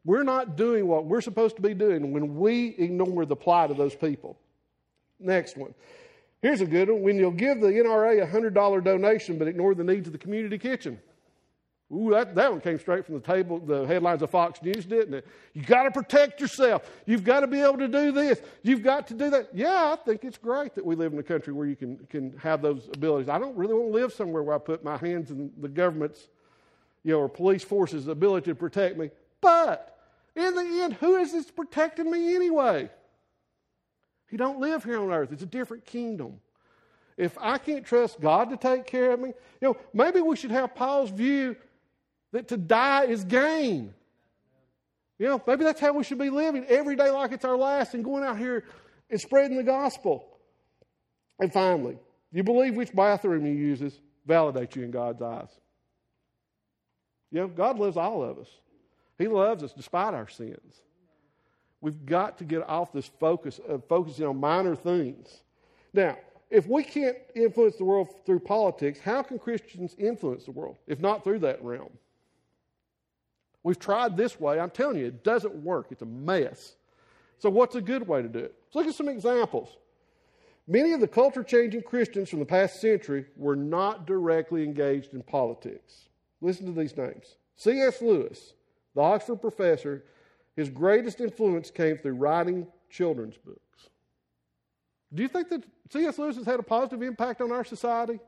We're 0.03 0.23
not 0.23 0.57
doing 0.57 0.87
what 0.87 1.05
we're 1.05 1.21
supposed 1.21 1.55
to 1.57 1.61
be 1.61 1.73
doing 1.73 2.11
when 2.11 2.35
we 2.37 2.69
ignore 2.77 3.25
the 3.25 3.35
plight 3.35 3.71
of 3.71 3.77
those 3.77 3.95
people. 3.95 4.37
Next 5.19 5.57
one. 5.57 5.73
Here's 6.41 6.61
a 6.61 6.65
good 6.65 6.89
one. 6.89 7.01
When 7.01 7.17
you'll 7.17 7.31
give 7.31 7.59
the 7.59 7.67
NRA 7.67 8.23
a 8.23 8.27
$100 8.27 8.83
donation 8.83 9.37
but 9.37 9.47
ignore 9.47 9.75
the 9.75 9.83
needs 9.83 10.07
of 10.07 10.13
the 10.13 10.19
community 10.19 10.57
kitchen. 10.57 10.99
Ooh, 11.91 12.11
that, 12.11 12.35
that 12.35 12.51
one 12.51 12.61
came 12.61 12.77
straight 12.77 13.03
from 13.03 13.15
the 13.15 13.21
table, 13.21 13.57
the 13.57 13.83
headlines 13.87 14.21
of 14.21 14.29
Fox 14.29 14.61
News, 14.61 14.85
didn't 14.85 15.15
it? 15.15 15.27
You 15.53 15.63
got 15.63 15.83
to 15.83 15.91
protect 15.91 16.39
yourself. 16.39 16.87
You've 17.07 17.23
got 17.23 17.39
to 17.39 17.47
be 17.47 17.61
able 17.61 17.79
to 17.79 17.87
do 17.87 18.11
this. 18.11 18.39
You've 18.61 18.83
got 18.83 19.07
to 19.07 19.15
do 19.15 19.31
that. 19.31 19.49
Yeah, 19.55 19.91
I 19.91 19.95
think 19.95 20.23
it's 20.23 20.37
great 20.37 20.75
that 20.75 20.85
we 20.85 20.95
live 20.95 21.13
in 21.13 21.19
a 21.19 21.23
country 21.23 21.51
where 21.51 21.65
you 21.65 21.75
can, 21.75 21.97
can 22.09 22.37
have 22.37 22.61
those 22.61 22.89
abilities. 22.93 23.27
I 23.27 23.39
don't 23.39 23.57
really 23.57 23.73
want 23.73 23.87
to 23.87 23.93
live 23.93 24.13
somewhere 24.13 24.43
where 24.43 24.55
I 24.55 24.59
put 24.59 24.83
my 24.83 24.97
hands 24.97 25.31
in 25.31 25.51
the 25.59 25.67
government's, 25.67 26.27
you 27.03 27.13
know, 27.13 27.21
or 27.21 27.29
police 27.29 27.63
forces' 27.63 28.07
ability 28.07 28.51
to 28.51 28.55
protect 28.55 28.95
me. 28.95 29.09
But 29.41 29.97
in 30.35 30.53
the 30.53 30.61
end, 30.83 30.93
who 30.93 31.15
is 31.15 31.31
this 31.31 31.49
protecting 31.49 32.11
me 32.11 32.35
anyway? 32.35 32.91
You 34.31 34.37
don't 34.37 34.59
live 34.59 34.83
here 34.83 34.99
on 34.99 35.11
earth. 35.11 35.31
It's 35.31 35.43
a 35.43 35.47
different 35.47 35.85
kingdom. 35.85 36.39
If 37.17 37.37
I 37.39 37.57
can't 37.57 37.85
trust 37.85 38.21
God 38.21 38.49
to 38.49 38.57
take 38.57 38.85
care 38.85 39.11
of 39.11 39.19
me, 39.19 39.33
you 39.61 39.67
know, 39.67 39.77
maybe 39.93 40.21
we 40.21 40.35
should 40.35 40.51
have 40.51 40.73
Paul's 40.75 41.09
view 41.09 41.55
that 42.31 42.47
to 42.49 42.57
die 42.57 43.05
is 43.05 43.23
gain. 43.23 43.93
You 45.17 45.27
know, 45.27 45.41
maybe 45.45 45.65
that's 45.65 45.81
how 45.81 45.93
we 45.93 46.03
should 46.03 46.17
be 46.17 46.29
living 46.29 46.65
every 46.65 46.95
day 46.95 47.09
like 47.09 47.33
it's 47.33 47.43
our 47.43 47.57
last 47.57 47.93
and 47.93 48.05
going 48.05 48.23
out 48.23 48.37
here 48.37 48.63
and 49.09 49.19
spreading 49.19 49.57
the 49.57 49.63
gospel. 49.63 50.25
And 51.39 51.51
finally, 51.51 51.97
you 52.31 52.43
believe 52.43 52.75
which 52.75 52.93
bathroom 52.93 53.45
you 53.45 53.53
uses 53.53 53.99
validates 54.27 54.75
you 54.75 54.83
in 54.83 54.91
God's 54.91 55.21
eyes. 55.21 55.49
You 57.31 57.41
know, 57.41 57.47
God 57.47 57.77
loves 57.77 57.97
all 57.97 58.23
of 58.23 58.39
us. 58.39 58.47
He 59.17 59.27
loves 59.27 59.61
us 59.61 59.73
despite 59.73 60.13
our 60.13 60.29
sins. 60.29 60.81
We've 61.81 62.05
got 62.05 62.37
to 62.39 62.43
get 62.43 62.67
off 62.67 62.91
this 62.91 63.09
focus 63.19 63.59
of 63.67 63.85
focusing 63.85 64.25
on 64.25 64.37
minor 64.37 64.75
things. 64.75 65.41
Now, 65.93 66.17
if 66.49 66.67
we 66.67 66.83
can't 66.83 67.17
influence 67.35 67.77
the 67.77 67.85
world 67.85 68.09
through 68.25 68.39
politics, 68.39 68.99
how 68.99 69.21
can 69.21 69.39
Christians 69.39 69.95
influence 69.97 70.45
the 70.45 70.51
world 70.51 70.77
if 70.87 70.99
not 70.99 71.23
through 71.23 71.39
that 71.39 71.63
realm? 71.63 71.91
We've 73.63 73.79
tried 73.79 74.17
this 74.17 74.39
way. 74.39 74.59
I'm 74.59 74.69
telling 74.69 74.97
you, 74.97 75.05
it 75.05 75.23
doesn't 75.23 75.53
work. 75.55 75.87
It's 75.91 76.01
a 76.01 76.05
mess. 76.05 76.75
So, 77.37 77.49
what's 77.49 77.75
a 77.75 77.81
good 77.81 78.07
way 78.07 78.21
to 78.21 78.27
do 78.27 78.39
it? 78.39 78.55
Let's 78.65 78.75
look 78.75 78.87
at 78.87 78.95
some 78.95 79.09
examples. 79.09 79.77
Many 80.67 80.93
of 80.93 80.99
the 80.99 81.07
culture 81.07 81.43
changing 81.43 81.81
Christians 81.81 82.29
from 82.29 82.39
the 82.39 82.45
past 82.45 82.79
century 82.79 83.25
were 83.35 83.55
not 83.55 84.05
directly 84.05 84.63
engaged 84.63 85.13
in 85.13 85.23
politics. 85.23 86.09
Listen 86.41 86.65
to 86.67 86.71
these 86.71 86.95
names 86.95 87.35
C.S. 87.55 88.01
Lewis, 88.01 88.53
the 88.95 89.01
Oxford 89.01 89.41
professor, 89.41 90.03
his 90.59 90.69
greatest 90.69 91.21
influence 91.21 91.71
came 91.71 91.97
through 91.97 92.13
writing 92.13 92.67
children's 92.89 93.37
books. 93.37 93.89
Do 95.13 95.23
you 95.23 95.29
think 95.29 95.49
that 95.49 95.63
C.S. 95.91 96.17
Lewis 96.17 96.35
has 96.35 96.45
had 96.45 96.59
a 96.59 96.63
positive 96.63 97.01
impact 97.01 97.41
on 97.41 97.51
our 97.51 97.63
society? 97.63 98.19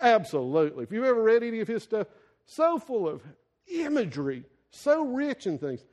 Absolutely. 0.00 0.84
If 0.84 0.92
you've 0.92 1.04
ever 1.04 1.22
read 1.22 1.42
any 1.42 1.60
of 1.60 1.68
his 1.68 1.82
stuff, 1.82 2.06
so 2.46 2.78
full 2.78 3.08
of 3.08 3.22
imagery 3.66 4.44
so 4.74 5.04
rich 5.04 5.46
in 5.46 5.58
things. 5.58 5.84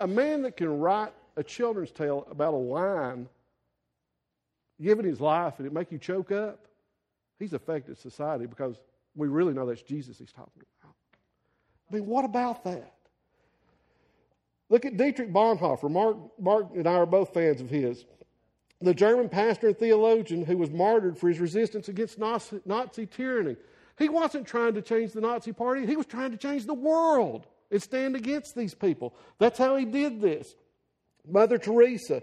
A 0.00 0.06
man 0.06 0.42
that 0.42 0.56
can 0.56 0.78
write 0.78 1.12
a 1.36 1.42
children's 1.42 1.90
tale 1.90 2.26
about 2.30 2.54
a 2.54 2.58
lion 2.58 3.28
giving 4.80 5.04
his 5.04 5.20
life 5.20 5.54
and 5.58 5.66
it 5.66 5.72
make 5.72 5.90
you 5.90 5.98
choke 5.98 6.32
up, 6.32 6.66
he's 7.38 7.52
affected 7.52 7.96
society 7.96 8.46
because 8.46 8.80
we 9.14 9.28
really 9.28 9.54
know 9.54 9.66
that's 9.66 9.82
Jesus 9.82 10.18
he's 10.18 10.32
talking 10.32 10.62
about. 10.82 10.94
I 11.90 11.94
mean, 11.94 12.06
what 12.06 12.24
about 12.24 12.64
that? 12.64 12.94
Look 14.70 14.84
at 14.84 14.96
Dietrich 14.96 15.32
Bonhoeffer. 15.32 15.90
Mark, 15.90 16.16
Mark 16.40 16.68
and 16.74 16.86
I 16.86 16.94
are 16.94 17.06
both 17.06 17.34
fans 17.34 17.60
of 17.60 17.70
his. 17.70 18.04
The 18.80 18.94
German 18.94 19.28
pastor 19.28 19.68
and 19.68 19.78
theologian 19.78 20.44
who 20.44 20.58
was 20.58 20.70
martyred 20.70 21.18
for 21.18 21.28
his 21.28 21.40
resistance 21.40 21.88
against 21.88 22.18
Nazi, 22.18 22.60
Nazi 22.64 23.06
tyranny. 23.06 23.56
He 23.98 24.08
wasn't 24.08 24.46
trying 24.46 24.74
to 24.74 24.82
change 24.82 25.12
the 25.12 25.20
Nazi 25.20 25.52
party, 25.52 25.86
he 25.86 25.96
was 25.96 26.06
trying 26.06 26.32
to 26.32 26.36
change 26.36 26.66
the 26.66 26.74
world 26.74 27.46
and 27.70 27.82
stand 27.82 28.16
against 28.16 28.54
these 28.54 28.74
people. 28.74 29.14
That's 29.38 29.58
how 29.58 29.76
he 29.76 29.84
did 29.84 30.20
this. 30.20 30.54
Mother 31.26 31.56
Teresa, 31.56 32.22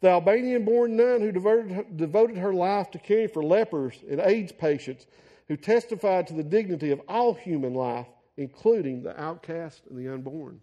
the 0.00 0.08
Albanian 0.08 0.64
born 0.64 0.96
nun 0.96 1.20
who 1.20 1.32
devoted, 1.32 1.96
devoted 1.96 2.38
her 2.38 2.54
life 2.54 2.90
to 2.92 2.98
caring 2.98 3.28
for 3.28 3.42
lepers 3.42 4.02
and 4.08 4.20
AIDS 4.20 4.52
patients, 4.52 5.06
who 5.48 5.56
testified 5.56 6.26
to 6.28 6.34
the 6.34 6.44
dignity 6.44 6.90
of 6.90 7.00
all 7.08 7.34
human 7.34 7.74
life, 7.74 8.06
including 8.36 9.02
the 9.02 9.20
outcast 9.20 9.82
and 9.88 9.98
the 9.98 10.12
unborn. 10.12 10.60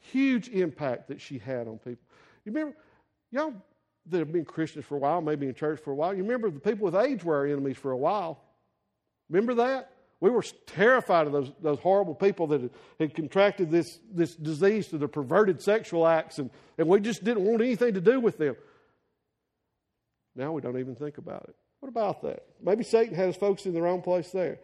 Huge 0.00 0.48
impact 0.48 1.08
that 1.08 1.20
she 1.20 1.38
had 1.38 1.68
on 1.68 1.78
people. 1.78 2.04
You 2.44 2.52
remember, 2.52 2.76
y'all 3.30 3.54
that 4.06 4.18
have 4.18 4.32
been 4.32 4.44
Christians 4.44 4.84
for 4.84 4.96
a 4.96 4.98
while, 4.98 5.20
maybe 5.20 5.46
in 5.46 5.54
church 5.54 5.80
for 5.80 5.90
a 5.92 5.94
while, 5.94 6.14
you 6.14 6.22
remember 6.22 6.50
the 6.50 6.58
people 6.58 6.84
with 6.86 6.96
AIDS 6.96 7.22
were 7.22 7.36
our 7.36 7.46
enemies 7.46 7.76
for 7.76 7.92
a 7.92 7.96
while. 7.96 8.40
Remember 9.28 9.54
that? 9.54 9.92
We 10.20 10.30
were 10.30 10.44
terrified 10.66 11.26
of 11.26 11.32
those, 11.32 11.52
those 11.62 11.78
horrible 11.78 12.14
people 12.14 12.46
that 12.48 12.70
had, 12.98 13.14
contracted 13.14 13.70
this, 13.70 13.98
this 14.12 14.34
disease 14.34 14.88
through 14.88 14.98
their 14.98 15.08
perverted 15.08 15.62
sexual 15.62 16.06
acts, 16.06 16.38
and, 16.38 16.50
and 16.76 16.88
we 16.88 17.00
just 17.00 17.24
didn't 17.24 17.44
want 17.44 17.62
anything 17.62 17.94
to 17.94 18.00
do 18.00 18.20
with 18.20 18.36
them. 18.36 18.56
Now 20.36 20.52
we 20.52 20.60
don't 20.60 20.78
even 20.78 20.94
think 20.94 21.18
about 21.18 21.44
it. 21.48 21.54
What 21.80 21.88
about 21.88 22.22
that? 22.22 22.44
Maybe 22.62 22.84
Satan 22.84 23.14
had 23.14 23.30
us 23.30 23.36
focused 23.36 23.66
in 23.66 23.72
the 23.72 23.80
wrong 23.80 24.02
place 24.02 24.30
there. 24.30 24.58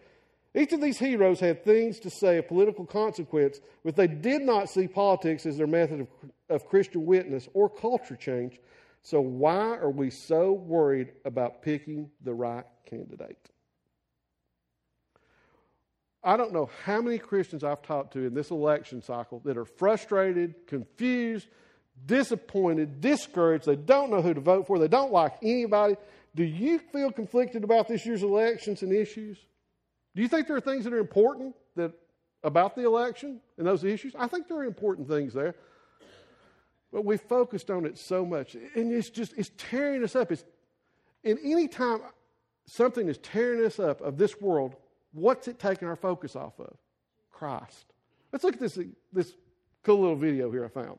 Each 0.56 0.72
of 0.72 0.80
these 0.80 0.98
heroes 0.98 1.38
had 1.38 1.64
things 1.64 2.00
to 2.00 2.10
say 2.10 2.38
of 2.38 2.48
political 2.48 2.86
consequence, 2.86 3.60
but 3.84 3.94
they 3.94 4.06
did 4.06 4.40
not 4.40 4.70
see 4.70 4.88
politics 4.88 5.44
as 5.44 5.58
their 5.58 5.66
method 5.66 6.00
of, 6.00 6.08
of 6.48 6.66
Christian 6.66 7.04
witness 7.04 7.46
or 7.52 7.68
culture 7.68 8.16
change. 8.16 8.58
So, 9.02 9.20
why 9.20 9.76
are 9.76 9.90
we 9.90 10.08
so 10.08 10.52
worried 10.52 11.12
about 11.26 11.60
picking 11.60 12.10
the 12.24 12.32
right 12.32 12.64
candidate? 12.86 13.50
I 16.24 16.38
don't 16.38 16.54
know 16.54 16.70
how 16.84 17.02
many 17.02 17.18
Christians 17.18 17.62
I've 17.62 17.82
talked 17.82 18.14
to 18.14 18.24
in 18.24 18.32
this 18.32 18.50
election 18.50 19.02
cycle 19.02 19.40
that 19.44 19.58
are 19.58 19.66
frustrated, 19.66 20.66
confused, 20.66 21.48
disappointed, 22.06 23.02
discouraged. 23.02 23.66
They 23.66 23.76
don't 23.76 24.10
know 24.10 24.22
who 24.22 24.32
to 24.32 24.40
vote 24.40 24.66
for. 24.66 24.78
They 24.78 24.88
don't 24.88 25.12
like 25.12 25.34
anybody. 25.42 25.96
Do 26.34 26.44
you 26.44 26.78
feel 26.78 27.12
conflicted 27.12 27.62
about 27.62 27.88
this 27.88 28.06
year's 28.06 28.22
elections 28.22 28.82
and 28.82 28.92
issues? 28.92 29.38
Do 30.16 30.22
you 30.22 30.28
think 30.28 30.48
there 30.48 30.56
are 30.56 30.60
things 30.60 30.82
that 30.84 30.92
are 30.92 30.98
important 30.98 31.54
that 31.76 31.92
about 32.42 32.74
the 32.74 32.84
election 32.84 33.40
and 33.56 33.66
those 33.66 33.84
issues? 33.84 34.14
I 34.18 34.26
think 34.26 34.48
there 34.48 34.56
are 34.56 34.64
important 34.64 35.06
things 35.06 35.32
there. 35.32 35.54
But 36.92 37.04
we 37.04 37.16
focused 37.16 37.70
on 37.70 37.86
it 37.86 37.98
so 37.98 38.26
much. 38.26 38.56
And 38.74 38.92
it's 38.92 39.10
just 39.10 39.34
it's 39.36 39.52
tearing 39.56 40.02
us 40.02 40.16
up. 40.16 40.32
It's 40.32 40.44
and 41.22 41.38
any 41.44 41.68
time 41.68 42.00
something 42.64 43.08
is 43.08 43.18
tearing 43.18 43.64
us 43.64 43.78
up 43.78 44.00
of 44.00 44.16
this 44.18 44.40
world, 44.40 44.74
What's 45.16 45.48
it 45.48 45.58
taking 45.58 45.88
our 45.88 45.96
focus 45.96 46.36
off 46.36 46.60
of? 46.60 46.76
Christ. 47.32 47.86
Let's 48.32 48.44
look 48.44 48.52
at 48.52 48.60
this, 48.60 48.78
this 49.14 49.34
cool 49.82 50.00
little 50.00 50.16
video 50.16 50.50
here 50.50 50.62
I 50.62 50.68
found. 50.68 50.98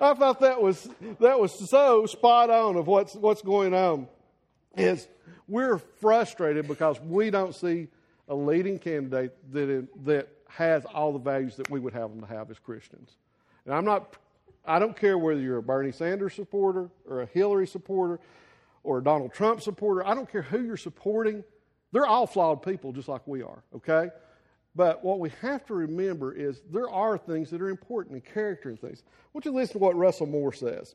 I 0.00 0.14
thought 0.14 0.40
that 0.40 0.60
was 0.60 0.88
that 1.20 1.38
was 1.38 1.52
so 1.70 2.06
spot 2.06 2.50
on 2.50 2.76
of 2.76 2.86
what's 2.86 3.14
what's 3.14 3.42
going 3.42 3.74
on. 3.74 4.08
Is 4.76 5.08
we're 5.48 5.78
frustrated 5.78 6.68
because 6.68 7.00
we 7.00 7.30
don't 7.30 7.54
see 7.54 7.88
a 8.28 8.34
leading 8.34 8.78
candidate 8.78 9.32
that 9.52 9.88
that 10.04 10.28
has 10.48 10.84
all 10.86 11.12
the 11.12 11.18
values 11.18 11.56
that 11.56 11.70
we 11.70 11.80
would 11.80 11.92
have 11.92 12.10
them 12.10 12.20
to 12.20 12.26
have 12.26 12.50
as 12.50 12.58
Christians. 12.58 13.16
And 13.64 13.74
I'm 13.74 13.84
not 13.84 14.16
I 14.64 14.78
don't 14.78 14.96
care 14.96 15.16
whether 15.16 15.40
you're 15.40 15.58
a 15.58 15.62
Bernie 15.62 15.92
Sanders 15.92 16.34
supporter 16.34 16.90
or 17.08 17.22
a 17.22 17.26
Hillary 17.26 17.66
supporter 17.66 18.18
or 18.82 18.98
a 18.98 19.04
Donald 19.04 19.32
Trump 19.32 19.62
supporter. 19.62 20.06
I 20.06 20.14
don't 20.14 20.30
care 20.30 20.42
who 20.42 20.62
you're 20.62 20.76
supporting. 20.76 21.44
They're 21.92 22.06
all 22.06 22.26
flawed 22.26 22.62
people 22.62 22.92
just 22.92 23.08
like 23.08 23.26
we 23.26 23.42
are, 23.42 23.62
okay? 23.76 24.10
But 24.76 25.02
what 25.02 25.18
we 25.18 25.30
have 25.40 25.64
to 25.66 25.74
remember 25.74 26.32
is 26.34 26.60
there 26.70 26.90
are 26.90 27.16
things 27.16 27.50
that 27.50 27.62
are 27.62 27.70
important 27.70 28.14
in 28.14 28.20
character 28.20 28.68
and 28.68 28.78
things. 28.78 29.02
Want 29.32 29.46
you 29.46 29.52
listen 29.52 29.72
to 29.72 29.78
what 29.78 29.96
Russell 29.96 30.26
Moore 30.26 30.52
says. 30.52 30.94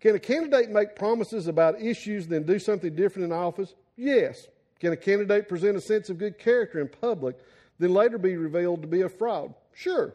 Can 0.00 0.16
a 0.16 0.18
candidate 0.18 0.68
make 0.68 0.96
promises 0.96 1.46
about 1.46 1.80
issues 1.80 2.26
then 2.26 2.42
do 2.42 2.58
something 2.58 2.92
different 2.96 3.26
in 3.26 3.32
office? 3.32 3.74
Yes. 3.96 4.48
Can 4.80 4.92
a 4.92 4.96
candidate 4.96 5.48
present 5.48 5.76
a 5.76 5.80
sense 5.80 6.10
of 6.10 6.18
good 6.18 6.40
character 6.40 6.80
in 6.80 6.88
public, 6.88 7.38
then 7.78 7.94
later 7.94 8.18
be 8.18 8.36
revealed 8.36 8.82
to 8.82 8.88
be 8.88 9.02
a 9.02 9.08
fraud? 9.08 9.54
Sure. 9.72 10.12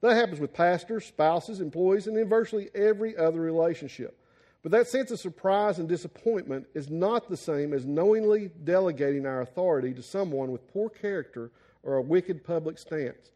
That 0.00 0.16
happens 0.16 0.40
with 0.40 0.52
pastors, 0.52 1.04
spouses, 1.04 1.60
employees, 1.60 2.08
and 2.08 2.16
in 2.16 2.28
virtually 2.28 2.68
every 2.74 3.16
other 3.16 3.40
relationship. 3.40 4.18
But 4.62 4.72
that 4.72 4.88
sense 4.88 5.12
of 5.12 5.20
surprise 5.20 5.78
and 5.78 5.88
disappointment 5.88 6.66
is 6.74 6.90
not 6.90 7.28
the 7.28 7.36
same 7.36 7.72
as 7.72 7.86
knowingly 7.86 8.50
delegating 8.64 9.24
our 9.24 9.40
authority 9.40 9.94
to 9.94 10.02
someone 10.02 10.50
with 10.50 10.72
poor 10.72 10.88
character 10.88 11.52
or 11.82 11.96
a 11.96 12.02
wicked 12.02 12.44
public 12.44 12.78
stance. 12.78 13.32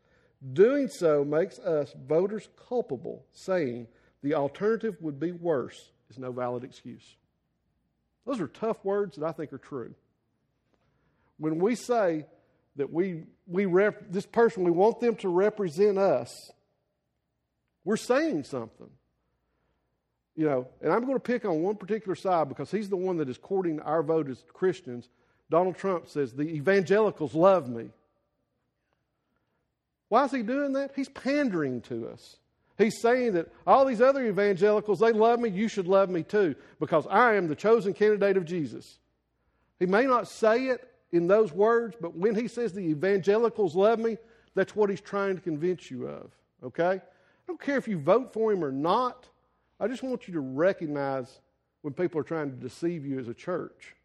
Doing 0.52 0.88
so 0.88 1.24
makes 1.24 1.58
us 1.60 1.94
voters 2.06 2.48
culpable, 2.68 3.24
saying 3.32 3.86
the 4.22 4.34
alternative 4.34 4.96
would 5.00 5.20
be 5.20 5.32
worse 5.32 5.92
is 6.10 6.18
no 6.18 6.32
valid 6.32 6.64
excuse. 6.64 7.16
Those 8.26 8.40
are 8.40 8.48
tough 8.48 8.84
words 8.84 9.16
that 9.16 9.26
I 9.26 9.32
think 9.32 9.52
are 9.52 9.58
true. 9.58 9.94
When 11.38 11.58
we 11.58 11.74
say 11.74 12.26
that 12.76 12.92
we, 12.92 13.24
we 13.46 13.66
rep, 13.66 14.10
this 14.10 14.26
person, 14.26 14.64
we 14.64 14.70
want 14.70 15.00
them 15.00 15.16
to 15.16 15.28
represent 15.28 15.98
us, 15.98 16.50
we're 17.84 17.96
saying 17.96 18.44
something. 18.44 18.90
You 20.36 20.46
know, 20.46 20.68
and 20.80 20.92
I'm 20.92 21.02
going 21.02 21.14
to 21.14 21.20
pick 21.20 21.44
on 21.44 21.62
one 21.62 21.76
particular 21.76 22.14
side 22.14 22.48
because 22.48 22.70
he's 22.70 22.88
the 22.88 22.96
one 22.96 23.18
that 23.18 23.28
is 23.28 23.36
courting 23.36 23.80
our 23.80 24.02
vote 24.02 24.30
as 24.30 24.42
Christians. 24.52 25.08
Donald 25.50 25.76
Trump 25.76 26.08
says, 26.08 26.32
The 26.32 26.44
evangelicals 26.44 27.34
love 27.34 27.68
me. 27.68 27.90
Why 30.12 30.26
is 30.26 30.30
he 30.30 30.42
doing 30.42 30.74
that? 30.74 30.92
He's 30.94 31.08
pandering 31.08 31.80
to 31.88 32.06
us. 32.08 32.36
He's 32.76 33.00
saying 33.00 33.32
that 33.32 33.50
all 33.66 33.86
these 33.86 34.02
other 34.02 34.26
evangelicals, 34.26 34.98
they 34.98 35.10
love 35.10 35.40
me, 35.40 35.48
you 35.48 35.68
should 35.68 35.88
love 35.88 36.10
me 36.10 36.22
too, 36.22 36.54
because 36.78 37.06
I 37.06 37.36
am 37.36 37.48
the 37.48 37.54
chosen 37.54 37.94
candidate 37.94 38.36
of 38.36 38.44
Jesus. 38.44 38.98
He 39.80 39.86
may 39.86 40.04
not 40.04 40.28
say 40.28 40.66
it 40.66 40.86
in 41.12 41.28
those 41.28 41.50
words, 41.50 41.96
but 41.98 42.14
when 42.14 42.34
he 42.34 42.46
says 42.46 42.74
the 42.74 42.80
evangelicals 42.80 43.74
love 43.74 43.98
me, 44.00 44.18
that's 44.54 44.76
what 44.76 44.90
he's 44.90 45.00
trying 45.00 45.36
to 45.36 45.40
convince 45.40 45.90
you 45.90 46.06
of. 46.08 46.30
Okay? 46.62 46.96
I 46.96 47.46
don't 47.46 47.58
care 47.58 47.78
if 47.78 47.88
you 47.88 47.96
vote 47.96 48.34
for 48.34 48.52
him 48.52 48.62
or 48.62 48.70
not. 48.70 49.26
I 49.80 49.88
just 49.88 50.02
want 50.02 50.28
you 50.28 50.34
to 50.34 50.40
recognize 50.40 51.40
when 51.80 51.94
people 51.94 52.20
are 52.20 52.24
trying 52.24 52.50
to 52.50 52.56
deceive 52.56 53.06
you 53.06 53.18
as 53.18 53.28
a 53.28 53.34
church 53.34 53.96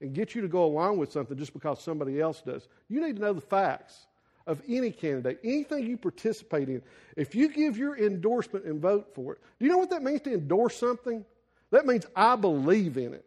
and 0.00 0.14
get 0.14 0.34
you 0.34 0.40
to 0.40 0.48
go 0.48 0.64
along 0.64 0.96
with 0.96 1.12
something 1.12 1.36
just 1.36 1.52
because 1.52 1.82
somebody 1.82 2.18
else 2.18 2.40
does. 2.40 2.66
You 2.88 3.02
need 3.02 3.16
to 3.16 3.20
know 3.20 3.34
the 3.34 3.42
facts 3.42 4.06
of 4.46 4.62
any 4.68 4.90
candidate, 4.90 5.38
anything 5.44 5.86
you 5.86 5.96
participate 5.96 6.68
in, 6.68 6.82
if 7.16 7.34
you 7.34 7.48
give 7.48 7.76
your 7.76 7.96
endorsement 7.96 8.64
and 8.64 8.80
vote 8.80 9.14
for 9.14 9.34
it, 9.34 9.40
do 9.58 9.66
you 9.66 9.70
know 9.70 9.78
what 9.78 9.90
that 9.90 10.02
means 10.02 10.20
to 10.22 10.32
endorse 10.32 10.76
something? 10.76 11.24
That 11.70 11.86
means 11.86 12.06
I 12.16 12.36
believe 12.36 12.96
in 12.96 13.14
it. 13.14 13.26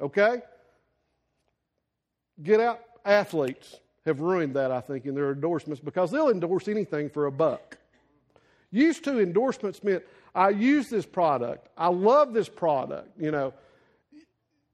Okay? 0.00 0.42
Get 2.42 2.60
out 2.60 2.80
athletes 3.04 3.80
have 4.06 4.20
ruined 4.20 4.54
that, 4.54 4.70
I 4.70 4.80
think, 4.80 5.06
in 5.06 5.14
their 5.14 5.32
endorsements 5.32 5.80
because 5.80 6.10
they'll 6.10 6.30
endorse 6.30 6.68
anything 6.68 7.10
for 7.10 7.26
a 7.26 7.32
buck. 7.32 7.76
Used 8.72 9.04
to 9.04 9.20
endorsements 9.20 9.84
meant 9.84 10.02
I 10.34 10.50
use 10.50 10.88
this 10.88 11.04
product, 11.04 11.68
I 11.76 11.88
love 11.88 12.32
this 12.32 12.48
product, 12.48 13.08
you 13.20 13.30
know 13.30 13.52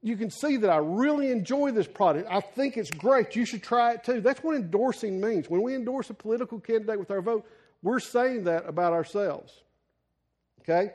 you 0.01 0.15
can 0.15 0.29
see 0.29 0.57
that 0.57 0.69
I 0.69 0.77
really 0.77 1.31
enjoy 1.31 1.71
this 1.71 1.87
product. 1.87 2.27
I 2.29 2.39
think 2.39 2.77
it's 2.77 2.91
great. 2.91 3.35
You 3.35 3.45
should 3.45 3.63
try 3.63 3.93
it 3.93 4.03
too. 4.03 4.21
That's 4.21 4.43
what 4.43 4.55
endorsing 4.55 5.19
means. 5.19 5.49
When 5.49 5.61
we 5.61 5.75
endorse 5.75 6.09
a 6.09 6.13
political 6.13 6.59
candidate 6.59 6.99
with 6.99 7.11
our 7.11 7.21
vote, 7.21 7.45
we're 7.81 7.99
saying 7.99 8.45
that 8.45 8.67
about 8.67 8.93
ourselves. 8.93 9.53
Okay? 10.61 10.91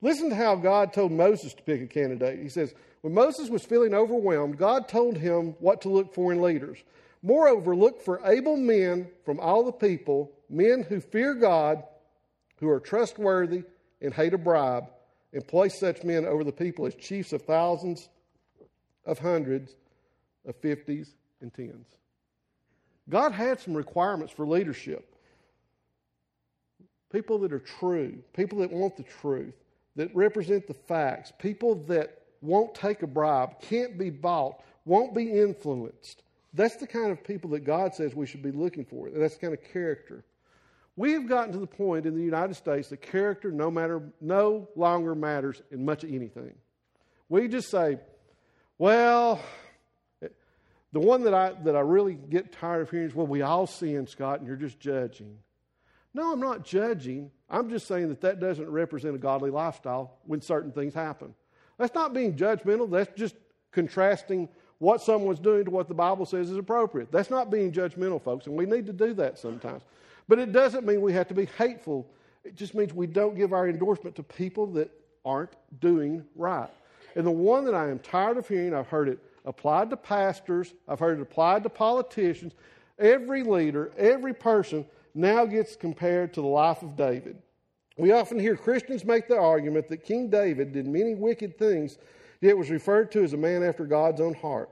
Listen 0.00 0.30
to 0.30 0.34
how 0.34 0.56
God 0.56 0.92
told 0.92 1.12
Moses 1.12 1.54
to 1.54 1.62
pick 1.62 1.82
a 1.82 1.86
candidate. 1.86 2.40
He 2.40 2.48
says, 2.48 2.74
When 3.02 3.14
Moses 3.14 3.50
was 3.50 3.64
feeling 3.64 3.94
overwhelmed, 3.94 4.58
God 4.58 4.88
told 4.88 5.16
him 5.16 5.54
what 5.60 5.82
to 5.82 5.88
look 5.88 6.14
for 6.14 6.32
in 6.32 6.42
leaders. 6.42 6.78
Moreover, 7.22 7.76
look 7.76 8.02
for 8.02 8.20
able 8.26 8.56
men 8.56 9.08
from 9.24 9.38
all 9.38 9.64
the 9.64 9.72
people, 9.72 10.32
men 10.48 10.84
who 10.88 11.00
fear 11.00 11.34
God, 11.34 11.84
who 12.56 12.68
are 12.68 12.80
trustworthy 12.80 13.62
and 14.00 14.12
hate 14.12 14.34
a 14.34 14.38
bribe, 14.38 14.84
and 15.32 15.46
place 15.46 15.78
such 15.78 16.02
men 16.02 16.26
over 16.26 16.42
the 16.42 16.52
people 16.52 16.86
as 16.86 16.94
chiefs 16.96 17.32
of 17.32 17.42
thousands 17.42 18.08
of 19.04 19.18
hundreds, 19.18 19.74
of 20.46 20.56
fifties, 20.56 21.14
and 21.40 21.52
tens. 21.52 21.86
God 23.08 23.32
had 23.32 23.60
some 23.60 23.74
requirements 23.74 24.32
for 24.32 24.46
leadership. 24.46 25.16
People 27.12 27.38
that 27.40 27.52
are 27.52 27.58
true, 27.58 28.18
people 28.32 28.58
that 28.60 28.72
want 28.72 28.96
the 28.96 29.02
truth, 29.02 29.54
that 29.96 30.14
represent 30.14 30.66
the 30.66 30.74
facts, 30.74 31.32
people 31.38 31.74
that 31.86 32.22
won't 32.40 32.74
take 32.74 33.02
a 33.02 33.06
bribe, 33.06 33.60
can't 33.60 33.98
be 33.98 34.10
bought, 34.10 34.62
won't 34.84 35.14
be 35.14 35.30
influenced. 35.30 36.22
That's 36.54 36.76
the 36.76 36.86
kind 36.86 37.10
of 37.10 37.22
people 37.24 37.50
that 37.50 37.60
God 37.60 37.94
says 37.94 38.14
we 38.14 38.26
should 38.26 38.42
be 38.42 38.50
looking 38.50 38.84
for. 38.84 39.08
That's 39.10 39.34
the 39.34 39.40
kind 39.40 39.54
of 39.54 39.62
character. 39.72 40.24
We 40.96 41.12
have 41.12 41.26
gotten 41.26 41.52
to 41.52 41.58
the 41.58 41.66
point 41.66 42.04
in 42.04 42.14
the 42.14 42.22
United 42.22 42.54
States 42.54 42.88
that 42.88 43.00
character 43.00 43.50
no 43.50 43.70
matter 43.70 44.02
no 44.20 44.68
longer 44.76 45.14
matters 45.14 45.62
in 45.70 45.84
much 45.84 46.04
of 46.04 46.10
anything. 46.10 46.54
We 47.28 47.48
just 47.48 47.70
say, 47.70 47.98
well, 48.82 49.40
the 50.92 50.98
one 50.98 51.22
that 51.22 51.32
I, 51.32 51.52
that 51.62 51.76
I 51.76 51.80
really 51.82 52.14
get 52.14 52.50
tired 52.50 52.82
of 52.82 52.90
hearing 52.90 53.06
is, 53.06 53.14
well, 53.14 53.28
we 53.28 53.40
all 53.40 53.68
sin, 53.68 54.08
Scott, 54.08 54.40
and 54.40 54.48
you're 54.48 54.56
just 54.56 54.80
judging. 54.80 55.38
No, 56.14 56.32
I'm 56.32 56.40
not 56.40 56.64
judging. 56.64 57.30
I'm 57.48 57.70
just 57.70 57.86
saying 57.86 58.08
that 58.08 58.20
that 58.22 58.40
doesn't 58.40 58.68
represent 58.68 59.14
a 59.14 59.18
godly 59.18 59.50
lifestyle 59.50 60.18
when 60.24 60.40
certain 60.40 60.72
things 60.72 60.94
happen. 60.94 61.32
That's 61.78 61.94
not 61.94 62.12
being 62.12 62.34
judgmental. 62.34 62.90
That's 62.90 63.16
just 63.16 63.36
contrasting 63.70 64.48
what 64.78 65.00
someone's 65.00 65.38
doing 65.38 65.64
to 65.64 65.70
what 65.70 65.86
the 65.86 65.94
Bible 65.94 66.26
says 66.26 66.50
is 66.50 66.56
appropriate. 66.56 67.12
That's 67.12 67.30
not 67.30 67.52
being 67.52 67.70
judgmental, 67.70 68.20
folks, 68.20 68.46
and 68.46 68.56
we 68.56 68.66
need 68.66 68.86
to 68.86 68.92
do 68.92 69.14
that 69.14 69.38
sometimes. 69.38 69.84
But 70.26 70.40
it 70.40 70.50
doesn't 70.50 70.84
mean 70.84 71.02
we 71.02 71.12
have 71.12 71.28
to 71.28 71.34
be 71.34 71.46
hateful. 71.56 72.10
It 72.42 72.56
just 72.56 72.74
means 72.74 72.92
we 72.92 73.06
don't 73.06 73.36
give 73.36 73.52
our 73.52 73.68
endorsement 73.68 74.16
to 74.16 74.24
people 74.24 74.66
that 74.72 74.90
aren't 75.24 75.54
doing 75.78 76.24
right. 76.34 76.68
And 77.14 77.26
the 77.26 77.30
one 77.30 77.64
that 77.64 77.74
I 77.74 77.88
am 77.90 77.98
tired 77.98 78.36
of 78.36 78.48
hearing, 78.48 78.74
I've 78.74 78.88
heard 78.88 79.08
it 79.08 79.18
applied 79.44 79.90
to 79.90 79.96
pastors, 79.96 80.74
I've 80.88 81.00
heard 81.00 81.18
it 81.18 81.22
applied 81.22 81.62
to 81.64 81.68
politicians. 81.68 82.54
Every 82.98 83.42
leader, 83.42 83.92
every 83.98 84.34
person 84.34 84.86
now 85.14 85.44
gets 85.44 85.76
compared 85.76 86.32
to 86.34 86.40
the 86.40 86.46
life 86.46 86.82
of 86.82 86.96
David. 86.96 87.38
We 87.98 88.12
often 88.12 88.38
hear 88.38 88.56
Christians 88.56 89.04
make 89.04 89.28
the 89.28 89.38
argument 89.38 89.88
that 89.88 90.04
King 90.04 90.30
David 90.30 90.72
did 90.72 90.86
many 90.86 91.14
wicked 91.14 91.58
things, 91.58 91.98
yet 92.40 92.56
was 92.56 92.70
referred 92.70 93.12
to 93.12 93.22
as 93.22 93.32
a 93.32 93.36
man 93.36 93.62
after 93.62 93.84
God's 93.84 94.20
own 94.20 94.34
heart. 94.34 94.70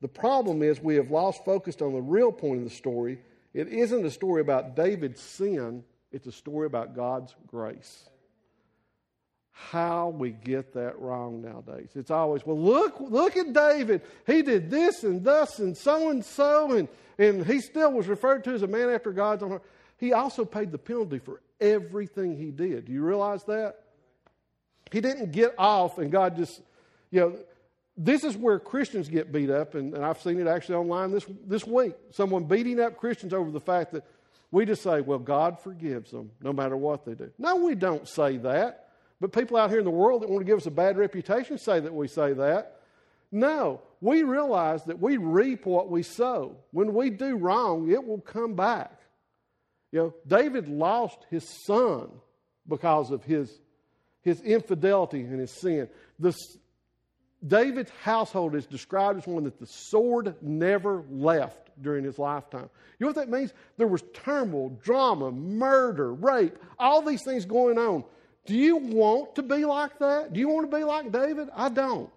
The 0.00 0.08
problem 0.08 0.62
is 0.62 0.80
we 0.80 0.94
have 0.94 1.10
lost 1.10 1.44
focus 1.44 1.76
on 1.82 1.92
the 1.92 2.00
real 2.00 2.32
point 2.32 2.58
of 2.58 2.64
the 2.64 2.74
story. 2.74 3.18
It 3.52 3.68
isn't 3.68 4.06
a 4.06 4.10
story 4.10 4.40
about 4.40 4.76
David's 4.76 5.20
sin, 5.20 5.84
it's 6.12 6.26
a 6.26 6.32
story 6.32 6.66
about 6.66 6.94
God's 6.94 7.34
grace. 7.46 8.08
How 9.70 10.08
we 10.08 10.30
get 10.30 10.72
that 10.74 10.98
wrong 10.98 11.42
nowadays. 11.42 11.90
It's 11.94 12.10
always, 12.10 12.46
well, 12.46 12.58
look, 12.58 13.00
look 13.00 13.36
at 13.36 13.52
David. 13.52 14.02
He 14.26 14.42
did 14.42 14.70
this 14.70 15.04
and 15.04 15.22
thus 15.22 15.58
and 15.58 15.76
so 15.76 16.10
and 16.10 16.24
so, 16.24 16.72
and, 16.72 16.88
and 17.18 17.44
he 17.44 17.60
still 17.60 17.92
was 17.92 18.06
referred 18.06 18.44
to 18.44 18.52
as 18.52 18.62
a 18.62 18.66
man 18.68 18.88
after 18.88 19.12
God's 19.12 19.42
own 19.42 19.50
heart. 19.50 19.64
He 19.98 20.12
also 20.12 20.44
paid 20.44 20.70
the 20.70 20.78
penalty 20.78 21.18
for 21.18 21.42
everything 21.60 22.36
he 22.36 22.50
did. 22.50 22.86
Do 22.86 22.92
you 22.92 23.02
realize 23.02 23.44
that? 23.44 23.80
He 24.92 25.00
didn't 25.00 25.32
get 25.32 25.54
off 25.58 25.98
and 25.98 26.10
God 26.10 26.36
just, 26.36 26.62
you 27.10 27.20
know, 27.20 27.38
this 27.96 28.22
is 28.22 28.36
where 28.36 28.60
Christians 28.60 29.08
get 29.08 29.32
beat 29.32 29.50
up, 29.50 29.74
and, 29.74 29.92
and 29.92 30.04
I've 30.04 30.20
seen 30.20 30.38
it 30.38 30.46
actually 30.46 30.76
online 30.76 31.10
this, 31.10 31.26
this 31.44 31.66
week. 31.66 31.94
Someone 32.12 32.44
beating 32.44 32.78
up 32.78 32.96
Christians 32.96 33.34
over 33.34 33.50
the 33.50 33.60
fact 33.60 33.90
that 33.90 34.04
we 34.52 34.64
just 34.64 34.82
say, 34.82 35.00
well, 35.00 35.18
God 35.18 35.58
forgives 35.58 36.12
them 36.12 36.30
no 36.40 36.52
matter 36.52 36.76
what 36.76 37.04
they 37.04 37.14
do. 37.14 37.32
No, 37.38 37.56
we 37.56 37.74
don't 37.74 38.06
say 38.06 38.36
that. 38.36 38.87
But 39.20 39.32
people 39.32 39.56
out 39.56 39.70
here 39.70 39.78
in 39.78 39.84
the 39.84 39.90
world 39.90 40.22
that 40.22 40.30
want 40.30 40.40
to 40.40 40.46
give 40.46 40.58
us 40.58 40.66
a 40.66 40.70
bad 40.70 40.96
reputation 40.96 41.58
say 41.58 41.80
that 41.80 41.92
we 41.92 42.08
say 42.08 42.32
that. 42.34 42.80
No, 43.30 43.82
we 44.00 44.22
realize 44.22 44.84
that 44.84 45.00
we 45.00 45.16
reap 45.16 45.66
what 45.66 45.90
we 45.90 46.02
sow. 46.02 46.56
When 46.70 46.94
we 46.94 47.10
do 47.10 47.36
wrong, 47.36 47.90
it 47.90 48.04
will 48.04 48.20
come 48.20 48.54
back. 48.54 48.98
You 49.92 49.98
know, 49.98 50.14
David 50.26 50.68
lost 50.68 51.18
his 51.30 51.48
son 51.64 52.10
because 52.66 53.10
of 53.10 53.24
his, 53.24 53.60
his 54.22 54.40
infidelity 54.42 55.20
and 55.20 55.40
his 55.40 55.50
sin. 55.50 55.88
The, 56.18 56.34
David's 57.46 57.92
household 58.02 58.54
is 58.54 58.66
described 58.66 59.18
as 59.18 59.26
one 59.26 59.44
that 59.44 59.58
the 59.58 59.66
sword 59.66 60.34
never 60.42 61.04
left 61.10 61.70
during 61.80 62.04
his 62.04 62.18
lifetime. 62.18 62.68
You 62.98 63.06
know 63.06 63.08
what 63.08 63.16
that 63.16 63.30
means? 63.30 63.52
There 63.76 63.86
was 63.86 64.02
turmoil, 64.12 64.70
drama, 64.82 65.30
murder, 65.30 66.12
rape, 66.12 66.56
all 66.78 67.02
these 67.02 67.22
things 67.22 67.44
going 67.44 67.78
on. 67.78 68.04
Do 68.48 68.56
you 68.56 68.78
want 68.78 69.34
to 69.34 69.42
be 69.42 69.66
like 69.66 69.98
that? 69.98 70.32
Do 70.32 70.40
you 70.40 70.48
want 70.48 70.70
to 70.70 70.74
be 70.74 70.82
like 70.82 71.12
David? 71.12 71.50
I 71.54 71.68
don't. 71.68 72.08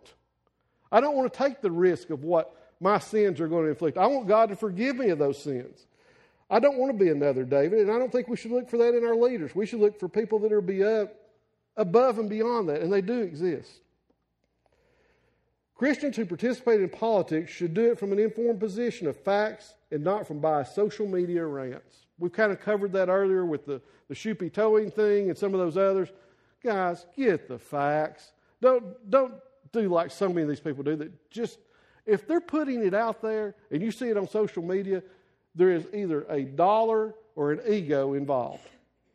I 0.89 1.01
don't 1.01 1.17
want 1.17 1.31
to 1.31 1.37
take 1.37 1.59
the 1.59 1.69
risk 1.69 2.09
of 2.09 2.23
what 2.23 2.55
my 2.79 2.99
sins 2.99 3.41
are 3.41 3.49
going 3.49 3.65
to 3.65 3.69
inflict. 3.71 3.97
I 3.97 4.07
want 4.07 4.29
God 4.29 4.47
to 4.47 4.55
forgive 4.55 4.95
me 4.95 5.09
of 5.09 5.19
those 5.19 5.43
sins. 5.43 5.87
I 6.49 6.59
don't 6.59 6.77
want 6.77 6.97
to 6.97 6.97
be 6.97 7.11
another 7.11 7.43
David, 7.43 7.79
and 7.79 7.91
I 7.91 7.99
don't 7.99 8.13
think 8.13 8.29
we 8.29 8.37
should 8.37 8.51
look 8.51 8.69
for 8.69 8.77
that 8.77 8.95
in 8.95 9.05
our 9.05 9.13
leaders. 9.13 9.53
We 9.53 9.65
should 9.65 9.81
look 9.81 9.99
for 9.99 10.07
people 10.07 10.39
that 10.39 10.53
are 10.53 11.11
above 11.75 12.17
and 12.17 12.29
beyond 12.29 12.69
that, 12.69 12.79
and 12.79 12.93
they 12.93 13.01
do 13.01 13.19
exist. 13.19 13.69
Christians 15.75 16.15
who 16.15 16.25
participate 16.25 16.79
in 16.79 16.87
politics 16.87 17.51
should 17.51 17.73
do 17.73 17.91
it 17.91 17.99
from 17.99 18.13
an 18.13 18.19
informed 18.19 18.61
position 18.61 19.05
of 19.07 19.17
facts 19.17 19.73
and 19.91 20.01
not 20.01 20.27
from 20.27 20.39
by 20.39 20.63
social 20.63 21.07
media 21.07 21.45
rants. 21.45 22.00
We've 22.21 22.31
kind 22.31 22.51
of 22.51 22.61
covered 22.61 22.93
that 22.93 23.09
earlier 23.09 23.45
with 23.45 23.65
the, 23.65 23.81
the 24.07 24.13
Shoopy 24.13 24.53
towing 24.53 24.91
thing 24.91 25.29
and 25.29 25.37
some 25.37 25.53
of 25.53 25.59
those 25.59 25.75
others. 25.75 26.09
Guys, 26.63 27.05
get 27.17 27.47
the 27.47 27.57
facts. 27.57 28.31
Don't, 28.61 29.09
don't 29.09 29.33
do 29.71 29.89
like 29.89 30.11
so 30.11 30.27
many 30.27 30.43
of 30.43 30.47
these 30.47 30.59
people 30.59 30.83
do 30.83 30.95
that 30.97 31.31
just, 31.31 31.57
if 32.05 32.27
they're 32.27 32.39
putting 32.39 32.85
it 32.85 32.93
out 32.93 33.21
there 33.21 33.55
and 33.71 33.81
you 33.81 33.91
see 33.91 34.09
it 34.09 34.17
on 34.17 34.27
social 34.27 34.61
media, 34.63 35.01
there 35.55 35.71
is 35.71 35.85
either 35.93 36.25
a 36.29 36.43
dollar 36.43 37.15
or 37.35 37.51
an 37.51 37.61
ego 37.67 38.13
involved. 38.13 38.67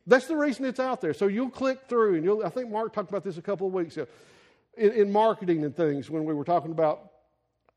That's 0.08 0.26
the 0.26 0.36
reason 0.36 0.64
it's 0.64 0.80
out 0.80 1.00
there. 1.00 1.14
So 1.14 1.28
you'll 1.28 1.50
click 1.50 1.80
through, 1.88 2.16
and 2.16 2.24
you'll, 2.24 2.44
I 2.44 2.48
think 2.48 2.70
Mark 2.70 2.92
talked 2.92 3.10
about 3.10 3.24
this 3.24 3.38
a 3.38 3.42
couple 3.42 3.66
of 3.66 3.72
weeks 3.72 3.96
ago 3.96 4.06
in, 4.76 4.92
in 4.92 5.12
marketing 5.12 5.64
and 5.64 5.74
things 5.74 6.10
when 6.10 6.24
we 6.24 6.34
were 6.34 6.44
talking 6.44 6.72
about 6.72 7.10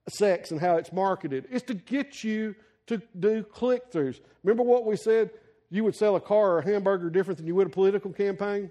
sex 0.09 0.51
and 0.51 0.59
how 0.59 0.77
it's 0.77 0.91
marketed. 0.91 1.45
It's 1.51 1.65
to 1.65 1.73
get 1.73 2.23
you 2.23 2.55
to 2.89 3.01
do 3.19 3.43
click 3.43 3.91
throughs. 3.91 4.19
Remember 4.43 4.63
what 4.63 4.85
we 4.85 4.95
said? 4.95 5.31
You 5.69 5.83
would 5.83 5.95
sell 5.95 6.15
a 6.15 6.21
car 6.21 6.51
or 6.51 6.59
a 6.59 6.65
hamburger 6.65 7.09
different 7.09 7.37
than 7.37 7.47
you 7.47 7.55
would 7.55 7.67
a 7.67 7.69
political 7.69 8.11
campaign? 8.11 8.69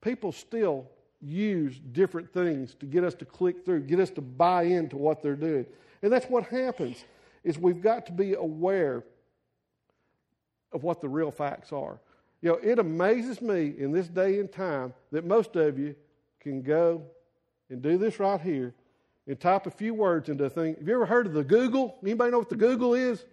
People 0.00 0.32
still 0.32 0.86
use 1.20 1.78
different 1.92 2.32
things 2.32 2.74
to 2.80 2.86
get 2.86 3.04
us 3.04 3.14
to 3.14 3.24
click 3.24 3.64
through, 3.64 3.80
get 3.80 4.00
us 4.00 4.10
to 4.10 4.20
buy 4.20 4.64
into 4.64 4.96
what 4.96 5.22
they're 5.22 5.36
doing. 5.36 5.66
And 6.02 6.12
that's 6.12 6.26
what 6.26 6.46
happens 6.46 7.04
is 7.44 7.58
we've 7.58 7.82
got 7.82 8.06
to 8.06 8.12
be 8.12 8.34
aware 8.34 9.04
of 10.72 10.82
what 10.82 11.00
the 11.00 11.08
real 11.08 11.30
facts 11.30 11.72
are. 11.72 12.00
You 12.42 12.50
know, 12.50 12.58
it 12.62 12.78
amazes 12.78 13.42
me 13.42 13.74
in 13.78 13.92
this 13.92 14.08
day 14.08 14.38
and 14.38 14.50
time 14.50 14.94
that 15.12 15.24
most 15.24 15.56
of 15.56 15.78
you 15.78 15.94
can 16.40 16.62
go 16.62 17.02
and 17.68 17.82
do 17.82 17.98
this 17.98 18.18
right 18.18 18.40
here 18.40 18.74
and 19.26 19.38
type 19.38 19.66
a 19.66 19.70
few 19.70 19.94
words 19.94 20.28
into 20.28 20.44
a 20.44 20.50
thing. 20.50 20.74
Have 20.76 20.86
you 20.86 20.94
ever 20.94 21.06
heard 21.06 21.26
of 21.26 21.32
the 21.32 21.44
Google? 21.44 21.96
Anybody 22.02 22.30
know 22.30 22.38
what 22.38 22.50
the 22.50 22.56
Google 22.56 22.94
is? 22.94 23.24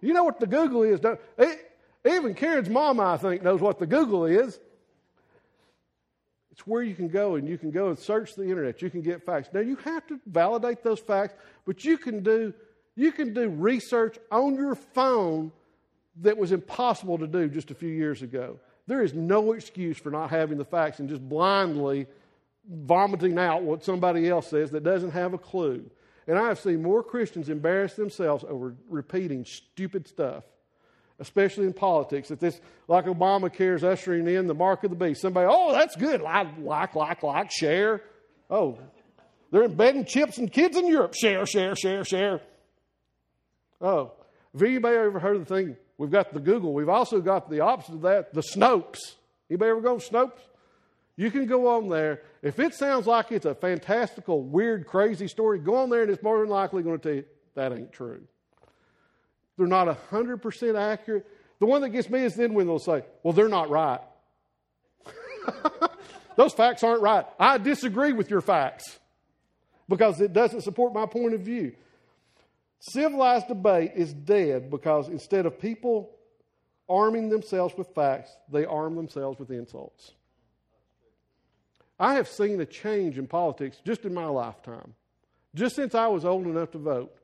You 0.00 0.14
know 0.14 0.24
what 0.24 0.40
the 0.40 0.46
Google 0.46 0.82
is. 0.82 1.00
Don't, 1.00 1.20
even 2.06 2.34
Karen's 2.34 2.68
mama, 2.68 3.04
I 3.04 3.16
think, 3.16 3.42
knows 3.42 3.60
what 3.60 3.78
the 3.78 3.86
Google 3.86 4.24
is. 4.24 4.58
It's 6.50 6.66
where 6.66 6.82
you 6.82 6.94
can 6.94 7.08
go 7.08 7.36
and 7.36 7.48
you 7.48 7.58
can 7.58 7.70
go 7.70 7.88
and 7.88 7.98
search 7.98 8.34
the 8.34 8.44
internet. 8.44 8.82
You 8.82 8.90
can 8.90 9.02
get 9.02 9.24
facts. 9.24 9.50
Now 9.52 9.60
you 9.60 9.76
have 9.76 10.06
to 10.08 10.18
validate 10.26 10.82
those 10.82 10.98
facts, 10.98 11.34
but 11.64 11.84
you 11.84 11.96
can 11.98 12.22
do 12.22 12.52
you 12.96 13.12
can 13.12 13.32
do 13.32 13.48
research 13.48 14.18
on 14.30 14.56
your 14.56 14.74
phone 14.74 15.52
that 16.20 16.36
was 16.36 16.52
impossible 16.52 17.16
to 17.18 17.26
do 17.26 17.48
just 17.48 17.70
a 17.70 17.74
few 17.74 17.88
years 17.88 18.20
ago. 18.20 18.58
There 18.86 19.02
is 19.02 19.14
no 19.14 19.52
excuse 19.52 19.96
for 19.96 20.10
not 20.10 20.28
having 20.28 20.58
the 20.58 20.64
facts 20.64 20.98
and 20.98 21.08
just 21.08 21.26
blindly 21.26 22.06
vomiting 22.68 23.38
out 23.38 23.62
what 23.62 23.84
somebody 23.84 24.28
else 24.28 24.48
says 24.48 24.70
that 24.70 24.84
doesn't 24.84 25.10
have 25.10 25.34
a 25.34 25.38
clue. 25.38 25.90
And 26.26 26.38
I 26.38 26.48
have 26.48 26.60
seen 26.60 26.82
more 26.82 27.02
Christians 27.02 27.48
embarrass 27.48 27.94
themselves 27.94 28.44
over 28.48 28.74
repeating 28.88 29.44
stupid 29.44 30.06
stuff 30.06 30.44
especially 31.20 31.66
in 31.66 31.72
politics. 31.72 32.28
That 32.28 32.40
this, 32.40 32.60
like 32.88 33.04
Obamacare 33.04 33.76
is 33.76 33.84
ushering 33.84 34.26
in 34.26 34.46
the 34.46 34.54
mark 34.54 34.82
of 34.82 34.90
the 34.90 34.96
beast, 34.96 35.20
somebody, 35.20 35.46
oh, 35.48 35.72
that's 35.72 35.94
good, 35.94 36.20
like, 36.20 36.48
like, 36.58 36.94
like, 36.96 37.22
like, 37.22 37.50
share. 37.52 38.02
Oh, 38.48 38.78
they're 39.52 39.64
embedding 39.64 40.06
chips 40.06 40.38
in 40.38 40.48
kids 40.48 40.76
in 40.76 40.88
Europe. 40.88 41.14
Share, 41.14 41.46
share, 41.46 41.76
share, 41.76 42.04
share. 42.04 42.40
Oh, 43.80 44.12
have 44.52 44.62
anybody 44.62 44.96
ever 44.96 45.20
heard 45.20 45.36
of 45.36 45.46
the 45.46 45.54
thing? 45.54 45.76
We've 45.98 46.10
got 46.10 46.32
the 46.32 46.40
Google. 46.40 46.72
We've 46.72 46.88
also 46.88 47.20
got 47.20 47.50
the 47.50 47.60
opposite 47.60 47.96
of 47.96 48.02
that, 48.02 48.32
the 48.32 48.40
Snopes. 48.40 48.98
Anybody 49.48 49.70
ever 49.70 49.80
go 49.80 49.98
to 49.98 50.10
Snopes? 50.10 50.40
You 51.16 51.30
can 51.30 51.46
go 51.46 51.76
on 51.76 51.88
there. 51.88 52.22
If 52.42 52.58
it 52.58 52.74
sounds 52.74 53.06
like 53.06 53.32
it's 53.32 53.44
a 53.44 53.54
fantastical, 53.54 54.42
weird, 54.42 54.86
crazy 54.86 55.28
story, 55.28 55.58
go 55.58 55.76
on 55.76 55.90
there 55.90 56.02
and 56.02 56.10
it's 56.10 56.22
more 56.22 56.40
than 56.40 56.48
likely 56.48 56.82
going 56.82 56.98
to 56.98 57.02
tell 57.02 57.16
you 57.16 57.24
that 57.54 57.72
ain't 57.72 57.92
true. 57.92 58.22
They're 59.58 59.66
not 59.66 59.88
100% 60.10 60.80
accurate. 60.80 61.26
The 61.58 61.66
one 61.66 61.82
that 61.82 61.90
gets 61.90 62.08
me 62.08 62.24
is 62.24 62.34
then 62.34 62.54
when 62.54 62.66
they'll 62.66 62.78
say, 62.78 63.04
well, 63.22 63.34
they're 63.34 63.48
not 63.48 63.68
right. 63.68 64.00
Those 66.36 66.54
facts 66.54 66.82
aren't 66.82 67.02
right. 67.02 67.26
I 67.38 67.58
disagree 67.58 68.14
with 68.14 68.30
your 68.30 68.40
facts 68.40 68.98
because 69.88 70.20
it 70.22 70.32
doesn't 70.32 70.62
support 70.62 70.94
my 70.94 71.04
point 71.04 71.34
of 71.34 71.42
view. 71.42 71.74
Civilized 72.78 73.48
debate 73.48 73.92
is 73.94 74.14
dead 74.14 74.70
because 74.70 75.08
instead 75.08 75.44
of 75.44 75.60
people 75.60 76.16
arming 76.88 77.28
themselves 77.28 77.74
with 77.76 77.88
facts, 77.94 78.34
they 78.50 78.64
arm 78.64 78.96
themselves 78.96 79.38
with 79.38 79.50
insults. 79.50 80.12
I 82.00 82.14
have 82.14 82.28
seen 82.28 82.60
a 82.62 82.66
change 82.66 83.18
in 83.18 83.26
politics 83.26 83.76
just 83.84 84.06
in 84.06 84.14
my 84.14 84.24
lifetime. 84.24 84.94
Just 85.54 85.76
since 85.76 85.94
I 85.94 86.06
was 86.06 86.24
old 86.24 86.46
enough 86.46 86.70
to 86.70 86.78
vote, 86.78 87.14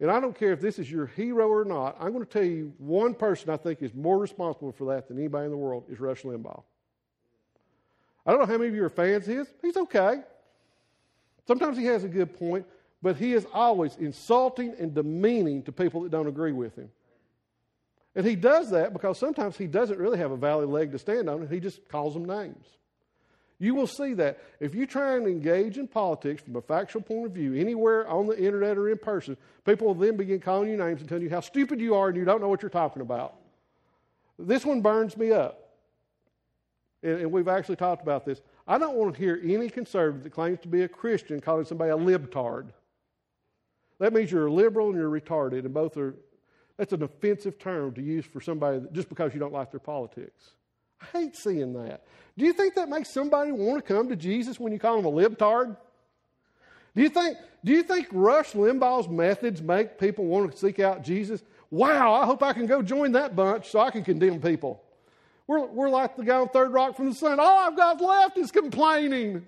and 0.00 0.10
I 0.10 0.18
don't 0.18 0.36
care 0.36 0.52
if 0.52 0.60
this 0.60 0.78
is 0.78 0.90
your 0.90 1.06
hero 1.06 1.46
or 1.46 1.64
not, 1.64 1.96
I'm 2.00 2.12
going 2.12 2.24
to 2.24 2.30
tell 2.30 2.44
you 2.44 2.72
one 2.78 3.14
person 3.14 3.50
I 3.50 3.58
think 3.58 3.82
is 3.82 3.92
more 3.94 4.18
responsible 4.18 4.72
for 4.72 4.94
that 4.94 5.08
than 5.08 5.18
anybody 5.18 5.44
in 5.44 5.50
the 5.50 5.58
world 5.58 5.84
is 5.90 6.00
Rush 6.00 6.22
Limbaugh. 6.22 6.62
I 8.26 8.30
don't 8.30 8.40
know 8.40 8.46
how 8.46 8.56
many 8.56 8.68
of 8.68 8.74
you 8.74 8.84
are 8.84 8.90
fans 8.90 9.28
of 9.28 9.36
his. 9.36 9.48
He's 9.60 9.76
okay. 9.76 10.22
Sometimes 11.46 11.76
he 11.76 11.84
has 11.84 12.04
a 12.04 12.08
good 12.08 12.38
point, 12.38 12.64
but 13.02 13.16
he 13.16 13.34
is 13.34 13.46
always 13.52 13.96
insulting 13.96 14.74
and 14.78 14.94
demeaning 14.94 15.62
to 15.64 15.72
people 15.72 16.00
that 16.00 16.10
don't 16.10 16.28
agree 16.28 16.52
with 16.52 16.76
him. 16.76 16.90
And 18.16 18.24
he 18.24 18.36
does 18.36 18.70
that 18.70 18.94
because 18.94 19.18
sometimes 19.18 19.58
he 19.58 19.66
doesn't 19.66 19.98
really 19.98 20.16
have 20.16 20.30
a 20.30 20.36
valid 20.36 20.70
leg 20.70 20.92
to 20.92 20.98
stand 20.98 21.28
on, 21.28 21.42
and 21.42 21.50
he 21.50 21.60
just 21.60 21.86
calls 21.88 22.14
them 22.14 22.24
names. 22.24 22.64
You 23.58 23.74
will 23.74 23.86
see 23.86 24.14
that. 24.14 24.40
If 24.60 24.74
you 24.74 24.86
try 24.86 25.16
and 25.16 25.26
engage 25.26 25.78
in 25.78 25.86
politics 25.86 26.42
from 26.42 26.56
a 26.56 26.60
factual 26.60 27.02
point 27.02 27.26
of 27.26 27.32
view, 27.32 27.54
anywhere 27.54 28.06
on 28.08 28.26
the 28.26 28.38
internet 28.38 28.76
or 28.76 28.90
in 28.90 28.98
person, 28.98 29.36
people 29.64 29.86
will 29.86 29.94
then 29.94 30.16
begin 30.16 30.40
calling 30.40 30.68
you 30.68 30.76
names 30.76 31.00
and 31.00 31.08
telling 31.08 31.24
you 31.24 31.30
how 31.30 31.40
stupid 31.40 31.80
you 31.80 31.94
are 31.94 32.08
and 32.08 32.16
you 32.16 32.24
don't 32.24 32.40
know 32.40 32.48
what 32.48 32.62
you're 32.62 32.68
talking 32.68 33.02
about. 33.02 33.36
This 34.38 34.64
one 34.64 34.80
burns 34.80 35.16
me 35.16 35.30
up. 35.30 35.60
And, 37.02 37.20
and 37.20 37.32
we've 37.32 37.48
actually 37.48 37.76
talked 37.76 38.02
about 38.02 38.24
this. 38.24 38.40
I 38.66 38.78
don't 38.78 38.96
want 38.96 39.14
to 39.14 39.20
hear 39.20 39.40
any 39.44 39.68
conservative 39.68 40.24
that 40.24 40.30
claims 40.30 40.58
to 40.60 40.68
be 40.68 40.82
a 40.82 40.88
Christian 40.88 41.40
calling 41.40 41.64
somebody 41.64 41.90
a 41.90 41.96
libtard. 41.96 42.70
That 44.00 44.12
means 44.12 44.32
you're 44.32 44.46
a 44.46 44.52
liberal 44.52 44.88
and 44.88 44.96
you're 44.96 45.10
retarded, 45.10 45.64
and 45.64 45.72
both 45.72 45.96
are, 45.96 46.16
that's 46.76 46.92
an 46.92 47.02
offensive 47.02 47.58
term 47.58 47.94
to 47.94 48.02
use 48.02 48.24
for 48.24 48.40
somebody 48.40 48.80
that, 48.80 48.92
just 48.92 49.08
because 49.08 49.32
you 49.32 49.40
don't 49.40 49.52
like 49.52 49.70
their 49.70 49.80
politics. 49.80 50.54
I 51.04 51.18
hate 51.18 51.36
seeing 51.36 51.72
that. 51.74 52.02
Do 52.36 52.44
you 52.44 52.52
think 52.52 52.74
that 52.74 52.88
makes 52.88 53.10
somebody 53.10 53.52
want 53.52 53.84
to 53.84 53.94
come 53.94 54.08
to 54.08 54.16
Jesus 54.16 54.58
when 54.58 54.72
you 54.72 54.78
call 54.78 55.00
them 55.00 55.06
a 55.06 55.12
libtard? 55.12 55.76
Do 56.94 57.02
you 57.02 57.08
think, 57.08 57.38
do 57.64 57.72
you 57.72 57.82
think 57.82 58.08
Rush 58.12 58.52
Limbaugh's 58.52 59.08
methods 59.08 59.60
make 59.60 59.98
people 59.98 60.24
want 60.24 60.50
to 60.50 60.56
seek 60.56 60.78
out 60.78 61.02
Jesus? 61.02 61.42
Wow, 61.70 62.14
I 62.14 62.24
hope 62.24 62.42
I 62.42 62.52
can 62.52 62.66
go 62.66 62.82
join 62.82 63.12
that 63.12 63.34
bunch 63.34 63.70
so 63.70 63.80
I 63.80 63.90
can 63.90 64.04
condemn 64.04 64.40
people. 64.40 64.82
We're, 65.46 65.66
we're 65.66 65.90
like 65.90 66.16
the 66.16 66.24
guy 66.24 66.36
on 66.36 66.48
Third 66.48 66.72
Rock 66.72 66.96
from 66.96 67.06
the 67.06 67.14
Sun. 67.14 67.38
All 67.40 67.58
I've 67.58 67.76
got 67.76 68.00
left 68.00 68.38
is 68.38 68.50
complaining. 68.50 69.44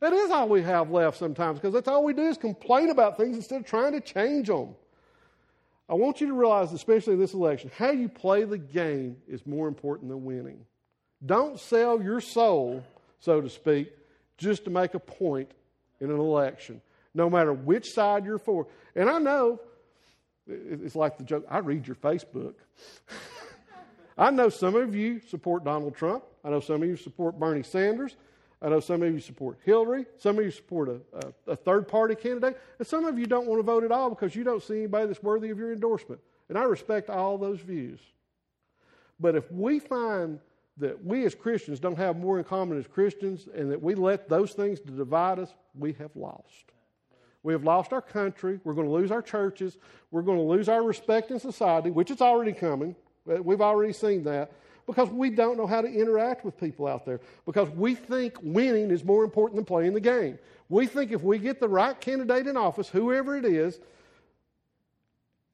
That 0.00 0.12
is 0.12 0.30
all 0.30 0.48
we 0.48 0.62
have 0.62 0.90
left 0.90 1.16
sometimes 1.16 1.58
because 1.58 1.72
that's 1.72 1.88
all 1.88 2.04
we 2.04 2.12
do 2.12 2.22
is 2.22 2.36
complain 2.36 2.90
about 2.90 3.16
things 3.16 3.36
instead 3.36 3.60
of 3.60 3.66
trying 3.66 3.92
to 3.92 4.00
change 4.00 4.48
them. 4.48 4.74
I 5.88 5.94
want 5.94 6.20
you 6.20 6.28
to 6.28 6.32
realize, 6.32 6.72
especially 6.72 7.14
in 7.14 7.20
this 7.20 7.34
election, 7.34 7.70
how 7.76 7.90
you 7.90 8.08
play 8.08 8.44
the 8.44 8.58
game 8.58 9.18
is 9.28 9.46
more 9.46 9.68
important 9.68 10.08
than 10.08 10.24
winning. 10.24 10.64
Don't 11.24 11.60
sell 11.60 12.02
your 12.02 12.20
soul, 12.20 12.82
so 13.20 13.40
to 13.40 13.50
speak, 13.50 13.92
just 14.38 14.64
to 14.64 14.70
make 14.70 14.94
a 14.94 14.98
point 14.98 15.50
in 16.00 16.10
an 16.10 16.18
election, 16.18 16.80
no 17.14 17.28
matter 17.28 17.52
which 17.52 17.92
side 17.92 18.24
you're 18.24 18.38
for. 18.38 18.66
And 18.94 19.10
I 19.10 19.18
know 19.18 19.60
it's 20.46 20.96
like 20.96 21.18
the 21.18 21.24
joke 21.24 21.46
I 21.50 21.58
read 21.58 21.86
your 21.86 21.96
Facebook. 21.96 22.54
I 24.18 24.30
know 24.30 24.48
some 24.48 24.76
of 24.76 24.94
you 24.94 25.20
support 25.28 25.64
Donald 25.64 25.96
Trump. 25.96 26.24
I 26.44 26.50
know 26.50 26.60
some 26.60 26.82
of 26.82 26.88
you 26.88 26.96
support 26.96 27.38
Bernie 27.38 27.62
Sanders. 27.62 28.16
I 28.64 28.70
know 28.70 28.80
some 28.80 29.02
of 29.02 29.12
you 29.12 29.20
support 29.20 29.58
Hillary. 29.62 30.06
Some 30.16 30.38
of 30.38 30.44
you 30.44 30.50
support 30.50 30.88
a, 30.88 31.00
a, 31.12 31.52
a 31.52 31.56
third 31.56 31.86
party 31.86 32.14
candidate. 32.14 32.58
And 32.78 32.88
some 32.88 33.04
of 33.04 33.18
you 33.18 33.26
don't 33.26 33.46
want 33.46 33.58
to 33.58 33.62
vote 33.62 33.84
at 33.84 33.92
all 33.92 34.08
because 34.08 34.34
you 34.34 34.42
don't 34.42 34.62
see 34.62 34.78
anybody 34.78 35.06
that's 35.06 35.22
worthy 35.22 35.50
of 35.50 35.58
your 35.58 35.70
endorsement. 35.70 36.18
And 36.48 36.56
I 36.56 36.62
respect 36.62 37.10
all 37.10 37.36
those 37.36 37.60
views. 37.60 38.00
But 39.20 39.36
if 39.36 39.52
we 39.52 39.80
find 39.80 40.40
that 40.78 41.04
we 41.04 41.26
as 41.26 41.34
Christians 41.34 41.78
don't 41.78 41.98
have 41.98 42.16
more 42.16 42.38
in 42.38 42.44
common 42.44 42.78
as 42.78 42.86
Christians 42.86 43.48
and 43.54 43.70
that 43.70 43.82
we 43.82 43.94
let 43.94 44.30
those 44.30 44.52
things 44.52 44.80
to 44.80 44.90
divide 44.90 45.38
us, 45.38 45.52
we 45.78 45.92
have 45.94 46.16
lost. 46.16 46.72
We 47.42 47.52
have 47.52 47.64
lost 47.64 47.92
our 47.92 48.00
country. 48.00 48.60
We're 48.64 48.72
going 48.72 48.86
to 48.86 48.92
lose 48.92 49.10
our 49.10 49.20
churches. 49.20 49.76
We're 50.10 50.22
going 50.22 50.38
to 50.38 50.44
lose 50.44 50.70
our 50.70 50.82
respect 50.82 51.30
in 51.30 51.38
society, 51.38 51.90
which 51.90 52.10
is 52.10 52.22
already 52.22 52.54
coming. 52.54 52.96
Uh, 53.30 53.42
we've 53.42 53.60
already 53.60 53.92
seen 53.92 54.24
that 54.24 54.52
because 54.86 55.08
we 55.10 55.30
don't 55.30 55.56
know 55.56 55.66
how 55.66 55.80
to 55.80 55.88
interact 55.88 56.44
with 56.44 56.58
people 56.58 56.86
out 56.86 57.04
there 57.04 57.20
because 57.46 57.68
we 57.70 57.94
think 57.94 58.36
winning 58.42 58.90
is 58.90 59.04
more 59.04 59.24
important 59.24 59.56
than 59.56 59.64
playing 59.64 59.94
the 59.94 60.00
game. 60.00 60.38
We 60.68 60.86
think 60.86 61.12
if 61.12 61.22
we 61.22 61.38
get 61.38 61.60
the 61.60 61.68
right 61.68 61.98
candidate 62.00 62.46
in 62.46 62.56
office, 62.56 62.88
whoever 62.88 63.36
it 63.36 63.44
is, 63.44 63.80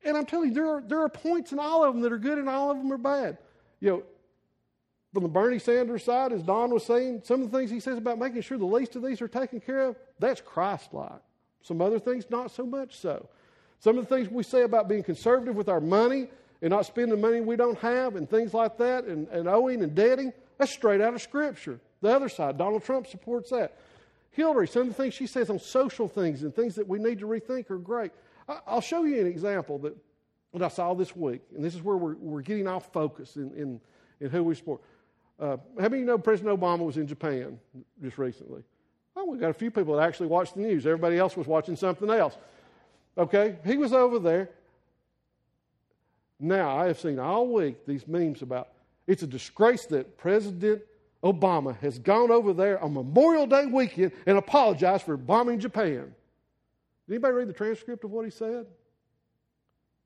and 0.04 0.16
I'm 0.16 0.26
telling 0.26 0.48
you, 0.48 0.54
there 0.54 0.66
are, 0.66 0.80
there 0.80 1.02
are 1.02 1.08
points 1.08 1.52
in 1.52 1.58
all 1.58 1.84
of 1.84 1.94
them 1.94 2.02
that 2.02 2.12
are 2.12 2.18
good 2.18 2.38
and 2.38 2.48
all 2.48 2.70
of 2.70 2.78
them 2.78 2.92
are 2.92 2.98
bad. 2.98 3.38
You 3.80 3.90
know, 3.90 4.02
from 5.12 5.24
the 5.24 5.28
Bernie 5.28 5.58
Sanders 5.58 6.04
side, 6.04 6.32
as 6.32 6.42
Don 6.42 6.70
was 6.70 6.84
saying, 6.84 7.22
some 7.24 7.42
of 7.42 7.50
the 7.50 7.58
things 7.58 7.70
he 7.70 7.80
says 7.80 7.98
about 7.98 8.18
making 8.18 8.40
sure 8.42 8.58
the 8.58 8.64
least 8.64 8.96
of 8.96 9.02
these 9.02 9.20
are 9.20 9.28
taken 9.28 9.60
care 9.60 9.82
of, 9.88 9.96
that's 10.18 10.40
Christ 10.40 10.94
like. 10.94 11.20
Some 11.62 11.82
other 11.82 11.98
things, 11.98 12.24
not 12.30 12.50
so 12.50 12.64
much 12.64 12.96
so. 12.96 13.28
Some 13.80 13.98
of 13.98 14.08
the 14.08 14.14
things 14.14 14.30
we 14.30 14.42
say 14.42 14.62
about 14.62 14.88
being 14.88 15.02
conservative 15.02 15.56
with 15.56 15.68
our 15.68 15.80
money 15.80 16.28
and 16.62 16.70
not 16.70 16.86
spending 16.86 17.20
money 17.20 17.40
we 17.40 17.56
don't 17.56 17.78
have 17.78 18.16
and 18.16 18.28
things 18.28 18.52
like 18.52 18.76
that 18.78 19.04
and, 19.04 19.28
and 19.28 19.48
owing 19.48 19.82
and 19.82 19.94
debting, 19.94 20.32
that's 20.58 20.72
straight 20.72 21.00
out 21.00 21.14
of 21.14 21.22
Scripture. 21.22 21.80
The 22.02 22.14
other 22.14 22.28
side, 22.28 22.58
Donald 22.58 22.84
Trump 22.84 23.06
supports 23.06 23.50
that. 23.50 23.76
Hillary, 24.32 24.68
some 24.68 24.82
of 24.82 24.88
the 24.88 24.94
things 24.94 25.14
she 25.14 25.26
says 25.26 25.50
on 25.50 25.58
social 25.58 26.08
things 26.08 26.42
and 26.42 26.54
things 26.54 26.74
that 26.76 26.86
we 26.86 26.98
need 26.98 27.18
to 27.18 27.26
rethink 27.26 27.70
are 27.70 27.78
great. 27.78 28.12
I, 28.48 28.74
will 28.74 28.80
show 28.80 29.04
you 29.04 29.20
an 29.20 29.26
example 29.26 29.78
that, 29.78 29.96
that 30.52 30.62
I 30.62 30.68
saw 30.68 30.94
this 30.94 31.14
week, 31.16 31.42
and 31.54 31.64
this 31.64 31.74
is 31.74 31.82
where 31.82 31.96
we're, 31.96 32.14
we're 32.14 32.42
getting 32.42 32.68
off 32.68 32.92
focus 32.92 33.36
in, 33.36 33.52
in, 33.54 33.80
in 34.20 34.30
who 34.30 34.44
we 34.44 34.54
support. 34.54 34.80
Uh, 35.38 35.56
how 35.78 35.88
many 35.88 35.96
of 35.96 36.00
you 36.00 36.04
know 36.04 36.18
President 36.18 36.58
Obama 36.58 36.80
was 36.80 36.96
in 36.96 37.06
Japan 37.06 37.58
just 38.02 38.18
recently? 38.18 38.62
Oh, 39.16 39.24
we've 39.24 39.40
got 39.40 39.50
a 39.50 39.54
few 39.54 39.70
people 39.70 39.96
that 39.96 40.02
actually 40.02 40.28
watched 40.28 40.54
the 40.54 40.60
news. 40.60 40.86
Everybody 40.86 41.18
else 41.18 41.36
was 41.36 41.46
watching 41.46 41.76
something 41.76 42.10
else. 42.10 42.36
Okay, 43.18 43.56
he 43.64 43.76
was 43.76 43.92
over 43.92 44.18
there. 44.18 44.50
Now, 46.40 46.76
I 46.76 46.86
have 46.86 46.98
seen 46.98 47.18
all 47.18 47.48
week 47.48 47.86
these 47.86 48.08
memes 48.08 48.40
about 48.40 48.68
it's 49.06 49.22
a 49.22 49.26
disgrace 49.26 49.86
that 49.86 50.16
President 50.16 50.82
Obama 51.22 51.76
has 51.80 51.98
gone 51.98 52.30
over 52.30 52.54
there 52.54 52.82
on 52.82 52.94
Memorial 52.94 53.46
Day 53.46 53.66
weekend 53.66 54.12
and 54.26 54.38
apologized 54.38 55.04
for 55.04 55.16
bombing 55.16 55.58
Japan. 55.58 56.14
Did 57.06 57.14
anybody 57.14 57.34
read 57.34 57.48
the 57.48 57.52
transcript 57.52 58.04
of 58.04 58.10
what 58.10 58.24
he 58.24 58.30
said? 58.30 58.66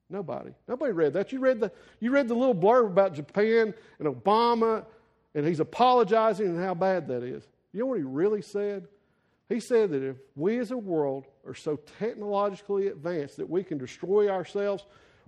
Nobody. 0.09 0.51
Nobody 0.67 0.91
read 0.91 1.13
that. 1.13 1.31
You 1.31 1.39
read 1.39 1.59
the, 1.59 1.71
you 1.99 2.11
read 2.11 2.27
the 2.27 2.35
little 2.35 2.53
blurb 2.53 2.87
about 2.87 3.13
Japan 3.13 3.73
and 3.99 4.07
Obama, 4.07 4.85
and 5.33 5.47
he's 5.47 5.59
apologizing 5.59 6.47
and 6.47 6.59
how 6.59 6.73
bad 6.73 7.07
that 7.07 7.23
is. 7.23 7.47
You 7.71 7.81
know 7.81 7.85
what 7.87 7.97
he 7.97 8.03
really 8.03 8.41
said? 8.41 8.87
He 9.49 9.59
said 9.59 9.91
that 9.91 10.03
if 10.03 10.17
we 10.35 10.59
as 10.59 10.71
a 10.71 10.77
world 10.77 11.25
are 11.45 11.53
so 11.53 11.79
technologically 11.99 12.87
advanced 12.87 13.37
that 13.37 13.49
we 13.49 13.63
can 13.63 13.77
destroy 13.77 14.29
ourselves, 14.29 14.85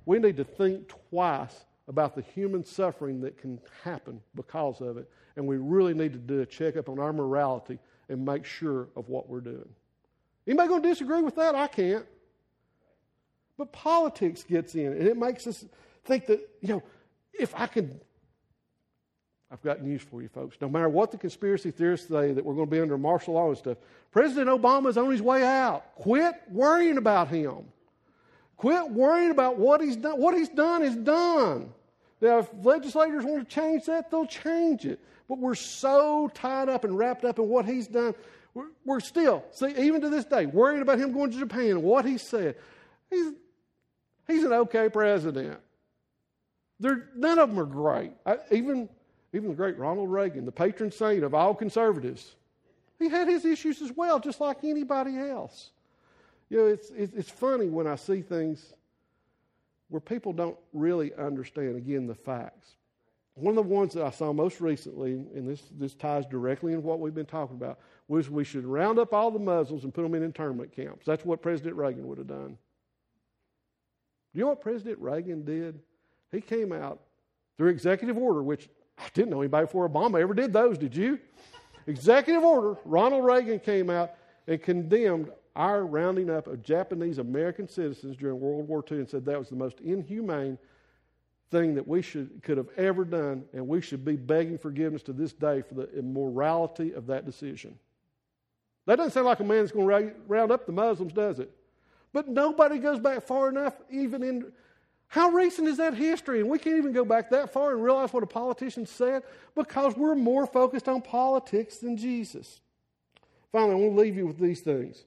we 0.08 0.20
need 0.20 0.38
to 0.38 0.45
think 0.45 0.88
twice 1.10 1.66
about 1.89 2.16
the 2.16 2.22
human 2.22 2.64
suffering 2.64 3.20
that 3.22 3.38
can 3.38 3.60
happen 3.84 4.22
because 4.36 4.80
of 4.80 4.97
it. 4.97 5.10
And 5.36 5.45
we 5.45 5.58
really 5.58 5.93
need 5.93 6.14
to 6.14 6.18
do 6.18 6.39
a 6.39 6.45
checkup 6.45 6.88
on 6.88 6.97
our 6.97 7.12
morality 7.12 7.78
and 8.08 8.26
make 8.26 8.45
sure 8.45 8.88
of 8.95 9.10
what 9.10 9.30
we're 9.30 9.41
doing. 9.41 9.68
Anybody 10.47 10.70
going 10.70 10.82
to 10.82 10.88
disagree 10.88 11.22
with 11.22 11.36
that? 11.36 11.55
I 11.55 11.68
can't. 11.68 12.05
But 13.58 13.74
politics 13.74 14.43
gets 14.43 14.76
in, 14.76 14.93
and 14.93 15.08
it 15.08 15.18
makes 15.18 15.45
us 15.45 15.66
think 16.05 16.28
that, 16.28 16.39
you 16.62 16.70
know, 16.70 16.84
if 17.38 17.53
I 17.53 17.68
can 17.68 17.99
I've 19.51 19.62
got 19.62 19.82
news 19.82 20.01
for 20.01 20.22
you, 20.22 20.28
folks. 20.28 20.58
No 20.60 20.68
matter 20.68 20.89
what 20.89 21.12
the 21.12 21.18
conspiracy 21.18 21.72
theorists 21.72 22.10
say 22.10 22.34
that 22.34 22.43
we're 22.43 22.53
going 22.53 22.68
to 22.68 22.72
be 22.72 22.82
under 22.82 22.97
martial 22.97 23.36
law 23.36 23.47
and 23.47 23.58
stuff, 23.58 23.78
President 24.12 24.49
Obama's 24.49 24.97
on 24.97 25.10
his 25.10 25.22
way 25.22 25.43
out. 25.43 25.95
Quit 25.95 26.36
worrying 26.49 26.97
about 26.97 27.30
him. 27.30 27.66
Quit 28.58 28.89
worrying 28.89 29.32
about 29.32 29.58
what 29.58 29.82
he's 29.82 29.95
done. 29.95 30.20
What 30.20 30.36
he's 30.36 30.49
done 30.49 30.84
is 30.84 30.95
done. 30.95 31.72
Now, 32.20 32.39
if 32.39 32.49
legislators 32.64 33.24
want 33.24 33.47
to 33.47 33.55
change 33.55 33.86
that, 33.86 34.10
they'll 34.10 34.26
change 34.26 34.86
it. 34.86 34.99
But 35.30 35.38
we're 35.38 35.55
so 35.55 36.32
tied 36.34 36.68
up 36.68 36.84
and 36.84 36.97
wrapped 36.97 37.24
up 37.24 37.38
in 37.38 37.47
what 37.47 37.66
he's 37.66 37.88
done. 37.88 38.16
We're, 38.53 38.70
we're 38.86 38.99
still, 38.99 39.45
see, 39.51 39.74
even 39.78 40.01
to 40.01 40.10
this 40.10 40.26
day, 40.26 40.47
worrying 40.47 40.82
about 40.82 40.97
him 40.97 41.14
going 41.14 41.32
to 41.32 41.38
Japan 41.38 41.72
and 41.72 41.84
what 41.84 42.05
he 42.05 42.18
said. 42.18 42.55
He's, 43.12 43.34
he's 44.26 44.43
an 44.43 44.53
okay 44.53 44.89
president. 44.89 45.60
They're, 46.80 47.10
none 47.16 47.38
of 47.38 47.49
them 47.49 47.60
are 47.60 47.66
great. 47.66 48.14
I, 48.26 48.38
even 48.51 48.89
even 49.34 49.49
the 49.49 49.55
great 49.55 49.78
Ronald 49.78 50.12
Reagan, 50.12 50.45
the 50.45 50.51
patron 50.51 50.91
saint 50.91 51.24
of 51.24 51.34
all 51.34 51.53
conservatives, 51.53 52.36
he 52.97 53.10
had 53.10 53.28
his 53.28 53.45
issues 53.45 53.82
as 53.82 53.91
well, 53.95 54.20
just 54.20 54.39
like 54.39 54.64
anybody 54.64 55.18
else. 55.18 55.72
You 56.49 56.57
know, 56.57 56.65
it's, 56.67 56.89
it's 56.91 57.29
funny 57.29 57.67
when 57.67 57.87
I 57.87 57.95
see 57.95 58.21
things 58.21 58.73
where 59.89 59.99
people 59.99 60.33
don't 60.33 60.57
really 60.73 61.13
understand, 61.15 61.75
again, 61.75 62.07
the 62.07 62.15
facts. 62.15 62.71
One 63.35 63.57
of 63.57 63.67
the 63.67 63.73
ones 63.73 63.93
that 63.93 64.03
I 64.03 64.09
saw 64.09 64.33
most 64.33 64.59
recently, 64.61 65.11
and 65.11 65.47
this, 65.47 65.61
this 65.77 65.93
ties 65.93 66.25
directly 66.25 66.73
in 66.73 66.81
what 66.81 66.99
we've 66.99 67.13
been 67.13 67.25
talking 67.25 67.55
about, 67.55 67.79
was 68.07 68.29
we 68.29 68.43
should 68.43 68.65
round 68.65 68.97
up 68.97 69.13
all 69.13 69.29
the 69.29 69.39
Muslims 69.39 69.83
and 69.83 69.93
put 69.93 70.01
them 70.01 70.15
in 70.15 70.23
internment 70.23 70.71
camps. 70.71 71.05
That's 71.05 71.23
what 71.23 71.41
President 71.41 71.75
Reagan 71.75 72.07
would 72.07 72.17
have 72.17 72.27
done. 72.27 72.57
Do 74.33 74.39
you 74.39 74.41
know 74.41 74.49
what 74.49 74.61
President 74.61 74.99
Reagan 74.99 75.43
did? 75.45 75.79
He 76.31 76.41
came 76.41 76.73
out 76.73 76.99
through 77.57 77.69
executive 77.69 78.17
order, 78.17 78.41
which 78.41 78.69
I 78.97 79.03
didn't 79.13 79.29
know 79.29 79.41
anybody 79.41 79.65
before 79.65 79.87
Obama 79.87 80.19
ever 80.19 80.33
did 80.33 80.51
those, 80.51 80.77
did 80.77 80.95
you? 80.95 81.19
Executive 81.85 82.43
order, 82.43 82.77
Ronald 82.85 83.23
Reagan 83.23 83.59
came 83.59 83.89
out 83.89 84.11
and 84.47 84.61
condemned 84.61 85.29
our 85.58 85.86
rounding 85.86 86.30
up 86.30 86.47
of 86.47 86.64
Japanese 86.64 87.18
American 87.18 87.68
citizens 87.68 88.16
during 88.16 88.39
World 88.39 88.68
War 88.68 88.86
II 88.89 88.99
and 88.99 89.10
said 89.10 89.26
that 89.26 89.39
was 89.39 89.49
the 89.49 89.55
most 89.55 89.80
inhumane 89.82 90.58
thing 91.49 91.76
that 91.76 91.88
we 91.88 92.01
should, 92.01 92.41
could 92.43 92.58
have 92.58 92.70
ever 92.78 93.03
done, 93.03 93.43
and 93.53 93.68
we 93.68 93.82
should 93.82 94.05
be 94.05 94.16
begging 94.16 94.58
forgiveness 94.58 95.01
to 95.03 95.14
this 95.14 95.34
day 95.34 95.62
for 95.62 95.74
the 95.74 95.89
immorality 95.97 96.93
of 96.93 97.08
that 97.08 97.26
decision. 97.26 97.78
That 98.86 98.97
doesn't 98.97 99.12
sound 99.12 99.26
like 99.26 99.39
a 99.39 99.43
man 99.43 99.60
that's 99.60 99.72
going 99.72 99.88
to 99.88 100.14
round 100.28 100.51
up 100.51 100.66
the 100.66 100.72
Muslims, 100.72 101.12
does 101.12 101.39
it? 101.39 101.51
But 102.14 102.28
nobody 102.28 102.78
goes 102.78 102.99
back 102.99 103.24
far 103.24 103.49
enough, 103.49 103.74
even 103.89 104.24
in 104.24 104.51
how 105.08 105.30
recent 105.30 105.68
is 105.68 105.78
that 105.78 105.93
history? 105.93 106.41
And 106.41 106.49
we 106.49 106.60
can't 106.60 106.78
even 106.78 106.91
go 106.91 107.05
back 107.05 107.30
that 107.30 107.51
far 107.51 107.72
and 107.72 107.84
realize 107.84 108.12
what 108.12 108.24
a 108.24 108.28
politician 108.28 108.86
said 108.86 109.24
because 109.55 109.95
we're 109.95 110.16
more 110.16 110.45
focused 110.45 110.88
on 110.88 111.01
politics 111.01 111.78
than 111.78 111.97
Jesus. 111.97 112.60
Finally, 113.51 113.72
I 113.72 113.76
want 113.76 113.95
to 113.95 114.01
leave 114.01 114.18
you 114.18 114.28
with 114.28 114.38
these 114.38 114.60
things. 114.60 115.05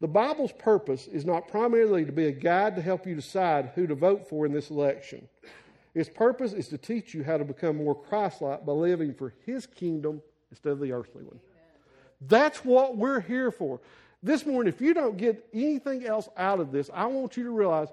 The 0.00 0.08
Bible's 0.08 0.52
purpose 0.52 1.08
is 1.08 1.24
not 1.24 1.48
primarily 1.48 2.04
to 2.04 2.12
be 2.12 2.26
a 2.26 2.32
guide 2.32 2.76
to 2.76 2.82
help 2.82 3.06
you 3.06 3.14
decide 3.14 3.72
who 3.74 3.86
to 3.86 3.94
vote 3.94 4.28
for 4.28 4.46
in 4.46 4.52
this 4.52 4.70
election. 4.70 5.28
Its 5.94 6.08
purpose 6.08 6.52
is 6.52 6.68
to 6.68 6.78
teach 6.78 7.14
you 7.14 7.24
how 7.24 7.36
to 7.36 7.44
become 7.44 7.76
more 7.76 7.94
Christ 7.94 8.40
like 8.40 8.64
by 8.64 8.72
living 8.72 9.12
for 9.12 9.34
His 9.44 9.66
kingdom 9.66 10.22
instead 10.50 10.72
of 10.72 10.80
the 10.80 10.92
earthly 10.92 11.24
one. 11.24 11.40
That's 12.20 12.64
what 12.64 12.96
we're 12.96 13.20
here 13.20 13.50
for. 13.50 13.80
This 14.22 14.46
morning, 14.46 14.72
if 14.72 14.80
you 14.80 14.94
don't 14.94 15.16
get 15.16 15.44
anything 15.52 16.04
else 16.04 16.28
out 16.36 16.60
of 16.60 16.72
this, 16.72 16.90
I 16.92 17.06
want 17.06 17.36
you 17.36 17.44
to 17.44 17.50
realize 17.50 17.88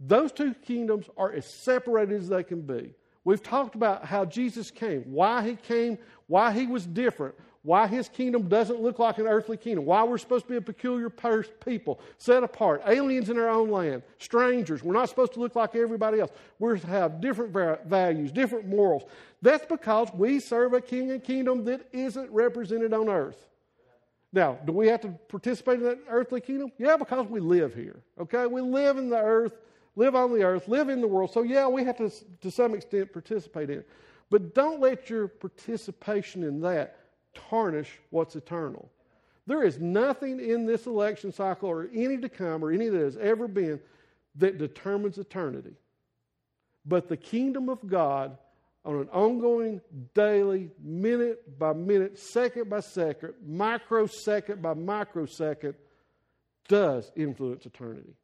those 0.00 0.30
two 0.30 0.54
kingdoms 0.54 1.06
are 1.16 1.32
as 1.32 1.46
separated 1.46 2.20
as 2.20 2.28
they 2.28 2.42
can 2.44 2.62
be. 2.62 2.94
We've 3.24 3.42
talked 3.42 3.74
about 3.74 4.04
how 4.04 4.24
Jesus 4.24 4.70
came, 4.70 5.02
why 5.12 5.46
he 5.46 5.56
came, 5.56 5.98
why 6.28 6.52
he 6.52 6.66
was 6.66 6.86
different, 6.86 7.34
why 7.62 7.86
his 7.86 8.08
kingdom 8.08 8.48
doesn't 8.48 8.80
look 8.80 8.98
like 8.98 9.18
an 9.18 9.26
earthly 9.26 9.56
kingdom, 9.56 9.84
why 9.84 10.02
we're 10.04 10.18
supposed 10.18 10.44
to 10.44 10.50
be 10.50 10.56
a 10.56 10.60
peculiar 10.60 11.10
people, 11.10 12.00
set 12.16 12.42
apart, 12.42 12.82
aliens 12.86 13.28
in 13.30 13.38
our 13.38 13.48
own 13.48 13.70
land, 13.70 14.02
strangers. 14.18 14.82
We're 14.82 14.94
not 14.94 15.08
supposed 15.08 15.34
to 15.34 15.40
look 15.40 15.56
like 15.56 15.74
everybody 15.74 16.20
else. 16.20 16.30
We're 16.58 16.78
to 16.78 16.86
have 16.86 17.20
different 17.20 17.52
va- 17.52 17.80
values, 17.84 18.30
different 18.30 18.66
morals. 18.66 19.02
That's 19.42 19.66
because 19.66 20.08
we 20.14 20.40
serve 20.40 20.72
a 20.72 20.80
king 20.80 21.10
and 21.10 21.22
kingdom 21.22 21.64
that 21.64 21.88
isn't 21.92 22.30
represented 22.30 22.92
on 22.92 23.08
earth. 23.08 23.48
Now, 24.32 24.58
do 24.64 24.72
we 24.72 24.88
have 24.88 25.00
to 25.02 25.08
participate 25.28 25.78
in 25.78 25.84
that 25.84 25.98
earthly 26.08 26.40
kingdom? 26.40 26.70
Yeah, 26.78 26.96
because 26.96 27.26
we 27.26 27.40
live 27.40 27.74
here. 27.74 28.02
Okay? 28.20 28.46
We 28.46 28.60
live 28.60 28.98
in 28.98 29.08
the 29.08 29.18
earth, 29.18 29.58
live 29.96 30.14
on 30.14 30.32
the 30.32 30.42
earth, 30.42 30.68
live 30.68 30.90
in 30.90 31.00
the 31.00 31.08
world. 31.08 31.32
So, 31.32 31.42
yeah, 31.42 31.66
we 31.66 31.82
have 31.84 31.96
to, 31.96 32.10
to 32.42 32.50
some 32.50 32.74
extent, 32.74 33.12
participate 33.12 33.70
in 33.70 33.78
it. 33.80 33.88
But 34.30 34.54
don't 34.54 34.80
let 34.80 35.08
your 35.08 35.28
participation 35.28 36.44
in 36.44 36.60
that 36.60 36.97
tarnish 37.34 37.98
what's 38.10 38.36
eternal. 38.36 38.90
There 39.46 39.62
is 39.62 39.80
nothing 39.80 40.40
in 40.40 40.66
this 40.66 40.86
election 40.86 41.32
cycle 41.32 41.70
or 41.70 41.88
any 41.94 42.18
to 42.18 42.28
come 42.28 42.62
or 42.62 42.70
any 42.70 42.88
that 42.88 43.00
has 43.00 43.16
ever 43.16 43.48
been 43.48 43.80
that 44.36 44.58
determines 44.58 45.18
eternity. 45.18 45.74
But 46.84 47.08
the 47.08 47.16
kingdom 47.16 47.68
of 47.68 47.86
God 47.86 48.36
on 48.84 48.96
an 48.96 49.08
ongoing, 49.10 49.80
daily, 50.14 50.70
minute 50.82 51.58
by 51.58 51.72
minute, 51.72 52.18
second 52.18 52.70
by 52.70 52.80
second, 52.80 53.34
microsecond 53.46 54.62
by 54.62 54.74
microsecond, 54.74 55.74
does 56.68 57.10
influence 57.16 57.66
eternity. 57.66 58.14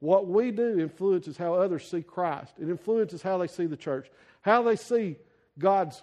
What 0.00 0.26
we 0.26 0.50
do 0.50 0.78
influences 0.78 1.36
how 1.36 1.54
others 1.54 1.88
see 1.90 2.02
Christ. 2.02 2.54
It 2.60 2.68
influences 2.68 3.22
how 3.22 3.38
they 3.38 3.46
see 3.46 3.66
the 3.66 3.76
church, 3.76 4.08
how 4.42 4.62
they 4.62 4.76
see 4.76 5.16
God's 5.58 6.02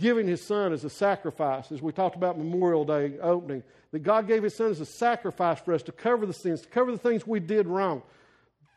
giving 0.00 0.26
His 0.26 0.42
Son 0.42 0.72
as 0.72 0.84
a 0.84 0.90
sacrifice, 0.90 1.70
as 1.70 1.82
we 1.82 1.92
talked 1.92 2.16
about 2.16 2.38
Memorial 2.38 2.84
Day 2.84 3.18
opening, 3.20 3.62
that 3.92 4.00
God 4.00 4.26
gave 4.26 4.42
His 4.42 4.56
Son 4.56 4.70
as 4.70 4.80
a 4.80 4.86
sacrifice 4.86 5.60
for 5.60 5.74
us 5.74 5.82
to 5.84 5.92
cover 5.92 6.26
the 6.26 6.32
sins, 6.32 6.62
to 6.62 6.68
cover 6.68 6.90
the 6.90 6.98
things 6.98 7.26
we 7.26 7.38
did 7.38 7.66
wrong. 7.66 8.02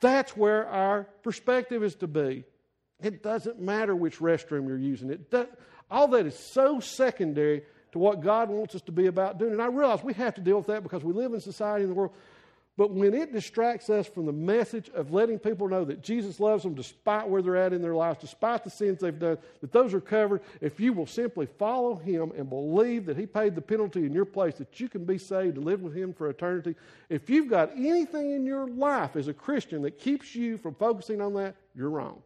That's 0.02 0.36
where 0.36 0.68
our 0.68 1.04
perspective 1.24 1.82
is 1.82 1.96
to 1.96 2.08
be. 2.08 2.44
It 3.02 3.24
doesn't 3.24 3.60
matter 3.60 3.96
which 3.96 4.20
restroom 4.20 4.68
you're 4.68 4.78
using. 4.78 5.10
It 5.10 5.32
does, 5.32 5.48
all 5.90 6.08
that 6.10 6.26
is 6.26 6.38
so 6.38 6.80
secondary 6.80 7.64
to 7.94 8.00
what 8.00 8.22
God 8.22 8.50
wants 8.50 8.76
us 8.76 8.82
to 8.84 8.92
be 8.92 9.08
about 9.08 9.38
doing. 9.38 9.54
And 9.54 9.62
I 9.62 9.68
realize 9.68 10.04
we 10.04 10.14
have 10.14 10.36
to 10.36 10.42
deal 10.42 10.58
with 10.58 10.68
that 10.68 10.84
because 10.84 11.04
we 11.04 11.14
live 11.14 11.34
in 11.34 11.40
society 11.40 11.84
in 11.84 11.90
the 11.90 11.96
world. 11.96 12.14
But 12.76 12.90
when 12.90 13.14
it 13.14 13.32
distracts 13.32 13.92
us 13.92 14.08
from 14.08 14.26
the 14.26 14.32
message 14.32 14.90
of 14.96 15.14
letting 15.14 15.38
people 15.38 15.68
know 15.68 15.86
that 15.86 16.02
Jesus 16.02 16.40
loves 16.40 16.64
them 16.64 16.74
despite 16.74 17.28
where 17.28 17.44
they're 17.44 17.56
at 17.56 17.72
in 17.72 17.84
their 17.84 17.94
lives, 17.94 18.18
despite 18.20 18.64
the 18.64 18.72
sins 18.72 19.00
they've 19.00 19.18
done, 19.18 19.38
that 19.62 19.72
those 19.72 19.94
are 19.94 20.02
covered, 20.02 20.42
if 20.60 20.80
you 20.80 20.92
will 20.92 21.06
simply 21.06 21.46
follow 21.46 21.96
Him 21.96 22.32
and 22.36 22.50
believe 22.50 23.06
that 23.06 23.18
He 23.18 23.28
paid 23.28 23.54
the 23.54 23.62
penalty 23.62 24.08
in 24.08 24.12
your 24.12 24.26
place, 24.26 24.56
that 24.56 24.80
you 24.80 24.90
can 24.90 25.06
be 25.06 25.20
saved 25.20 25.58
and 25.58 25.66
live 25.66 25.84
with 25.84 25.96
Him 25.96 26.14
for 26.14 26.30
eternity, 26.30 26.74
if 27.10 27.30
you've 27.30 27.50
got 27.50 27.72
anything 27.78 28.32
in 28.32 28.44
your 28.44 28.68
life 28.68 29.16
as 29.16 29.28
a 29.28 29.34
Christian 29.34 29.84
that 29.84 30.00
keeps 30.00 30.34
you 30.34 30.58
from 30.58 30.74
focusing 30.74 31.22
on 31.22 31.36
that, 31.36 31.56
you're 31.76 31.92
wrong. 31.92 32.24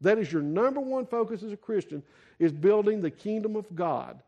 That 0.00 0.18
is 0.18 0.30
your 0.30 0.42
number 0.42 0.80
one 0.80 1.06
focus 1.06 1.42
as 1.42 1.50
a 1.50 1.56
Christian, 1.56 2.04
is 2.38 2.52
building 2.52 3.00
the 3.00 3.10
kingdom 3.10 3.56
of 3.56 3.74
God. 3.74 4.22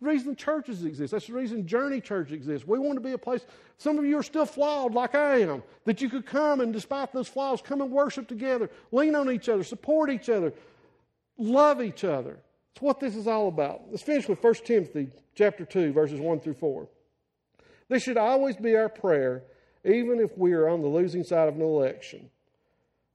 The 0.00 0.06
reason 0.06 0.36
churches 0.36 0.84
exist. 0.84 1.12
That's 1.12 1.26
the 1.26 1.34
reason 1.34 1.66
Journey 1.66 2.00
Church 2.00 2.32
exists. 2.32 2.66
We 2.66 2.78
want 2.78 2.96
to 2.96 3.00
be 3.00 3.12
a 3.12 3.18
place, 3.18 3.44
some 3.78 3.98
of 3.98 4.04
you 4.04 4.18
are 4.18 4.22
still 4.22 4.46
flawed 4.46 4.94
like 4.94 5.14
I 5.14 5.40
am, 5.40 5.62
that 5.84 6.00
you 6.00 6.08
could 6.08 6.26
come 6.26 6.60
and 6.60 6.72
despite 6.72 7.12
those 7.12 7.28
flaws, 7.28 7.60
come 7.62 7.80
and 7.80 7.90
worship 7.90 8.28
together, 8.28 8.70
lean 8.90 9.14
on 9.14 9.30
each 9.30 9.48
other, 9.48 9.64
support 9.64 10.10
each 10.10 10.28
other, 10.28 10.52
love 11.36 11.82
each 11.82 12.04
other. 12.04 12.38
That's 12.74 12.82
what 12.82 13.00
this 13.00 13.16
is 13.16 13.26
all 13.26 13.48
about. 13.48 13.82
Let's 13.90 14.02
finish 14.02 14.28
with 14.28 14.42
1 14.42 14.54
Timothy 14.64 15.08
chapter 15.34 15.64
2, 15.64 15.92
verses 15.92 16.20
1 16.20 16.40
through 16.40 16.54
4. 16.54 16.88
This 17.88 18.02
should 18.02 18.16
always 18.16 18.56
be 18.56 18.74
our 18.74 18.88
prayer, 18.88 19.42
even 19.84 20.20
if 20.20 20.36
we 20.38 20.52
are 20.54 20.68
on 20.68 20.80
the 20.80 20.88
losing 20.88 21.24
side 21.24 21.48
of 21.48 21.56
an 21.56 21.62
election. 21.62 22.30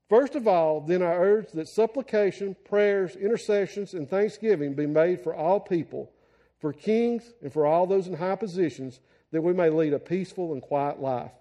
First 0.09 0.35
of 0.35 0.47
all, 0.47 0.81
then 0.81 1.01
I 1.01 1.13
urge 1.13 1.51
that 1.51 1.67
supplication, 1.67 2.55
prayers, 2.65 3.15
intercessions, 3.15 3.93
and 3.93 4.09
thanksgiving 4.09 4.73
be 4.73 4.85
made 4.85 5.21
for 5.21 5.33
all 5.33 5.59
people, 5.59 6.11
for 6.59 6.73
kings, 6.73 7.33
and 7.41 7.53
for 7.53 7.65
all 7.65 7.85
those 7.85 8.07
in 8.07 8.13
high 8.15 8.35
positions, 8.35 8.99
that 9.31 9.41
we 9.41 9.53
may 9.53 9.69
lead 9.69 9.93
a 9.93 9.99
peaceful 9.99 10.53
and 10.53 10.61
quiet 10.61 10.99
life, 10.99 11.31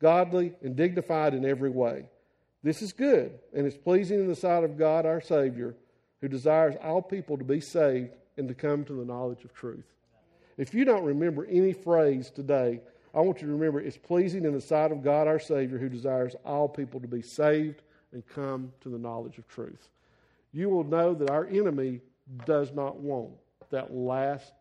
godly 0.00 0.52
and 0.62 0.76
dignified 0.76 1.34
in 1.34 1.44
every 1.44 1.70
way. 1.70 2.06
This 2.62 2.82
is 2.82 2.92
good, 2.92 3.38
and 3.52 3.66
is 3.66 3.76
pleasing 3.76 4.20
in 4.20 4.28
the 4.28 4.36
sight 4.36 4.62
of 4.62 4.78
God 4.78 5.04
our 5.04 5.20
Savior, 5.20 5.74
who 6.20 6.28
desires 6.28 6.76
all 6.82 7.02
people 7.02 7.36
to 7.36 7.44
be 7.44 7.60
saved 7.60 8.12
and 8.36 8.46
to 8.46 8.54
come 8.54 8.84
to 8.84 8.92
the 8.92 9.04
knowledge 9.04 9.44
of 9.44 9.52
truth. 9.52 9.86
If 10.56 10.72
you 10.72 10.84
don't 10.84 11.04
remember 11.04 11.44
any 11.46 11.72
phrase 11.72 12.30
today, 12.30 12.80
I 13.14 13.20
want 13.20 13.40
you 13.40 13.48
to 13.48 13.52
remember 13.52 13.80
it's 13.80 13.96
pleasing 13.96 14.44
in 14.44 14.52
the 14.52 14.60
sight 14.60 14.92
of 14.92 15.02
God 15.02 15.26
our 15.26 15.40
Savior, 15.40 15.78
who 15.78 15.88
desires 15.88 16.36
all 16.44 16.68
people 16.68 17.00
to 17.00 17.08
be 17.08 17.22
saved 17.22 17.82
and 18.12 18.26
come 18.26 18.72
to 18.82 18.88
the 18.88 18.98
knowledge 18.98 19.38
of 19.38 19.48
truth. 19.48 19.88
You 20.52 20.68
will 20.68 20.84
know 20.84 21.14
that 21.14 21.30
our 21.30 21.46
enemy 21.46 22.00
does 22.46 22.72
not 22.72 22.96
want 22.96 23.32
that 23.72 23.92
last 23.92 24.52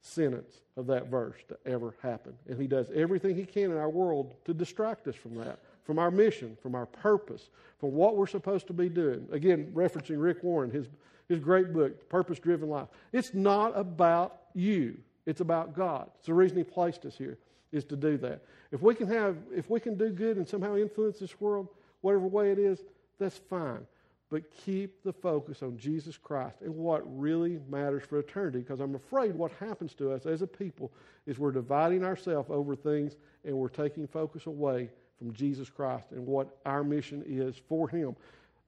sentence 0.00 0.60
of 0.76 0.86
that 0.86 1.08
verse 1.08 1.36
to 1.48 1.56
ever 1.66 1.94
happen. 2.02 2.32
And 2.48 2.60
he 2.60 2.66
does 2.66 2.90
everything 2.94 3.36
he 3.36 3.44
can 3.44 3.70
in 3.70 3.76
our 3.76 3.90
world 3.90 4.34
to 4.46 4.54
distract 4.54 5.06
us 5.06 5.14
from 5.14 5.36
that, 5.36 5.60
from 5.84 5.98
our 5.98 6.10
mission, 6.10 6.56
from 6.60 6.74
our 6.74 6.86
purpose, 6.86 7.50
from 7.78 7.92
what 7.92 8.16
we're 8.16 8.26
supposed 8.26 8.66
to 8.68 8.72
be 8.72 8.88
doing. 8.88 9.28
Again, 9.30 9.70
referencing 9.74 10.20
Rick 10.20 10.42
Warren, 10.42 10.70
his, 10.70 10.86
his 11.28 11.38
great 11.38 11.72
book, 11.72 12.08
Purpose 12.08 12.38
Driven 12.38 12.68
Life. 12.68 12.88
It's 13.12 13.34
not 13.34 13.78
about 13.78 14.40
you, 14.54 14.98
it's 15.26 15.40
about 15.40 15.76
God. 15.76 16.08
It's 16.16 16.26
the 16.26 16.34
reason 16.34 16.56
he 16.56 16.64
placed 16.64 17.04
us 17.04 17.16
here, 17.16 17.38
is 17.70 17.84
to 17.84 17.96
do 17.96 18.16
that. 18.18 18.42
If 18.72 18.82
we 18.82 18.94
can 18.94 19.06
have, 19.08 19.36
if 19.54 19.70
we 19.70 19.78
can 19.78 19.96
do 19.96 20.10
good 20.10 20.36
and 20.36 20.48
somehow 20.48 20.76
influence 20.76 21.18
this 21.18 21.40
world, 21.40 21.68
whatever 22.00 22.26
way 22.26 22.50
it 22.50 22.58
is, 22.58 22.80
that's 23.18 23.38
fine. 23.38 23.86
But 24.32 24.50
keep 24.50 25.02
the 25.02 25.12
focus 25.12 25.62
on 25.62 25.76
Jesus 25.76 26.16
Christ 26.16 26.62
and 26.62 26.74
what 26.74 27.02
really 27.20 27.60
matters 27.68 28.02
for 28.02 28.18
eternity, 28.18 28.60
because 28.60 28.80
I'm 28.80 28.94
afraid 28.94 29.34
what 29.34 29.52
happens 29.60 29.92
to 29.96 30.10
us 30.10 30.24
as 30.24 30.40
a 30.40 30.46
people 30.46 30.90
is 31.26 31.38
we're 31.38 31.52
dividing 31.52 32.02
ourselves 32.02 32.48
over 32.50 32.74
things 32.74 33.16
and 33.44 33.54
we're 33.54 33.68
taking 33.68 34.06
focus 34.06 34.46
away 34.46 34.88
from 35.18 35.34
Jesus 35.34 35.68
Christ 35.68 36.12
and 36.12 36.26
what 36.26 36.56
our 36.64 36.82
mission 36.82 37.22
is 37.26 37.60
for 37.68 37.90
Him. 37.90 38.16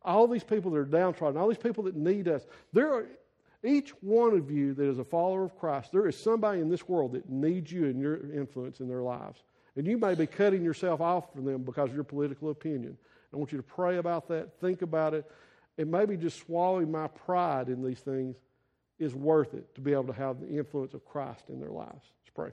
All 0.02 0.28
these 0.28 0.44
people 0.44 0.70
that 0.72 0.76
are 0.76 0.84
downtrodden, 0.84 1.40
all 1.40 1.48
these 1.48 1.56
people 1.56 1.84
that 1.84 1.96
need 1.96 2.28
us, 2.28 2.42
there 2.74 2.92
are 2.92 3.06
each 3.64 3.88
one 4.02 4.36
of 4.36 4.50
you 4.50 4.74
that 4.74 4.86
is 4.86 4.98
a 4.98 5.04
follower 5.04 5.44
of 5.44 5.58
Christ, 5.58 5.92
there 5.92 6.06
is 6.06 6.14
somebody 6.14 6.60
in 6.60 6.68
this 6.68 6.86
world 6.86 7.12
that 7.12 7.30
needs 7.30 7.72
you 7.72 7.86
and 7.86 7.98
your 7.98 8.16
influence 8.34 8.80
in 8.80 8.88
their 8.88 9.00
lives. 9.00 9.40
And 9.76 9.86
you 9.86 9.96
may 9.96 10.14
be 10.14 10.26
cutting 10.26 10.62
yourself 10.62 11.00
off 11.00 11.32
from 11.32 11.46
them 11.46 11.62
because 11.62 11.88
of 11.88 11.94
your 11.94 12.04
political 12.04 12.50
opinion. 12.50 12.98
I 13.32 13.38
want 13.38 13.50
you 13.50 13.56
to 13.56 13.64
pray 13.64 13.96
about 13.96 14.28
that, 14.28 14.60
think 14.60 14.82
about 14.82 15.14
it, 15.14 15.24
and 15.78 15.90
maybe 15.90 16.16
just 16.16 16.38
swallowing 16.38 16.90
my 16.90 17.08
pride 17.08 17.68
in 17.68 17.82
these 17.82 18.00
things 18.00 18.36
is 18.98 19.14
worth 19.14 19.54
it 19.54 19.74
to 19.74 19.80
be 19.80 19.92
able 19.92 20.04
to 20.04 20.12
have 20.12 20.40
the 20.40 20.48
influence 20.48 20.94
of 20.94 21.04
Christ 21.04 21.44
in 21.48 21.60
their 21.60 21.70
lives. 21.70 21.90
Let's 21.92 22.34
pray. 22.34 22.50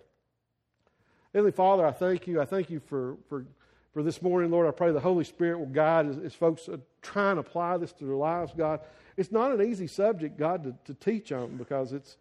Heavenly 1.33 1.51
Father, 1.51 1.85
I 1.85 1.91
thank 1.91 2.27
you. 2.27 2.41
I 2.41 2.45
thank 2.45 2.69
you 2.69 2.79
for, 2.79 3.17
for, 3.29 3.45
for 3.93 4.03
this 4.03 4.21
morning, 4.21 4.51
Lord. 4.51 4.67
I 4.67 4.71
pray 4.71 4.91
the 4.91 4.99
Holy 4.99 5.23
Spirit 5.23 5.59
will 5.59 5.67
guide 5.67 6.07
as, 6.07 6.17
as 6.17 6.33
folks 6.33 6.67
try 7.01 7.31
and 7.31 7.39
apply 7.39 7.77
this 7.77 7.93
to 7.93 8.05
their 8.05 8.15
lives, 8.15 8.53
God. 8.57 8.81
It's 9.17 9.31
not 9.31 9.51
an 9.51 9.61
easy 9.61 9.87
subject, 9.87 10.37
God, 10.37 10.63
to, 10.63 10.75
to 10.85 10.93
teach 10.99 11.31
on 11.31 11.57
because 11.57 11.93
it's, 11.93 12.17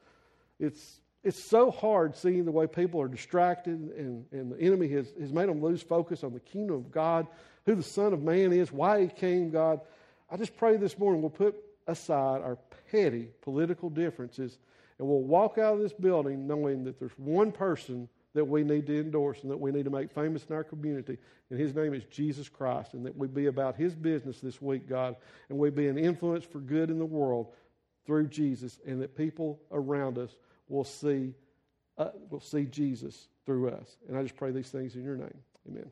it's, 0.59 1.01
it's 1.25 1.43
so 1.43 1.71
hard 1.71 2.15
seeing 2.15 2.45
the 2.45 2.53
way 2.53 2.67
people 2.67 3.01
are 3.01 3.09
distracted 3.09 3.79
and, 3.97 4.25
and 4.33 4.53
the 4.53 4.61
enemy 4.61 4.89
has, 4.89 5.13
has 5.19 5.33
made 5.33 5.49
them 5.49 5.63
lose 5.63 5.83
focus 5.83 6.23
on 6.23 6.33
the 6.33 6.41
kingdom 6.41 6.77
of 6.77 6.91
God, 6.91 7.27
who 7.67 7.75
the 7.75 7.83
Son 7.83 8.13
of 8.13 8.23
Man 8.23 8.53
is, 8.53 8.71
why 8.71 9.03
he 9.03 9.09
came, 9.09 9.51
God. 9.51 9.81
I 10.31 10.37
just 10.37 10.57
pray 10.57 10.77
this 10.77 10.99
morning 10.99 11.23
we'll 11.23 11.31
put 11.31 11.57
aside 11.87 12.43
our 12.43 12.57
petty 12.91 13.29
political 13.43 13.91
differences 13.91 14.59
and 14.99 15.09
we'll 15.09 15.23
walk 15.23 15.59
out 15.59 15.75
of 15.75 15.81
this 15.81 15.93
building 15.93 16.47
knowing 16.47 16.85
that 16.85 16.99
there's 16.99 17.19
one 17.19 17.53
person 17.53 18.09
that 18.35 18.45
we 18.45 18.63
need 18.63 18.87
to 18.87 19.01
endorse 19.01 19.43
and 19.43 19.51
that 19.51 19.59
we 19.59 19.73
need 19.73 19.85
to 19.85 19.91
make 19.91 20.11
famous 20.13 20.45
in 20.49 20.55
our 20.55 20.63
community. 20.63 21.19
And 21.51 21.59
his 21.59 21.75
name 21.75 21.95
is 21.95 22.05
Jesus 22.05 22.49
Christ. 22.49 22.95
And 22.95 23.05
that 23.07 23.17
we 23.17 23.27
be 23.27 23.47
about 23.47 23.77
his 23.77 23.95
business 23.95 24.41
this 24.41 24.63
week, 24.63 24.89
God. 24.89 25.17
And 25.49 25.59
we 25.59 25.71
be 25.71 25.89
an 25.89 25.99
influence 25.99 26.45
for 26.45 26.61
good 26.61 26.91
in 26.91 26.99
the 26.99 27.05
world 27.05 27.49
through 28.07 28.29
Jesus. 28.29 28.79
And 28.87 29.03
that 29.03 29.17
people 29.17 29.61
around 29.73 30.17
us 30.19 30.37
will 30.69 30.85
see, 30.85 31.35
uh, 31.99 32.11
will 32.29 32.41
see 32.41 32.67
Jesus 32.67 33.29
through 33.47 33.71
us. 33.71 33.97
And 34.09 34.17
I 34.17 34.23
just 34.23 34.37
pray 34.37 34.53
these 34.53 34.71
things 34.71 34.95
in 34.95 35.03
your 35.03 35.17
name. 35.17 35.39
Amen. 35.69 35.91